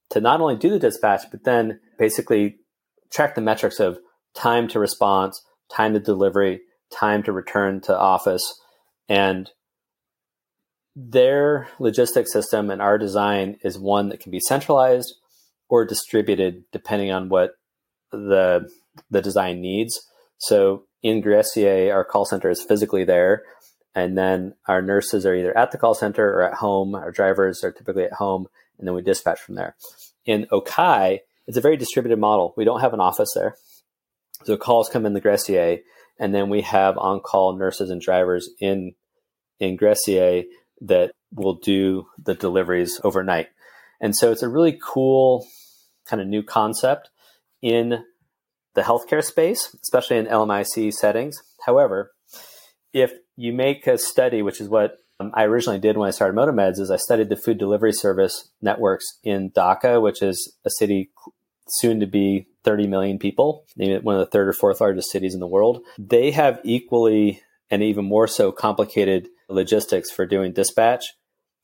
to 0.10 0.22
not 0.22 0.41
only 0.41 0.56
do 0.56 0.69
the 0.69 0.80
dispatch, 0.80 1.24
but 1.32 1.43
then 1.43 1.80
basically 1.98 2.58
track 3.12 3.36
the 3.36 3.41
metrics 3.41 3.80
of 3.80 4.00
time 4.34 4.67
to 4.69 4.80
response, 4.80 5.43
time 5.72 5.93
to 5.93 6.00
delivery, 6.00 6.62
time 6.91 7.24
to 7.24 7.32
return 7.32 7.82
to 7.82 7.98
office. 7.98 8.60
And 9.10 9.50
their 10.95 11.67
logistics 11.80 12.32
system 12.32 12.69
and 12.69 12.82
our 12.82 12.98
design 12.98 13.58
is 13.63 13.78
one 13.80 14.10
that 14.10 14.19
can 14.19 14.32
be 14.32 14.39
centralized 14.39 15.15
or 15.67 15.86
distributed 15.86 16.63
depending 16.72 17.12
on 17.12 17.30
what 17.30 17.54
the 18.12 18.69
the 19.10 19.22
design 19.22 19.62
needs. 19.62 20.00
So 20.38 20.84
in 21.02 21.22
Gressier, 21.22 21.93
our 21.93 22.04
call 22.04 22.26
center 22.26 22.50
is 22.50 22.62
physically 22.62 23.04
there, 23.04 23.43
and 23.95 24.17
then 24.17 24.56
our 24.67 24.82
nurses 24.82 25.26
are 25.26 25.36
either 25.36 25.58
at 25.58 25.72
the 25.72 25.78
call 25.78 25.93
center 25.93 26.28
or 26.28 26.43
at 26.43 26.56
home. 26.56 26.95
Our 26.95 27.12
drivers 27.12 27.63
are 27.63 27.72
typically 27.72 28.04
at 28.04 28.13
home, 28.13 28.48
and 28.78 28.88
then 28.88 28.95
we 28.95 29.02
dispatch 29.02 29.39
from 29.39 29.56
there. 29.56 29.76
In 30.26 30.48
Aux 30.52 30.62
Cayes, 30.62 31.19
it's 31.48 31.58
a 31.58 31.62
very 31.62 31.78
distributed 31.78 32.19
model. 32.19 32.54
We 32.58 32.65
don't 32.65 32.82
have 32.82 32.93
an 32.93 33.00
office 33.00 33.32
there. 33.34 33.56
So 34.43 34.58
calls 34.58 34.89
come 34.89 35.06
in 35.06 35.13
the 35.13 35.22
Gressier, 35.22 35.82
and 36.20 36.34
then 36.34 36.50
we 36.50 36.62
have 36.62 36.98
on-call 36.98 37.58
nurses 37.58 37.90
and 37.90 38.02
drivers 38.02 38.50
in 38.60 38.94
in 39.60 39.78
Gressier 39.78 40.46
that 40.82 41.12
will 41.34 41.56
do 41.56 42.08
the 42.22 42.34
deliveries 42.34 43.00
overnight. 43.04 43.48
And 44.00 44.16
so 44.16 44.32
it's 44.32 44.44
a 44.44 44.50
really 44.50 44.80
cool 44.82 45.46
kind 46.08 46.22
of 46.22 46.28
new 46.28 46.44
concept 46.44 47.10
in 47.62 48.04
the 48.74 48.82
healthcare 48.82 49.24
space, 49.24 49.76
especially 49.84 50.18
in 50.18 50.26
LMIC 50.26 50.94
settings. 50.94 51.42
However, 51.66 52.12
if 52.94 53.12
you 53.36 53.52
make 53.54 53.86
a 53.88 53.98
study, 53.98 54.42
which 54.42 54.62
is 54.62 54.70
what 54.70 54.98
um, 55.20 55.32
I 55.34 55.44
originally 55.44 55.80
did 55.80 55.98
when 55.98 56.08
I 56.08 56.12
started 56.12 56.38
MotoMeds, 56.38 56.80
is 56.80 56.90
I 56.90 56.96
studied 56.96 57.30
the 57.30 57.36
food 57.36 57.58
delivery 57.58 57.92
service 57.92 58.50
networks 58.62 59.06
in 59.24 59.52
Dhaka, 59.52 60.02
which 60.02 60.22
is 60.22 60.56
a 60.66 60.70
city 60.70 61.12
soon 61.68 62.00
to 62.00 62.08
be 62.08 62.48
30 62.63 62.88
million 62.88 63.19
people, 63.19 63.65
one 63.76 64.15
of 64.15 64.19
the 64.19 64.26
third 64.32 64.48
or 64.48 64.54
fourth 64.54 64.82
largest 64.82 65.12
cities 65.12 65.34
in 65.34 65.39
the 65.39 65.48
world. 65.48 65.82
They 65.98 66.32
have 66.32 66.60
equally 66.63 67.41
and 67.69 67.84
even 67.84 68.06
more 68.06 68.28
so 68.28 68.52
complicated 68.52 69.30
logistics 69.48 70.12
for 70.12 70.26
doing 70.26 70.54
dispatch. 70.54 71.13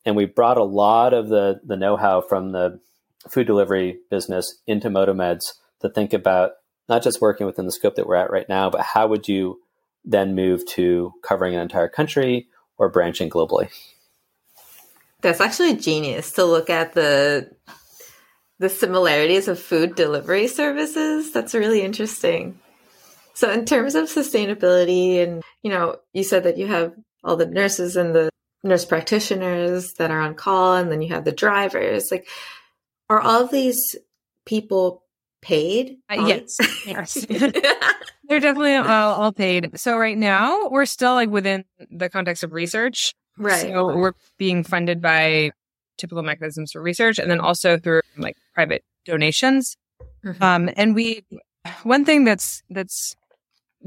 And 0.06 0.16
we 0.16 0.26
brought 0.26 0.58
a 0.58 0.64
lot 0.64 1.14
of 1.14 1.30
the, 1.30 1.60
the 1.64 1.78
know-how 1.78 2.22
from 2.22 2.52
the 2.52 2.80
food 3.28 3.48
delivery 3.48 4.00
business 4.10 4.62
into 4.68 4.90
MotoMeds 4.90 5.54
to 5.82 5.90
think 5.90 6.14
about 6.14 6.52
not 6.88 7.04
just 7.04 7.22
working 7.22 7.48
within 7.48 7.66
the 7.66 7.72
scope 7.72 7.96
that 7.96 8.08
we're 8.08 8.16
at 8.16 8.32
right 8.32 8.48
now, 8.48 8.70
but 8.70 8.82
how 8.82 9.08
would 9.08 9.28
you 9.28 9.60
then 10.06 10.36
move 10.36 10.66
to 10.68 11.14
covering 11.24 11.56
an 11.56 11.62
entire 11.62 11.90
country 11.90 12.48
or 12.78 12.90
branching 12.90 13.30
globally. 13.30 13.70
That's 15.22 15.42
actually 15.42 15.76
genius 15.78 16.32
to 16.34 16.46
look 16.46 16.70
at 16.70 16.94
the 16.94 17.50
the 18.60 18.70
similarities 18.70 19.48
of 19.48 19.60
food 19.60 19.96
delivery 19.96 20.48
services. 20.48 21.32
That's 21.32 21.54
really 21.54 21.82
interesting. 21.82 22.60
So 23.34 23.52
in 23.52 23.66
terms 23.66 23.96
of 23.96 24.06
sustainability 24.06 25.22
and 25.22 25.44
you 25.62 25.70
know, 25.70 25.98
you 26.14 26.24
said 26.24 26.44
that 26.44 26.58
you 26.58 26.68
have 26.68 26.94
all 27.24 27.36
the 27.36 27.46
nurses 27.46 27.96
and 27.96 28.16
the 28.16 28.30
nurse 28.64 28.86
practitioners 28.86 29.94
that 29.94 30.12
are 30.12 30.22
on 30.22 30.36
call 30.36 30.76
and 30.76 30.92
then 30.92 31.02
you 31.02 31.14
have 31.14 31.26
the 31.26 31.32
drivers. 31.32 32.12
Like 32.12 32.28
are 33.10 33.20
all 33.20 33.44
of 33.44 33.52
these 33.52 33.96
people 34.46 35.04
paid? 35.42 35.98
Uh, 36.10 36.26
yes. 36.28 36.58
yes. 36.86 37.26
They're 38.28 38.40
definitely 38.40 38.76
all, 38.76 39.14
all 39.14 39.32
paid. 39.32 39.78
So 39.80 39.98
right 39.98 40.18
now 40.18 40.70
we're 40.70 40.86
still 40.86 41.14
like 41.14 41.30
within 41.30 41.66
the 41.92 42.10
context 42.10 42.44
of 42.44 42.54
research. 42.54 43.14
Right. 43.38 43.62
So 43.62 43.96
we're 43.96 44.14
being 44.38 44.64
funded 44.64 45.02
by 45.02 45.52
typical 45.98 46.24
mechanisms 46.24 46.72
for 46.72 46.82
research 46.82 47.20
and 47.20 47.30
then 47.30 47.40
also 47.40 47.78
through 47.78 48.02
like 48.18 48.38
private 48.56 48.84
donations. 49.06 49.78
Mm-hmm. 50.26 50.42
Um, 50.42 50.70
and 50.76 50.96
we, 50.96 51.24
one 51.84 52.06
thing 52.06 52.24
that's, 52.24 52.64
that's 52.72 53.16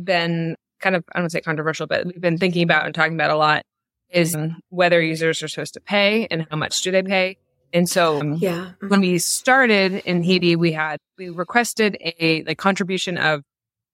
been 0.01 0.55
kind 0.79 0.95
of, 0.95 1.03
I 1.13 1.19
don't 1.19 1.31
say 1.31 1.41
controversial, 1.41 1.89
but 1.89 2.07
we've 2.07 2.21
been 2.21 2.39
thinking 2.39 2.63
about 2.63 2.87
and 2.87 2.95
talking 2.95 3.15
about 3.15 3.31
a 3.31 3.37
lot 3.37 3.65
is 4.11 4.37
whether 4.71 5.03
users 5.03 5.43
are 5.43 5.49
supposed 5.49 5.75
to 5.75 5.81
pay 5.81 6.27
and 6.31 6.47
how 6.51 6.57
much 6.57 6.83
do 6.83 6.91
they 6.91 7.03
pay. 7.03 7.37
And 7.73 7.89
so 7.89 8.21
um, 8.21 8.35
yeah. 8.35 8.71
when 8.87 9.01
we 9.01 9.19
started 9.19 10.03
in 10.07 10.23
Haiti, 10.23 10.57
we 10.57 10.73
had, 10.73 10.99
we 11.19 11.29
requested 11.29 11.99
a 12.01 12.43
like 12.45 12.57
contribution 12.57 13.19
of 13.19 13.43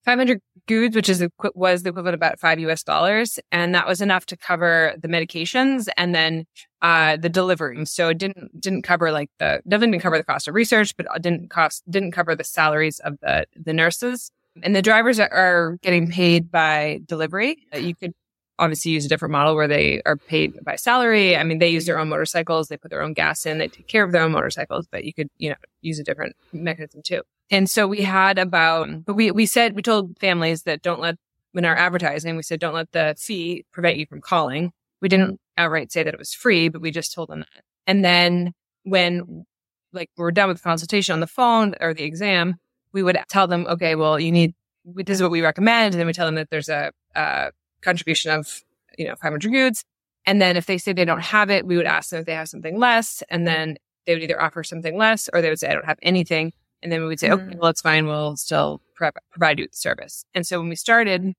500 0.05 0.41
gourdes, 0.69 0.95
which 0.95 1.09
is 1.09 1.27
was 1.55 1.83
the 1.83 1.91
equivalent 1.91 2.15
about 2.15 2.39
five 2.39 2.59
US 2.61 2.83
dollars, 2.83 3.39
and 3.51 3.75
that 3.75 3.87
was 3.87 4.01
enough 4.01 4.27
to 4.27 4.37
cover 4.37 4.95
the 5.01 5.09
medications 5.09 5.89
and 5.97 6.15
then 6.15 6.45
uh, 6.83 7.17
the 7.17 7.29
delivery. 7.29 7.85
So 7.87 8.09
it 8.11 8.19
didn't 8.19 8.61
didn't 8.61 8.83
cover 8.83 9.13
like 9.13 9.31
the 9.39 9.63
didn't 9.67 10.01
cover 10.01 10.19
the 10.19 10.25
cost 10.25 10.49
of 10.49 10.55
research, 10.55 10.97
but 10.97 11.07
didn't 11.21 11.51
cost 11.51 11.83
didn't 11.91 12.13
cover 12.13 12.35
the 12.35 12.45
salaries 12.45 13.01
of 13.01 13.19
the 13.21 13.47
the 13.57 13.73
nurses. 13.73 14.31
And 14.63 14.77
the 14.77 14.83
drivers 14.83 15.19
are 15.19 15.79
getting 15.83 16.09
paid 16.09 16.51
by 16.51 17.01
delivery. 17.07 17.67
You 17.75 17.95
could 17.97 18.13
obviously 18.59 18.93
use 18.93 19.05
a 19.05 19.09
different 19.09 19.33
model 19.33 19.57
where 19.57 19.67
they 19.67 20.01
are 20.07 20.17
paid 20.17 20.63
by 20.65 20.77
salary. 20.77 21.37
I 21.37 21.43
mean, 21.43 21.59
they 21.59 21.69
use 21.69 21.87
their 21.87 21.99
own 21.99 22.09
motorcycles, 22.09 22.69
they 22.69 22.77
put 22.77 22.91
their 22.91 23.03
own 23.03 23.15
gas 23.15 23.47
in, 23.47 23.59
they 23.59 23.69
take 23.69 23.89
care 23.89 24.05
of 24.05 24.13
their 24.13 24.23
own 24.23 24.33
motorcycles, 24.33 24.87
but 24.91 25.05
you 25.05 25.13
could, 25.13 25.29
you 25.39 25.51
know, 25.51 25.57
use 25.81 25.99
a 25.99 26.05
different 26.05 26.37
mechanism 26.53 27.03
too. 27.03 27.23
And 27.51 27.69
so 27.69 27.87
we 27.87 28.03
had 28.03 28.39
about, 28.39 29.05
but 29.05 29.15
we, 29.15 29.31
we 29.31 29.47
said, 29.47 29.77
we 29.77 29.83
told 29.83 30.19
families 30.19 30.63
that 30.63 30.83
don't 30.83 31.01
let, 31.01 31.17
in 31.55 31.65
our 31.65 31.77
advertising, 31.77 32.37
we 32.37 32.43
said, 32.43 32.61
don't 32.61 32.75
let 32.75 32.93
the 32.93 33.15
fee 33.19 33.65
prevent 33.73 33.97
you 33.97 34.07
from 34.07 34.21
calling. 34.21 34.73
We 35.01 35.09
didn't 35.09 35.41
outright 35.57 35.93
say 35.93 36.03
that 36.03 36.15
it 36.15 36.19
was 36.19 36.35
free, 36.35 36.69
but 36.69 36.81
we 36.81 36.91
just 36.91 37.13
told 37.13 37.29
them 37.29 37.41
that. 37.41 37.65
And 37.87 38.05
then 38.05 38.53
when 38.85 39.45
like 39.93 40.11
we're 40.17 40.31
done 40.31 40.49
with 40.49 40.59
the 40.59 40.63
consultation 40.63 41.13
on 41.13 41.21
the 41.21 41.27
phone 41.27 41.75
or 41.81 41.95
the 41.95 42.05
exam, 42.05 42.57
we 42.93 43.03
would 43.03 43.19
tell 43.29 43.47
them, 43.47 43.67
okay, 43.69 43.95
well, 43.95 44.19
you 44.19 44.33
need, 44.33 44.55
this 44.85 45.17
is 45.17 45.23
what 45.23 45.31
we 45.31 45.43
recommend. 45.43 45.95
And 45.95 46.01
then 46.01 46.07
we 46.07 46.13
tell 46.13 46.27
them 46.27 46.35
that 46.37 46.51
there's 46.51 46.69
a, 46.69 46.93
a 47.15 47.53
contribution 47.83 48.31
of, 48.33 48.63
you 48.99 49.07
know, 49.07 49.15
500 49.17 49.53
gourdes. 49.53 49.85
And 50.27 50.41
then 50.41 50.57
if 50.57 50.67
they 50.67 50.79
say 50.79 50.93
they 50.93 51.05
don't 51.05 51.23
have 51.23 51.51
it, 51.51 51.67
we 51.67 51.77
would 51.77 51.87
ask 51.87 52.11
them 52.11 52.21
if 52.21 52.27
they 52.27 52.35
have 52.35 52.49
something 52.49 52.79
less. 52.79 53.23
And 53.29 53.47
then 53.47 53.77
they 54.07 54.15
would 54.15 54.23
either 54.23 54.41
offer 54.41 54.63
something 54.63 54.97
less 54.97 55.29
or 55.33 55.41
they 55.41 55.51
would 55.51 55.59
say, 55.59 55.69
I 55.69 55.75
don't 55.75 55.85
have 55.85 55.99
anything. 56.03 56.53
And 56.85 56.93
then 56.93 57.01
we 57.01 57.09
would 57.09 57.19
say, 57.19 57.31
mm-hmm. 57.31 57.49
okay, 57.49 57.59
well, 57.59 57.71
it's 57.71 57.81
fine. 57.81 58.07
We'll 58.07 58.37
still 58.37 58.83
provide 58.95 59.59
you 59.59 59.65
with 59.65 59.73
the 59.73 59.79
service. 59.79 60.25
And 60.35 60.47
so 60.47 60.61
when 60.61 60.69
we 60.69 60.77
started, 60.77 61.33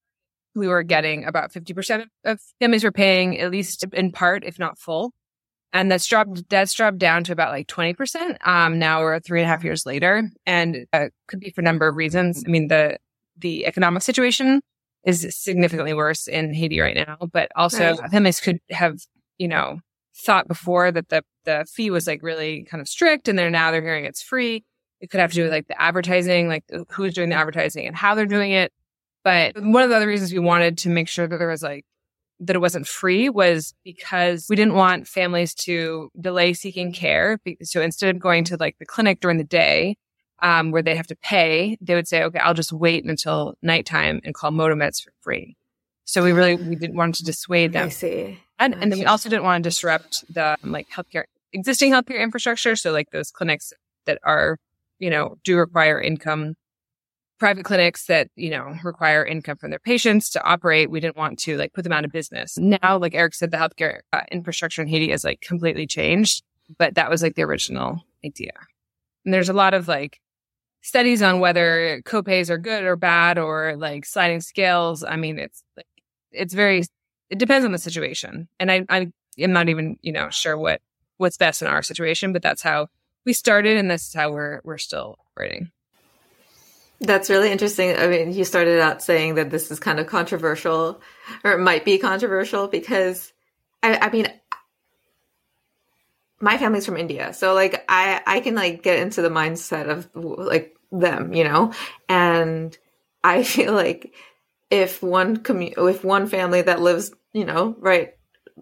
we 0.56 0.68
were 0.68 0.84
getting 0.84 1.24
about 1.26 1.54
50% 1.54 2.06
of 2.26 2.42
families 2.60 2.84
were 2.84 2.92
paying 2.92 3.40
at 3.40 3.52
least 3.52 3.86
in 3.94 4.12
part, 4.12 4.44
if 4.44 4.58
not 4.58 4.80
full. 4.80 5.14
And 5.72 5.92
that's 5.92 6.08
dropped, 6.08 6.50
that's 6.50 6.74
dropped 6.74 6.98
down 6.98 7.24
to 7.26 7.32
about 7.32 7.52
like 7.52 7.68
20%. 7.68 8.38
Um, 8.48 8.80
now 8.80 9.02
we're 9.02 9.20
three 9.20 9.42
and 9.42 9.46
a 9.46 9.50
half 9.50 9.64
years 9.64 9.86
later 9.86 10.30
and 10.46 10.88
uh, 10.92 11.08
could 11.28 11.42
be 11.42 11.52
for 11.52 11.62
a 11.62 11.64
number 11.64 11.88
of 11.88 11.96
reasons. 11.96 12.44
I 12.46 12.50
mean, 12.50 12.68
the, 12.70 12.98
the 13.38 13.66
economic 13.66 14.02
situation 14.02 14.62
is 15.06 15.36
significantly 15.38 15.94
worse 15.94 16.28
in 16.28 16.54
Haiti 16.54 16.80
right 16.80 16.96
now, 16.96 17.18
but 17.32 17.52
also 17.56 17.98
right. 17.98 18.10
families 18.10 18.40
could 18.40 18.60
have, 18.72 18.98
you 19.38 19.48
know, 19.48 19.80
thought 20.16 20.48
before 20.48 20.92
that 20.92 21.10
the, 21.10 21.24
the 21.44 21.66
fee 21.72 21.92
was 21.92 22.08
like 22.08 22.24
really 22.24 22.64
kind 22.64 22.82
of 22.82 22.88
strict 22.88 23.28
and 23.28 23.38
they're 23.38 23.50
now 23.50 23.70
they're 23.70 23.82
hearing 23.84 24.06
it's 24.06 24.24
free. 24.24 24.64
It 25.02 25.10
could 25.10 25.20
have 25.20 25.32
to 25.32 25.36
do 25.36 25.44
with 25.44 25.52
like 25.52 25.68
the 25.68 25.82
advertising, 25.82 26.48
like 26.48 26.64
who's 26.90 27.14
doing 27.14 27.30
the 27.30 27.36
advertising 27.36 27.86
and 27.86 27.96
how 27.96 28.16
they're 28.16 28.26
doing 28.26 28.52
it. 28.52 28.72
But 29.24 29.56
one 29.56 29.84
of 29.84 29.90
the 29.90 29.96
other 29.96 30.08
reasons 30.08 30.32
we 30.32 30.40
wanted 30.40 30.78
to 30.80 30.90
make 30.90 31.08
sure 31.08 31.28
that 31.28 31.38
there 31.38 31.50
was 31.50 31.64
like, 31.64 31.86
that 32.40 32.56
it 32.56 32.60
wasn't 32.60 32.86
free 32.88 33.30
was 33.30 33.74
because 33.84 34.48
we 34.50 34.56
didn't 34.56 34.74
want 34.74 35.08
families 35.08 35.54
to 35.54 36.10
delay 36.20 36.54
seeking 36.54 36.92
care. 36.92 37.40
So 37.64 37.82
instead 37.82 38.14
of 38.14 38.22
going 38.22 38.44
to 38.46 38.58
like 38.58 38.78
the 38.78 38.86
clinic 38.86 39.22
during 39.22 39.38
the 39.38 39.44
day, 39.44 39.98
um, 40.42 40.72
where 40.72 40.82
they 40.82 40.96
have 40.96 41.08
to 41.08 41.16
pay, 41.16 41.78
they 41.80 41.96
would 41.96 42.08
say, 42.08 42.24
okay, 42.24 42.40
I'll 42.40 42.54
just 42.54 42.74
wait 42.74 43.06
until 43.06 43.56
nighttime 43.62 44.20
and 44.26 44.36
call 44.36 44.52
MotoMeds 44.52 45.02
for 45.02 45.12
free. 45.22 45.56
So 46.04 46.24
we 46.24 46.34
really, 46.34 46.56
we 46.56 46.76
didn't 46.76 46.98
want 46.98 47.16
to 47.16 47.24
dissuade 47.24 47.72
them. 47.74 47.88
I 47.88 47.90
see. 47.90 48.40
And, 48.60 48.74
and 48.76 48.92
then 48.92 49.00
we 49.00 49.06
also 49.06 49.30
didn't 49.30 49.44
want 49.44 49.64
to 49.64 49.70
disrupt 49.70 50.26
the 50.34 50.58
um, 50.62 50.72
like 50.72 50.90
healthcare, 50.90 51.24
existing 51.54 51.94
healthcare 51.94 52.22
infrastructure. 52.22 52.76
So 52.76 52.92
like 52.92 53.12
those 53.12 53.32
clinics 53.32 53.74
that 54.06 54.20
are, 54.24 54.58
you 55.00 55.10
know, 55.10 55.38
do 55.44 55.58
require 55.58 56.00
income, 56.02 56.56
private 57.40 57.66
clinics 57.66 58.06
that, 58.06 58.30
you 58.36 58.50
know, 58.50 58.76
require 58.84 59.26
income 59.26 59.58
from 59.58 59.70
their 59.70 59.80
patients 59.80 60.30
to 60.32 60.44
operate. 60.44 60.90
We 60.90 61.00
didn't 61.00 61.18
want 61.18 61.40
to 61.40 61.58
like 61.58 61.74
put 61.74 61.84
them 61.84 61.94
out 61.94 62.06
of 62.06 62.12
business. 62.12 62.58
Now, 62.58 62.98
like 62.98 63.14
Eric 63.14 63.34
said, 63.34 63.52
the 63.52 63.58
healthcare 63.58 64.00
uh, 64.14 64.22
infrastructure 64.32 64.82
in 64.82 64.88
Haiti 64.88 65.12
is 65.12 65.24
like 65.24 65.42
completely 65.42 65.86
changed, 65.86 66.44
but 66.78 66.96
that 66.96 67.10
was 67.10 67.22
like 67.22 67.36
the 67.36 67.44
original 67.44 68.02
idea. 68.26 68.54
And 69.26 69.34
there's 69.34 69.50
a 69.50 69.54
lot 69.54 69.74
of 69.74 69.88
like 69.88 70.20
studies 70.82 71.22
on 71.22 71.40
whether 71.40 72.02
copays 72.06 72.50
are 72.50 72.58
good 72.58 72.84
or 72.84 72.96
bad 72.96 73.38
or 73.38 73.76
like 73.76 74.06
sliding 74.06 74.40
scales. 74.40 75.04
I 75.04 75.16
mean, 75.16 75.40
it's 75.40 75.64
like, 75.76 75.88
it's 76.32 76.54
very, 76.54 76.84
it 77.30 77.40
depends 77.40 77.66
on 77.66 77.72
the 77.72 77.80
situation. 77.80 78.48
And 78.60 78.72
I, 78.72 78.86
I 78.88 79.08
am 79.40 79.52
not 79.52 79.68
even, 79.68 79.98
you 80.02 80.12
know, 80.12 80.30
sure 80.30 80.58
what, 80.58 80.82
what's 81.18 81.38
best 81.38 81.62
in 81.62 81.68
our 81.68 81.82
situation, 81.82 82.34
but 82.34 82.44
that's 82.44 82.62
how 82.62 82.88
we 83.26 83.34
started 83.34 83.78
and 83.78 83.90
this 83.90 84.08
is 84.08 84.14
how 84.14 84.32
we're, 84.32 84.62
we're 84.64 84.78
still 84.78 85.18
operating. 85.32 85.72
That's 87.02 87.30
really 87.30 87.52
interesting. 87.52 87.96
I 87.96 88.08
mean, 88.08 88.34
you 88.34 88.46
started 88.46 88.80
out 88.80 89.04
saying 89.04 89.36
that 89.36 89.50
this 89.50 89.70
is 89.70 89.80
kind 89.80 90.00
of 90.00 90.08
controversial 90.08 91.02
or 91.44 91.52
it 91.52 91.60
might 91.60 91.84
be 91.84 91.98
controversial 91.98 92.68
because 92.68 93.34
I, 93.84 93.98
I 93.98 94.10
mean, 94.10 94.28
my 96.40 96.58
family's 96.58 96.86
from 96.86 96.98
India. 96.98 97.34
So 97.34 97.54
like 97.54 97.84
I 97.90 98.22
I 98.26 98.40
can 98.40 98.56
like 98.56 98.84
get 98.84 99.00
into 99.00 99.22
the 99.22 99.30
mindset 99.30 99.90
of 99.90 100.10
like 100.16 100.76
them, 100.92 101.34
you 101.34 101.44
know? 101.44 101.74
And 102.08 102.78
I 103.24 103.44
feel 103.54 103.74
like 103.74 104.14
if 104.70 105.04
one 105.04 105.38
commu- 105.38 105.90
if 105.90 106.04
one 106.04 106.28
family 106.28 106.62
that 106.62 106.82
lives, 106.82 107.12
you 107.34 107.46
know, 107.46 107.76
right 107.80 108.14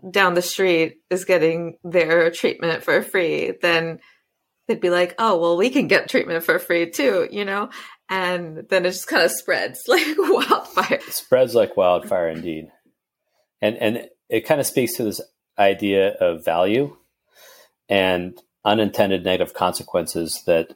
down 0.10 0.34
the 0.34 0.42
street 0.42 1.02
is 1.10 1.26
getting 1.26 1.78
their 1.84 2.32
treatment 2.32 2.84
for 2.84 3.02
free, 3.04 3.54
then 3.62 4.00
they'd 4.68 4.82
be 4.82 4.90
like, 4.90 5.16
"Oh, 5.20 5.38
well, 5.40 5.58
we 5.58 5.70
can 5.70 5.88
get 5.88 6.10
treatment 6.10 6.44
for 6.44 6.60
free 6.60 6.90
too," 6.90 7.28
you 7.32 7.46
know? 7.46 7.70
And 8.10 8.66
then 8.70 8.86
it 8.86 8.92
just 8.92 9.08
kind 9.08 9.24
of 9.24 9.32
spreads 9.32 9.84
like 9.88 10.06
wildfire. 10.18 10.98
It 10.98 11.14
spreads 11.14 11.56
like 11.56 11.78
wildfire 11.78 12.30
indeed. 12.30 12.72
And 13.62 13.78
and 13.78 14.10
it 14.30 14.42
kind 14.42 14.60
of 14.60 14.68
speaks 14.68 14.94
to 14.98 15.04
this 15.04 15.22
idea 15.58 16.14
of 16.16 16.44
value 16.44 16.96
and 17.90 18.40
unintended 18.66 19.24
negative 19.24 19.54
consequences 19.54 20.42
that 20.46 20.76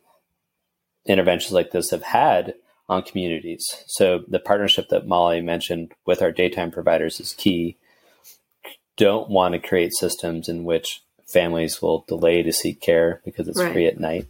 interventions 1.06 1.54
like 1.54 1.72
this 1.72 1.92
have 1.92 2.04
had 2.04 2.54
on 2.90 3.02
communities. 3.04 3.66
So 3.88 4.24
the 4.28 4.40
partnership 4.40 4.90
that 4.90 5.08
Molly 5.08 5.42
mentioned 5.42 5.94
with 6.06 6.22
our 6.22 6.32
daytime 6.32 6.72
providers 6.72 7.20
is 7.20 7.34
key. 7.34 7.78
Don't 8.96 9.30
want 9.30 9.54
to 9.54 9.60
create 9.60 9.94
systems 9.94 10.50
in 10.50 10.64
which 10.64 11.02
families 11.28 11.82
will 11.82 12.05
delay 12.07 12.43
to 12.43 12.53
seek 12.53 12.80
care 12.80 13.21
because 13.25 13.47
it's 13.47 13.59
right. 13.59 13.73
free 13.73 13.88
at 13.88 13.99
night. 13.99 14.28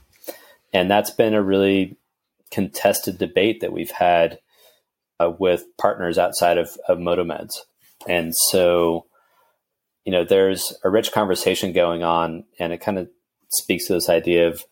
And 0.74 0.90
that's 0.90 1.12
been 1.12 1.34
a 1.34 1.42
really 1.42 1.98
contested 2.52 3.18
debate 3.18 3.62
that 3.62 3.72
we've 3.72 3.92
had 3.92 4.40
uh, 5.20 5.32
with 5.38 5.66
partners 5.78 6.18
outside 6.18 6.58
of, 6.58 6.78
of 6.88 6.98
MotoMeds. 6.98 7.54
And 8.08 8.34
so, 8.50 9.06
you 10.06 10.12
know, 10.12 10.24
there's 10.24 10.74
a 10.84 10.90
rich 10.90 11.12
conversation 11.12 11.74
going 11.74 12.04
on, 12.04 12.46
and 12.60 12.72
it 12.72 12.82
kind 12.82 12.98
of 12.98 13.10
speaks 13.50 13.88
to 13.88 13.94
this 13.94 14.10
idea 14.10 14.48
of 14.48 14.64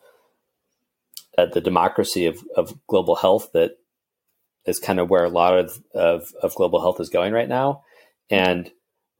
uh, 1.38 1.46
the 1.48 1.62
democracy 1.62 2.26
of, 2.26 2.40
of 2.56 2.78
global 2.88 3.16
health 3.16 3.50
that 3.54 3.78
is 4.66 4.80
kind 4.80 5.00
of 5.00 5.10
where 5.10 5.24
a 5.24 5.30
lot 5.30 5.58
of, 5.58 5.84
of, 5.94 6.34
of 6.42 6.56
global 6.56 6.80
health 6.82 7.00
is 7.00 7.10
going 7.10 7.34
right 7.34 7.50
now. 7.50 7.84
And 8.30 8.72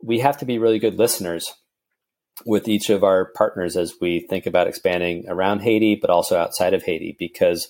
we 0.02 0.20
have 0.20 0.38
to 0.38 0.46
be 0.46 0.58
really 0.58 0.80
good 0.80 0.98
listeners 0.98 1.54
with 2.46 2.68
each 2.68 2.90
of 2.90 3.04
our 3.04 3.26
partners 3.26 3.78
as 3.78 3.96
we 4.02 4.20
think 4.20 4.46
about 4.46 4.68
expanding 4.68 5.26
around 5.28 5.62
Haiti, 5.62 5.96
but 5.96 6.10
also 6.10 6.38
outside 6.38 6.74
of 6.74 6.84
Haiti, 6.84 7.16
because 7.18 7.70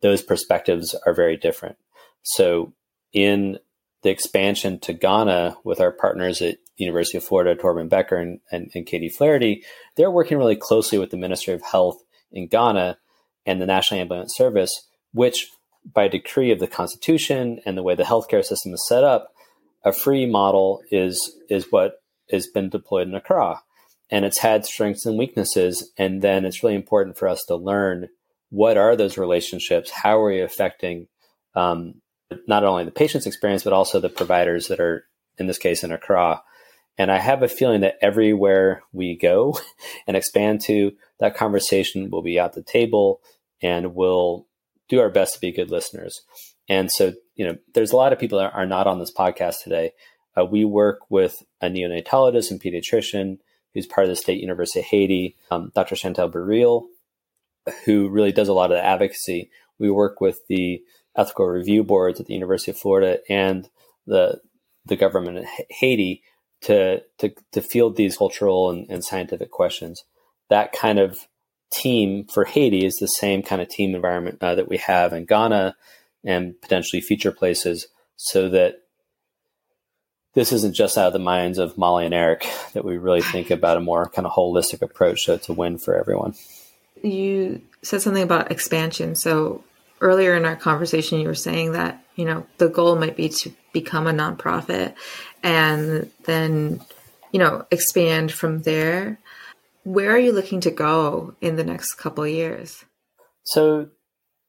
those 0.00 0.22
perspectives 0.22 0.94
are 1.06 1.14
very 1.14 1.36
different. 1.36 1.76
So, 2.22 2.72
in 3.12 3.58
the 4.02 4.10
expansion 4.10 4.80
to 4.80 4.92
Ghana 4.92 5.56
with 5.64 5.80
our 5.80 5.92
partners 5.92 6.42
at 6.42 6.56
University 6.76 7.18
of 7.18 7.24
Florida, 7.24 7.54
Torben 7.54 7.88
Becker 7.88 8.16
and, 8.16 8.40
and, 8.50 8.70
and 8.74 8.86
Katie 8.86 9.08
Flaherty, 9.08 9.62
they're 9.96 10.10
working 10.10 10.38
really 10.38 10.56
closely 10.56 10.98
with 10.98 11.10
the 11.10 11.16
Ministry 11.16 11.54
of 11.54 11.62
Health 11.62 12.02
in 12.32 12.48
Ghana 12.48 12.98
and 13.46 13.60
the 13.60 13.66
National 13.66 14.00
Ambulance 14.00 14.34
Service, 14.34 14.88
which 15.12 15.48
by 15.84 16.08
decree 16.08 16.50
of 16.50 16.58
the 16.58 16.66
Constitution 16.66 17.60
and 17.64 17.76
the 17.76 17.82
way 17.82 17.94
the 17.94 18.02
healthcare 18.02 18.44
system 18.44 18.72
is 18.72 18.86
set 18.88 19.04
up, 19.04 19.32
a 19.84 19.92
free 19.92 20.26
model 20.26 20.80
is 20.90 21.36
is 21.48 21.70
what 21.70 22.02
has 22.30 22.46
been 22.46 22.68
deployed 22.68 23.08
in 23.08 23.14
Accra. 23.14 23.62
And 24.12 24.26
it's 24.26 24.40
had 24.40 24.66
strengths 24.66 25.06
and 25.06 25.18
weaknesses. 25.18 25.90
And 25.96 26.20
then 26.22 26.44
it's 26.44 26.62
really 26.62 26.76
important 26.76 27.18
for 27.18 27.26
us 27.26 27.42
to 27.48 27.56
learn 27.56 28.08
what 28.50 28.76
are 28.76 28.94
those 28.94 29.16
relationships? 29.16 29.90
How 29.90 30.20
are 30.20 30.26
we 30.26 30.42
affecting 30.42 31.08
um, 31.54 31.94
not 32.46 32.62
only 32.62 32.84
the 32.84 32.90
patient's 32.90 33.26
experience, 33.26 33.64
but 33.64 33.72
also 33.72 33.98
the 33.98 34.10
providers 34.10 34.68
that 34.68 34.80
are, 34.80 35.06
in 35.38 35.46
this 35.46 35.56
case, 35.56 35.82
in 35.82 35.92
Accra. 35.92 36.42
And 36.98 37.10
I 37.10 37.18
have 37.18 37.42
a 37.42 37.48
feeling 37.48 37.80
that 37.80 37.96
everywhere 38.02 38.82
we 38.92 39.16
go 39.16 39.58
and 40.06 40.14
expand 40.14 40.60
to, 40.66 40.92
that 41.18 41.34
conversation 41.34 42.10
will 42.10 42.22
be 42.22 42.38
at 42.38 42.52
the 42.52 42.62
table 42.62 43.22
and 43.62 43.94
we'll 43.94 44.46
do 44.90 45.00
our 45.00 45.08
best 45.08 45.34
to 45.34 45.40
be 45.40 45.52
good 45.52 45.70
listeners. 45.70 46.20
And 46.68 46.90
so, 46.92 47.14
you 47.34 47.46
know, 47.46 47.56
there's 47.72 47.92
a 47.92 47.96
lot 47.96 48.12
of 48.12 48.18
people 48.18 48.38
that 48.38 48.52
are 48.52 48.66
not 48.66 48.86
on 48.86 48.98
this 48.98 49.12
podcast 49.12 49.62
today. 49.62 49.92
Uh, 50.36 50.44
we 50.44 50.66
work 50.66 51.00
with 51.10 51.42
a 51.62 51.68
neonatologist 51.68 52.50
and 52.50 52.60
pediatrician 52.60 53.38
who's 53.74 53.86
part 53.86 54.04
of 54.04 54.10
the 54.10 54.16
State 54.16 54.40
University 54.40 54.80
of 54.80 54.86
Haiti, 54.86 55.36
um, 55.50 55.72
Dr. 55.74 55.96
Chantal 55.96 56.30
Burriel, 56.30 56.86
who 57.84 58.08
really 58.08 58.32
does 58.32 58.48
a 58.48 58.52
lot 58.52 58.70
of 58.70 58.76
the 58.76 58.84
advocacy. 58.84 59.50
We 59.78 59.90
work 59.90 60.20
with 60.20 60.40
the 60.48 60.82
ethical 61.16 61.46
review 61.46 61.84
boards 61.84 62.20
at 62.20 62.26
the 62.26 62.34
University 62.34 62.70
of 62.70 62.78
Florida 62.78 63.18
and 63.28 63.68
the 64.06 64.40
the 64.84 64.96
government 64.96 65.38
in 65.38 65.46
Haiti 65.70 66.22
to 66.62 67.02
to, 67.18 67.32
to 67.52 67.60
field 67.60 67.96
these 67.96 68.16
cultural 68.16 68.70
and, 68.70 68.86
and 68.90 69.04
scientific 69.04 69.50
questions. 69.50 70.04
That 70.50 70.72
kind 70.72 70.98
of 70.98 71.28
team 71.72 72.24
for 72.24 72.44
Haiti 72.44 72.84
is 72.84 72.96
the 72.96 73.06
same 73.06 73.42
kind 73.42 73.62
of 73.62 73.68
team 73.68 73.94
environment 73.94 74.38
uh, 74.40 74.54
that 74.54 74.68
we 74.68 74.78
have 74.78 75.12
in 75.12 75.24
Ghana 75.24 75.76
and 76.24 76.60
potentially 76.60 77.00
future 77.00 77.32
places, 77.32 77.88
so 78.16 78.48
that 78.50 78.81
this 80.34 80.52
isn't 80.52 80.74
just 80.74 80.96
out 80.96 81.08
of 81.08 81.12
the 81.12 81.18
minds 81.18 81.58
of 81.58 81.76
Molly 81.76 82.06
and 82.06 82.14
Eric 82.14 82.46
that 82.72 82.84
we 82.84 82.96
really 82.96 83.20
think 83.20 83.50
about 83.50 83.76
a 83.76 83.80
more 83.80 84.08
kind 84.08 84.26
of 84.26 84.32
holistic 84.32 84.82
approach 84.82 85.24
so 85.24 85.34
it's 85.34 85.48
a 85.48 85.52
win 85.52 85.78
for 85.78 85.94
everyone. 85.94 86.34
You 87.02 87.60
said 87.82 88.02
something 88.02 88.22
about 88.22 88.50
expansion. 88.50 89.14
So 89.14 89.64
earlier 90.00 90.34
in 90.34 90.44
our 90.44 90.56
conversation, 90.56 91.20
you 91.20 91.28
were 91.28 91.34
saying 91.34 91.72
that, 91.72 92.04
you 92.16 92.24
know, 92.24 92.46
the 92.58 92.68
goal 92.68 92.96
might 92.96 93.16
be 93.16 93.28
to 93.28 93.52
become 93.72 94.06
a 94.06 94.12
nonprofit 94.12 94.94
and 95.42 96.10
then, 96.24 96.80
you 97.32 97.38
know, 97.38 97.66
expand 97.70 98.32
from 98.32 98.62
there. 98.62 99.18
Where 99.84 100.12
are 100.12 100.18
you 100.18 100.32
looking 100.32 100.60
to 100.62 100.70
go 100.70 101.34
in 101.40 101.56
the 101.56 101.64
next 101.64 101.94
couple 101.94 102.24
of 102.24 102.30
years? 102.30 102.84
So 103.44 103.88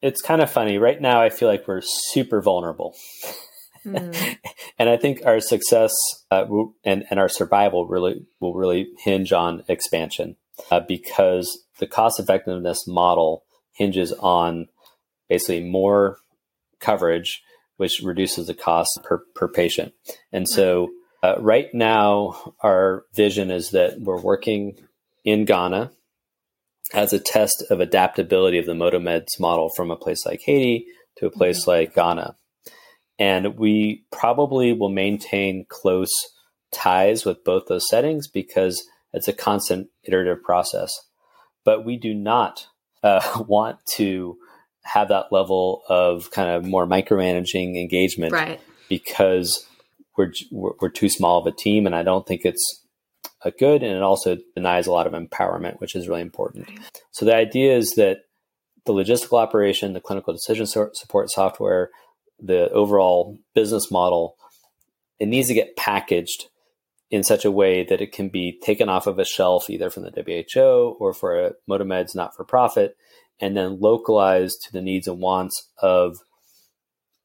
it's 0.02 0.22
kind 0.22 0.42
of 0.42 0.52
funny. 0.52 0.78
Right 0.78 1.02
now, 1.02 1.22
I 1.22 1.30
feel 1.30 1.48
like 1.48 1.68
we're 1.68 1.82
super 1.82 2.42
vulnerable. 2.42 2.96
Mm. 3.86 4.38
and 4.80 4.90
I 4.90 4.98
think 4.98 5.26
our 5.26 5.40
success 5.40 5.94
uh, 6.32 6.46
and, 6.84 7.06
and 7.10 7.20
our 7.20 7.30
survival 7.30 7.88
really 7.88 8.26
will 8.40 8.54
really 8.54 8.90
hinge 9.00 9.32
on 9.34 9.64
expansion 9.68 10.36
uh, 10.72 10.80
because 10.80 11.66
the 11.80 11.88
cost 11.88 12.20
effectiveness 12.20 12.88
model 12.88 13.44
hinges 13.74 14.12
on 14.14 14.68
basically 15.30 15.64
more 15.64 16.18
coverage, 16.80 17.42
which 17.78 18.02
reduces 18.04 18.48
the 18.48 18.54
cost 18.54 19.00
per, 19.04 19.24
per 19.36 19.48
patient. 19.48 19.94
And 20.32 20.48
so 20.48 20.92
uh, 21.24 21.36
right 21.40 21.74
now, 21.74 22.54
our 22.60 23.06
vision 23.14 23.50
is 23.50 23.72
that 23.72 24.00
we're 24.02 24.22
working 24.22 24.78
in 25.24 25.46
Ghana 25.46 25.92
as 26.94 27.14
a 27.14 27.20
test 27.20 27.64
of 27.70 27.80
adaptability 27.80 28.58
of 28.58 28.66
the 28.66 28.74
MotoMeds 28.74 29.40
model 29.40 29.70
from 29.76 29.90
a 29.90 29.96
place 29.96 30.26
like 30.26 30.42
Haiti 30.46 30.86
to 31.18 31.26
a 31.26 31.32
place 31.32 31.62
mm-hmm. 31.62 31.72
like 31.72 31.96
Ghana. 31.96 32.36
And 33.24 33.57
we 33.57 34.03
probably 34.11 34.74
will 34.74 34.89
maintain 34.89 35.65
close 35.69 36.11
ties 36.74 37.24
with 37.24 37.45
both 37.45 37.67
those 37.69 37.88
settings 37.88 38.28
because 38.28 38.84
it's 39.13 39.30
a 39.30 39.34
constant 39.34 39.88
iterative 40.03 40.43
process. 40.43 40.91
But 41.63 41.86
we 41.86 41.95
do 41.95 42.13
not 42.13 42.67
uh, 43.01 43.45
want 43.47 43.80
to 43.95 44.38
have 44.82 45.07
that 45.07 45.32
level 45.32 45.84
of 45.88 46.32
kind 46.32 46.49
of 46.49 46.65
more 46.65 46.86
micromanaging 46.86 47.80
engagement 47.80 48.34
right. 48.34 48.59
because 48.89 49.65
we're, 50.17 50.34
we're, 50.51 50.74
we're 50.82 50.89
too 50.89 51.07
small 51.07 51.39
of 51.39 51.47
a 51.47 51.55
team, 51.55 51.86
and 51.86 51.95
I 51.95 52.03
don't 52.03 52.28
think 52.28 52.41
it's 52.43 52.84
a 53.41 53.51
good, 53.51 53.84
and 53.84 53.95
it 53.95 54.03
also 54.03 54.38
denies 54.53 54.86
a 54.86 54.91
lot 54.91 55.07
of 55.07 55.13
empowerment, 55.13 55.80
which 55.80 55.95
is 55.95 56.09
really 56.09 56.19
important. 56.19 56.67
Right. 56.67 57.01
So 57.11 57.24
the 57.24 57.36
idea 57.36 57.78
is 57.78 57.91
that 57.91 58.26
the 58.86 58.91
logistical 58.91 59.39
operation, 59.39 59.93
the 59.93 60.01
clinical 60.01 60.34
decision 60.34 60.65
support 60.65 61.30
software, 61.30 61.89
the 62.44 62.70
overall 62.72 63.38
business 63.56 63.89
model, 63.89 64.36
it 65.20 65.28
needs 65.28 65.48
to 65.48 65.54
get 65.54 65.78
packaged 65.78 66.48
in 67.10 67.24
such 67.24 67.46
a 67.46 67.52
way 67.52 67.84
that 67.84 68.02
it 68.02 68.12
can 68.12 68.30
be 68.30 68.60
taken 68.64 68.89
off 68.89 69.08
of 69.08 69.20
a 69.20 69.26
shelf 69.26 69.70
either 69.70 69.89
from 69.89 70.04
the 70.04 70.44
WHO 70.56 70.98
or 71.00 71.14
for 71.14 71.39
a 71.39 71.52
MotoMeds 71.70 72.16
not 72.16 72.36
for 72.36 72.44
profit 72.44 72.98
and 73.39 73.56
then 73.56 73.80
localized 73.80 74.62
to 74.64 74.72
the 74.72 74.82
needs 74.82 75.08
and 75.08 75.20
wants 75.20 75.70
of, 75.82 76.18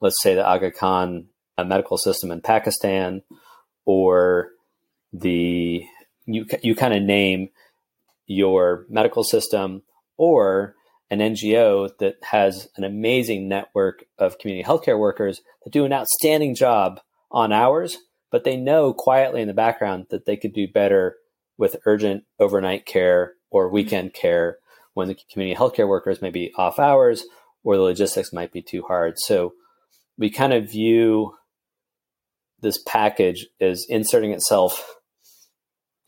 let's 0.01 0.23
say, 0.23 0.35
the 0.35 0.47
Aga 0.47 0.73
Khan 0.73 1.29
uh, 1.57 1.65
medical 1.65 1.99
system 1.99 2.31
in 2.31 2.41
Pakistan, 2.41 3.23
or 3.85 4.51
the 5.13 5.85
you 6.27 6.47
you 6.63 6.75
kind 6.75 6.95
of 6.95 7.03
name 7.03 7.49
your 8.27 8.85
medical 8.89 9.25
system 9.25 9.83
or 10.17 10.75
an 11.11 11.21
NGO 11.21 11.91
that 11.99 12.17
has 12.23 12.69
an 12.77 12.85
amazing 12.85 13.49
network 13.49 14.05
of 14.19 14.39
community 14.39 14.67
healthcare 14.67 14.99
workers 14.99 15.41
that 15.65 15.73
do 15.73 15.85
an 15.85 15.93
outstanding 15.93 16.55
job 16.55 17.01
on 17.31 17.53
hours, 17.53 17.97
but 18.31 18.45
they 18.45 18.57
know 18.57 18.93
quietly 18.93 19.41
in 19.41 19.49
the 19.49 19.55
background 19.55 20.07
that 20.11 20.27
they 20.27 20.37
could 20.37 20.53
do 20.53 20.69
better 20.69 21.17
with 21.57 21.77
urgent 21.87 22.25
overnight 22.39 22.87
care 22.87 23.35
or 23.51 23.67
mm-hmm. 23.67 23.75
weekend 23.75 24.15
care 24.15 24.59
when 24.95 25.09
the 25.09 25.19
community 25.33 25.59
healthcare 25.59 25.89
workers 25.89 26.23
may 26.23 26.31
be 26.31 26.53
off 26.57 26.79
hours 26.79 27.25
or 27.65 27.77
the 27.77 27.83
logistics 27.83 28.33
might 28.33 28.53
be 28.53 28.63
too 28.63 28.83
hard. 28.83 29.15
So 29.19 29.53
we 30.17 30.31
kind 30.31 30.53
of 30.53 30.71
view 30.71 31.35
this 32.61 32.83
package 32.87 33.47
as 33.61 33.87
inserting 33.89 34.33
itself 34.33 34.97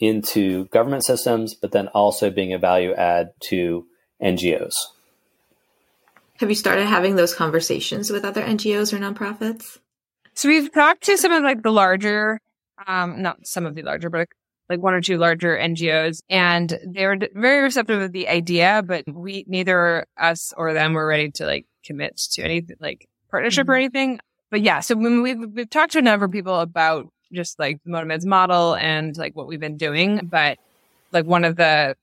into 0.00 0.66
government 0.66 1.04
systems, 1.04 1.54
but 1.54 1.72
then 1.72 1.88
also 1.88 2.30
being 2.30 2.52
a 2.52 2.58
value 2.58 2.92
add 2.94 3.28
to 3.48 3.86
NGOs. 4.22 4.74
Have 6.38 6.48
you 6.48 6.54
started 6.54 6.86
having 6.86 7.16
those 7.16 7.34
conversations 7.34 8.10
with 8.10 8.24
other 8.24 8.42
NGOs 8.42 8.92
or 8.92 8.98
nonprofits? 8.98 9.78
So 10.34 10.48
we've 10.48 10.72
talked 10.72 11.02
to 11.04 11.18
some 11.18 11.32
of 11.32 11.42
like 11.42 11.62
the 11.62 11.72
larger, 11.72 12.40
um, 12.86 13.20
not 13.20 13.46
some 13.46 13.66
of 13.66 13.74
the 13.74 13.82
larger, 13.82 14.08
but 14.08 14.28
like 14.70 14.80
one 14.80 14.94
or 14.94 15.00
two 15.00 15.18
larger 15.18 15.58
NGOs 15.58 16.22
and 16.30 16.78
they 16.86 17.04
were 17.04 17.18
very 17.34 17.62
receptive 17.62 18.00
of 18.00 18.12
the 18.12 18.28
idea, 18.28 18.82
but 18.86 19.04
we, 19.12 19.44
neither 19.48 20.06
us 20.16 20.54
or 20.56 20.72
them 20.72 20.94
were 20.94 21.06
ready 21.06 21.30
to 21.32 21.44
like 21.44 21.66
commit 21.84 22.16
to 22.16 22.42
any 22.42 22.64
like 22.78 23.08
partnership 23.30 23.64
mm-hmm. 23.64 23.72
or 23.72 23.74
anything. 23.74 24.20
But 24.50 24.62
yeah, 24.62 24.80
so 24.80 24.96
when 24.96 25.22
we've, 25.22 25.38
we've 25.52 25.70
talked 25.70 25.92
to 25.92 25.98
a 25.98 26.02
number 26.02 26.24
of 26.24 26.32
people 26.32 26.60
about 26.60 27.08
just 27.32 27.58
like 27.58 27.80
the 27.84 27.90
MotoMeds 27.90 28.24
model 28.24 28.76
and 28.76 29.16
like 29.16 29.36
what 29.36 29.46
we've 29.46 29.60
been 29.60 29.76
doing, 29.76 30.20
but 30.30 30.58
like 31.12 31.26
one 31.26 31.44
of 31.44 31.56
the 31.56 31.96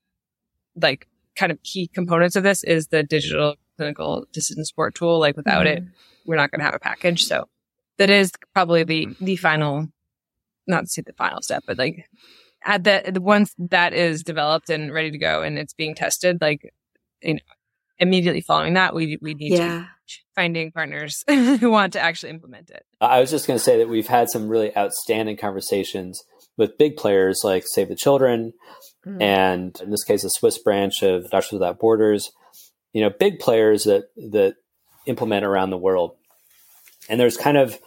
like 0.80 1.08
kind 1.38 1.52
of 1.52 1.62
key 1.62 1.86
components 1.86 2.36
of 2.36 2.42
this 2.42 2.64
is 2.64 2.88
the 2.88 3.02
digital 3.02 3.54
clinical 3.76 4.26
decision 4.32 4.64
support 4.64 4.94
tool. 4.94 5.18
Like 5.18 5.36
without 5.36 5.66
mm-hmm. 5.66 5.84
it, 5.84 5.92
we're 6.26 6.36
not 6.36 6.50
going 6.50 6.58
to 6.58 6.64
have 6.64 6.74
a 6.74 6.80
package. 6.80 7.24
So 7.24 7.48
that 7.96 8.10
is 8.10 8.32
probably 8.52 8.82
the, 8.82 9.08
the 9.20 9.36
final, 9.36 9.88
not 10.66 10.80
to 10.82 10.86
say 10.88 11.02
the 11.02 11.12
final 11.12 11.40
step, 11.40 11.64
but 11.66 11.78
like 11.78 12.08
at 12.64 12.84
the, 12.84 13.10
the 13.12 13.20
once 13.20 13.54
that 13.58 13.94
is 13.94 14.22
developed 14.22 14.68
and 14.68 14.92
ready 14.92 15.10
to 15.12 15.18
go 15.18 15.42
and 15.42 15.58
it's 15.58 15.72
being 15.72 15.94
tested, 15.94 16.40
like, 16.40 16.72
you 17.22 17.34
know, 17.34 17.40
immediately 18.00 18.40
following 18.40 18.74
that, 18.74 18.94
we, 18.94 19.18
we 19.22 19.34
need 19.34 19.52
yeah. 19.52 19.58
to 19.68 19.88
finding 20.34 20.72
partners 20.72 21.24
who 21.28 21.70
want 21.70 21.92
to 21.92 22.00
actually 22.00 22.30
implement 22.30 22.70
it. 22.70 22.84
I 23.00 23.20
was 23.20 23.30
just 23.30 23.46
going 23.46 23.58
to 23.58 23.64
say 23.64 23.78
that 23.78 23.88
we've 23.88 24.06
had 24.06 24.28
some 24.28 24.48
really 24.48 24.76
outstanding 24.76 25.36
conversations 25.36 26.22
with 26.56 26.78
big 26.78 26.96
players 26.96 27.40
like 27.44 27.64
Save 27.66 27.88
the 27.88 27.96
Children, 27.96 28.52
mm. 29.08 29.22
and 29.22 29.80
in 29.80 29.90
this 29.90 30.04
case, 30.04 30.24
a 30.24 30.30
Swiss 30.30 30.58
branch 30.58 31.02
of 31.02 31.30
Doctors 31.30 31.52
Without 31.52 31.78
Borders. 31.78 32.30
You 32.92 33.02
know, 33.02 33.10
big 33.10 33.38
players 33.38 33.84
that 33.84 34.10
that 34.16 34.56
implement 35.06 35.44
around 35.44 35.70
the 35.70 35.78
world, 35.78 36.16
and 37.08 37.18
there's 37.18 37.36
kind 37.36 37.56
of 37.56 37.78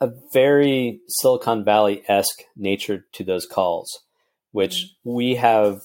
a 0.00 0.10
very 0.32 1.00
Silicon 1.08 1.64
Valley 1.64 2.02
esque 2.08 2.42
nature 2.56 3.06
to 3.12 3.24
those 3.24 3.46
calls, 3.46 4.00
which 4.52 4.74
mm. 4.74 4.88
we 5.04 5.36
have 5.36 5.80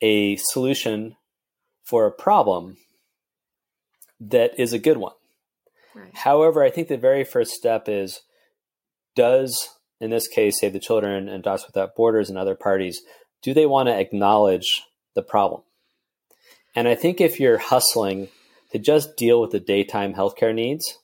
a 0.00 0.36
solution 0.36 1.16
for 1.84 2.06
a 2.06 2.12
problem 2.12 2.76
that 4.20 4.58
is 4.58 4.72
a 4.72 4.78
good 4.78 4.96
one. 4.96 5.14
Right. 5.94 6.14
However, 6.14 6.62
I 6.62 6.70
think 6.70 6.88
the 6.88 6.96
very 6.96 7.24
first 7.24 7.52
step 7.52 7.88
is 7.88 8.20
does, 9.16 9.70
in 10.00 10.10
this 10.10 10.28
case, 10.28 10.60
Save 10.60 10.72
the 10.72 10.78
Children 10.78 11.28
and 11.28 11.42
Docs 11.42 11.66
Without 11.66 11.96
Borders 11.96 12.28
and 12.28 12.38
other 12.38 12.54
parties, 12.54 13.02
do 13.42 13.54
they 13.54 13.66
want 13.66 13.88
to 13.88 13.98
acknowledge 13.98 14.82
the 15.14 15.22
problem? 15.22 15.62
And 16.74 16.86
I 16.86 16.94
think 16.94 17.20
if 17.20 17.40
you're 17.40 17.58
hustling 17.58 18.28
to 18.72 18.78
just 18.78 19.16
deal 19.16 19.40
with 19.40 19.50
the 19.50 19.60
daytime 19.60 20.14
healthcare 20.14 20.54
needs, 20.54 20.98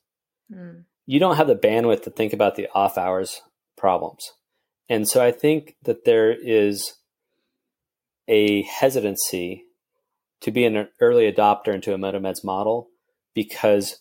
mm 0.53 0.85
you 1.07 1.21
don't 1.21 1.37
have 1.37 1.47
the 1.47 1.55
bandwidth 1.55 2.03
to 2.03 2.11
think 2.11 2.33
about 2.33 2.57
the 2.57 2.69
off 2.75 2.99
hours 2.99 3.43
problems. 3.77 4.33
And 4.89 5.09
so 5.09 5.25
I 5.25 5.33
think 5.33 5.77
that 5.85 6.05
there 6.05 6.33
is 6.33 6.95
a 8.29 8.63
hesitancy 8.63 9.65
to 10.41 10.51
be 10.51 10.65
an 10.65 10.89
early 11.01 11.31
adopter 11.31 11.73
into 11.73 11.95
a 11.95 11.99
MotoMeds 11.99 12.45
model 12.45 12.89
because 13.35 13.99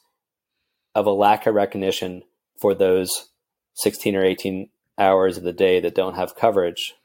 of 0.93 1.05
a 1.05 1.11
lack 1.11 1.45
of 1.45 1.55
recognition 1.55 2.23
for 2.59 2.73
those 2.73 3.29
16 3.75 4.15
or 4.15 4.23
18 4.23 4.69
hours 4.97 5.37
of 5.37 5.43
the 5.43 5.53
day 5.53 5.79
that 5.79 5.95
don't 5.95 6.15
have 6.15 6.35
coverage. 6.35 6.95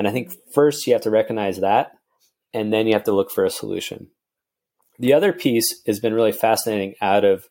And 0.00 0.08
I 0.08 0.12
think 0.12 0.32
first 0.54 0.86
you 0.86 0.94
have 0.94 1.02
to 1.02 1.10
recognize 1.10 1.60
that, 1.60 1.92
and 2.54 2.72
then 2.72 2.86
you 2.86 2.94
have 2.94 3.04
to 3.04 3.12
look 3.12 3.30
for 3.30 3.44
a 3.44 3.50
solution. 3.50 4.08
The 4.98 5.12
other 5.12 5.30
piece 5.30 5.82
has 5.86 6.00
been 6.00 6.14
really 6.14 6.32
fascinating 6.32 6.94
out 7.02 7.22
of 7.22 7.50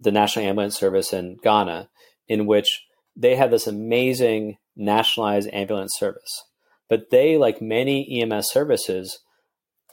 the 0.00 0.10
National 0.10 0.46
Ambulance 0.46 0.78
Service 0.78 1.12
in 1.12 1.36
Ghana, 1.42 1.90
in 2.26 2.46
which 2.46 2.86
they 3.14 3.36
have 3.36 3.50
this 3.50 3.66
amazing 3.66 4.56
nationalized 4.74 5.50
ambulance 5.52 5.92
service. 5.98 6.44
But 6.88 7.10
they, 7.10 7.36
like 7.36 7.60
many 7.60 8.22
EMS 8.22 8.50
services, 8.50 9.18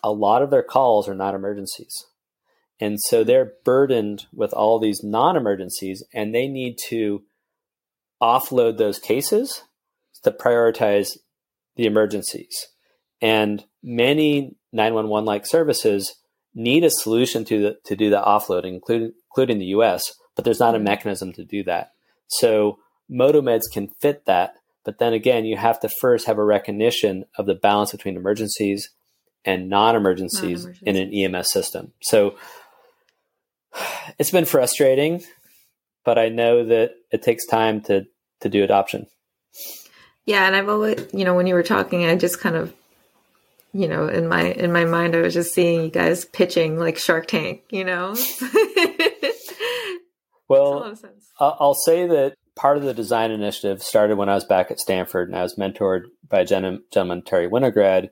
a 0.01 0.13
lot 0.13 0.41
of 0.41 0.49
their 0.49 0.63
calls 0.63 1.09
are 1.09 1.13
not 1.13 1.35
emergencies. 1.35 2.05
And 2.79 3.01
so 3.01 3.25
they're 3.25 3.51
burdened 3.65 4.27
with 4.33 4.53
all 4.53 4.79
these 4.79 5.03
non 5.03 5.35
emergencies 5.35 6.05
and 6.13 6.33
they 6.33 6.47
need 6.47 6.77
to 6.87 7.23
offload 8.21 8.77
those 8.77 8.97
cases 8.97 9.63
to 10.23 10.31
prioritize 10.31 11.17
the 11.75 11.85
emergencies. 11.85 12.67
And 13.21 13.63
many 13.83 14.55
911 14.73 15.25
like 15.25 15.45
services 15.45 16.15
need 16.53 16.83
a 16.83 16.89
solution 16.89 17.45
to, 17.45 17.61
the, 17.61 17.77
to 17.85 17.95
do 17.95 18.09
the 18.09 18.21
offloading, 18.21 18.73
including, 18.73 19.13
including 19.29 19.59
the 19.59 19.67
US, 19.67 20.13
but 20.35 20.45
there's 20.45 20.59
not 20.59 20.75
a 20.75 20.77
mm-hmm. 20.77 20.85
mechanism 20.85 21.33
to 21.33 21.45
do 21.45 21.63
that. 21.63 21.91
So 22.27 22.79
MotoMeds 23.11 23.71
can 23.71 23.89
fit 23.99 24.25
that. 24.25 24.55
But 24.83 24.97
then 24.99 25.13
again, 25.13 25.45
you 25.45 25.57
have 25.57 25.79
to 25.81 25.89
first 25.99 26.25
have 26.25 26.37
a 26.37 26.43
recognition 26.43 27.25
of 27.37 27.45
the 27.45 27.53
balance 27.53 27.91
between 27.91 28.15
emergencies 28.15 28.89
and 29.45 29.69
non 29.69 29.95
emergencies 29.95 30.67
in 30.83 30.95
an 30.95 31.13
EMS 31.13 31.51
system. 31.51 31.93
So 32.01 32.35
it's 34.17 34.31
been 34.31 34.45
frustrating, 34.45 35.23
but 36.03 36.17
I 36.17 36.29
know 36.29 36.65
that 36.65 36.91
it 37.11 37.21
takes 37.21 37.45
time 37.45 37.81
to, 37.81 38.05
to 38.41 38.49
do 38.49 38.63
adoption. 38.63 39.07
Yeah. 40.25 40.45
And 40.45 40.55
I've 40.55 40.69
always, 40.69 41.07
you 41.13 41.25
know, 41.25 41.35
when 41.35 41.47
you 41.47 41.55
were 41.55 41.63
talking, 41.63 42.05
I 42.05 42.15
just 42.15 42.39
kind 42.39 42.55
of 42.55 42.73
you 43.73 43.87
know, 43.87 44.07
in 44.07 44.27
my 44.27 44.51
in 44.51 44.73
my 44.73 44.85
mind, 44.85 45.15
I 45.15 45.21
was 45.21 45.33
just 45.33 45.53
seeing 45.53 45.83
you 45.83 45.89
guys 45.89 46.25
pitching 46.25 46.77
like 46.77 46.97
Shark 46.97 47.27
Tank, 47.27 47.63
you 47.69 47.85
know. 47.85 48.13
well, 50.49 50.93
I'll 51.39 51.73
say 51.73 52.07
that 52.07 52.35
part 52.55 52.77
of 52.77 52.83
the 52.83 52.93
design 52.93 53.31
initiative 53.31 53.81
started 53.81 54.17
when 54.17 54.29
I 54.29 54.35
was 54.35 54.43
back 54.43 54.71
at 54.71 54.79
Stanford, 54.79 55.29
and 55.29 55.37
I 55.37 55.43
was 55.43 55.55
mentored 55.55 56.03
by 56.27 56.41
a 56.41 56.45
gentleman, 56.45 57.23
Terry 57.23 57.47
Winograd, 57.47 58.09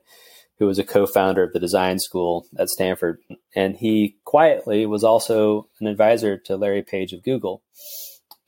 who 0.58 0.66
was 0.66 0.78
a 0.78 0.84
co-founder 0.84 1.42
of 1.42 1.52
the 1.52 1.60
design 1.60 1.98
school 1.98 2.46
at 2.58 2.70
Stanford, 2.70 3.18
and 3.54 3.76
he 3.76 4.16
quietly 4.24 4.86
was 4.86 5.04
also 5.04 5.68
an 5.80 5.86
advisor 5.86 6.38
to 6.38 6.56
Larry 6.56 6.82
Page 6.82 7.12
of 7.12 7.22
Google, 7.22 7.62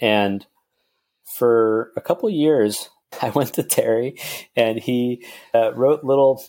and 0.00 0.46
for 1.38 1.92
a 1.94 2.00
couple 2.00 2.30
years. 2.30 2.88
I 3.22 3.30
went 3.30 3.54
to 3.54 3.62
Terry 3.62 4.18
and 4.56 4.78
he 4.78 5.24
uh, 5.54 5.74
wrote 5.74 6.04
little 6.04 6.42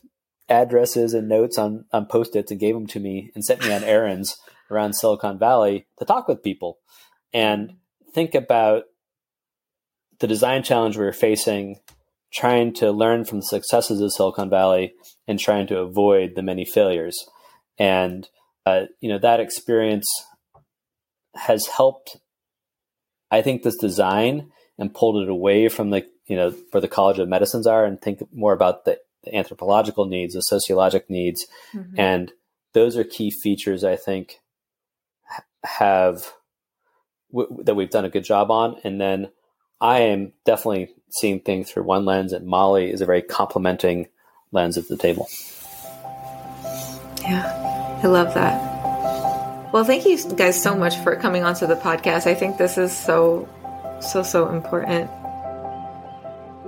addresses 0.50 1.14
and 1.14 1.28
notes 1.28 1.58
on, 1.58 1.86
on 1.92 2.06
post-its 2.06 2.52
and 2.52 2.60
gave 2.60 2.74
them 2.74 2.88
to 2.88 3.00
me 3.00 3.32
and 3.36 3.44
sent 3.44 3.64
me 3.64 3.74
on 3.74 3.84
errands 3.84 4.38
around 4.70 4.94
Silicon 4.94 5.40
Valley 5.40 5.88
to 6.00 6.06
talk 6.06 6.28
with 6.28 6.44
people 6.44 6.80
and 7.34 7.74
think 8.14 8.36
about 8.36 8.84
the 10.20 10.28
design 10.28 10.64
challenge 10.64 10.98
we 10.98 11.06
were 11.06 11.12
facing, 11.12 11.80
trying 12.34 12.74
to 12.74 12.92
learn 12.92 13.26
from 13.26 13.40
the 13.40 13.46
successes 13.46 14.00
of 14.00 14.14
Silicon 14.14 14.50
Valley 14.50 14.94
and 15.28 15.40
trying 15.40 15.68
to 15.68 15.80
avoid 15.80 16.36
the 16.36 16.42
many 16.42 16.66
failures. 16.66 17.18
And, 17.78 18.28
uh, 18.66 18.86
you 19.00 19.10
know, 19.10 19.20
that 19.20 19.40
experience 19.40 20.08
has 21.36 21.66
helped, 21.68 22.18
I 23.32 23.42
think, 23.42 23.64
this 23.64 23.78
design 23.78 24.52
and 24.78 24.94
pulled 24.94 25.24
it 25.24 25.30
away 25.30 25.68
from 25.68 25.90
the, 25.90 26.06
you 26.28 26.36
know, 26.36 26.52
where 26.72 26.82
the 26.82 26.88
College 26.88 27.20
of 27.20 27.28
Medicines 27.28 27.68
are 27.68 27.86
and 27.86 28.02
think 28.02 28.22
more 28.34 28.54
about 28.54 28.86
the 28.86 29.00
the 29.24 29.36
anthropological 29.36 30.06
needs, 30.06 30.34
the 30.34 30.42
sociologic 30.42 31.10
needs, 31.10 31.48
mm-hmm. 31.74 31.98
and 31.98 32.32
those 32.74 32.98
are 32.98 33.04
key 33.04 33.32
features 33.32 33.84
I 33.84 33.96
think 33.96 34.40
have 35.64 36.34
w- 37.32 37.64
that 37.64 37.76
we've 37.76 37.90
done 37.90 38.06
a 38.06 38.10
good 38.10 38.26
job 38.26 38.52
on. 38.52 38.80
And 38.84 39.00
then 39.00 39.32
I 39.80 40.00
am 40.00 40.34
definitely 40.46 40.90
seeing 41.10 41.40
things 41.40 41.72
through 41.72 41.84
one 41.84 42.06
lens, 42.06 42.34
and 42.34 42.46
Molly 42.46 42.92
is 42.92 43.02
a 43.02 43.06
very 43.06 43.22
complementing 43.22 44.10
lens 44.52 44.78
at 44.78 44.88
the 44.88 44.98
table. 44.98 45.28
Yeah, 47.22 48.00
I 48.04 48.08
love 48.08 48.34
that. 48.34 49.72
Well, 49.72 49.86
thank 49.86 50.06
you 50.06 50.18
guys 50.36 50.62
so 50.62 50.76
much 50.76 50.98
for 50.98 51.16
coming 51.16 51.44
onto 51.44 51.66
the 51.66 51.76
podcast. 51.76 52.28
I 52.28 52.36
think 52.36 52.58
this 52.58 52.78
is 52.78 52.96
so, 52.96 53.48
so, 54.02 54.22
so 54.22 54.50
important. 54.50 55.10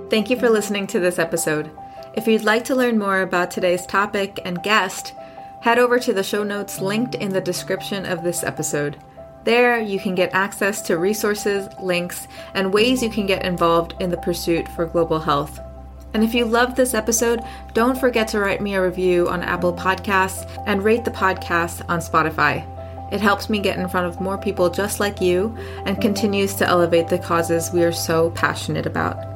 Thank 0.08 0.30
you 0.30 0.38
for 0.38 0.48
listening 0.48 0.86
to 0.88 1.00
this 1.00 1.18
episode. 1.18 1.68
If 2.14 2.28
you'd 2.28 2.44
like 2.44 2.64
to 2.66 2.76
learn 2.76 2.96
more 2.96 3.22
about 3.22 3.50
today's 3.50 3.84
topic 3.86 4.38
and 4.44 4.62
guest, 4.62 5.14
head 5.62 5.80
over 5.80 5.98
to 5.98 6.12
the 6.12 6.22
show 6.22 6.44
notes 6.44 6.80
linked 6.80 7.16
in 7.16 7.32
the 7.32 7.40
description 7.40 8.06
of 8.06 8.22
this 8.22 8.44
episode. 8.44 9.02
There, 9.42 9.80
you 9.80 9.98
can 9.98 10.14
get 10.14 10.32
access 10.32 10.80
to 10.82 10.98
resources, 10.98 11.68
links, 11.82 12.28
and 12.54 12.72
ways 12.72 13.02
you 13.02 13.10
can 13.10 13.26
get 13.26 13.44
involved 13.44 13.94
in 13.98 14.10
the 14.10 14.16
pursuit 14.18 14.68
for 14.68 14.86
global 14.86 15.18
health. 15.18 15.58
And 16.14 16.22
if 16.22 16.34
you 16.34 16.44
loved 16.44 16.76
this 16.76 16.94
episode, 16.94 17.40
don't 17.74 17.98
forget 17.98 18.28
to 18.28 18.38
write 18.38 18.60
me 18.60 18.76
a 18.76 18.82
review 18.82 19.28
on 19.28 19.42
Apple 19.42 19.74
Podcasts 19.74 20.48
and 20.66 20.84
rate 20.84 21.04
the 21.04 21.10
podcast 21.10 21.84
on 21.88 21.98
Spotify. 21.98 22.64
It 23.12 23.20
helps 23.20 23.50
me 23.50 23.58
get 23.58 23.76
in 23.76 23.88
front 23.88 24.06
of 24.06 24.20
more 24.20 24.38
people 24.38 24.70
just 24.70 25.00
like 25.00 25.20
you 25.20 25.56
and 25.84 26.00
continues 26.00 26.54
to 26.54 26.66
elevate 26.66 27.08
the 27.08 27.18
causes 27.18 27.72
we 27.72 27.82
are 27.82 27.92
so 27.92 28.30
passionate 28.30 28.86
about. 28.86 29.35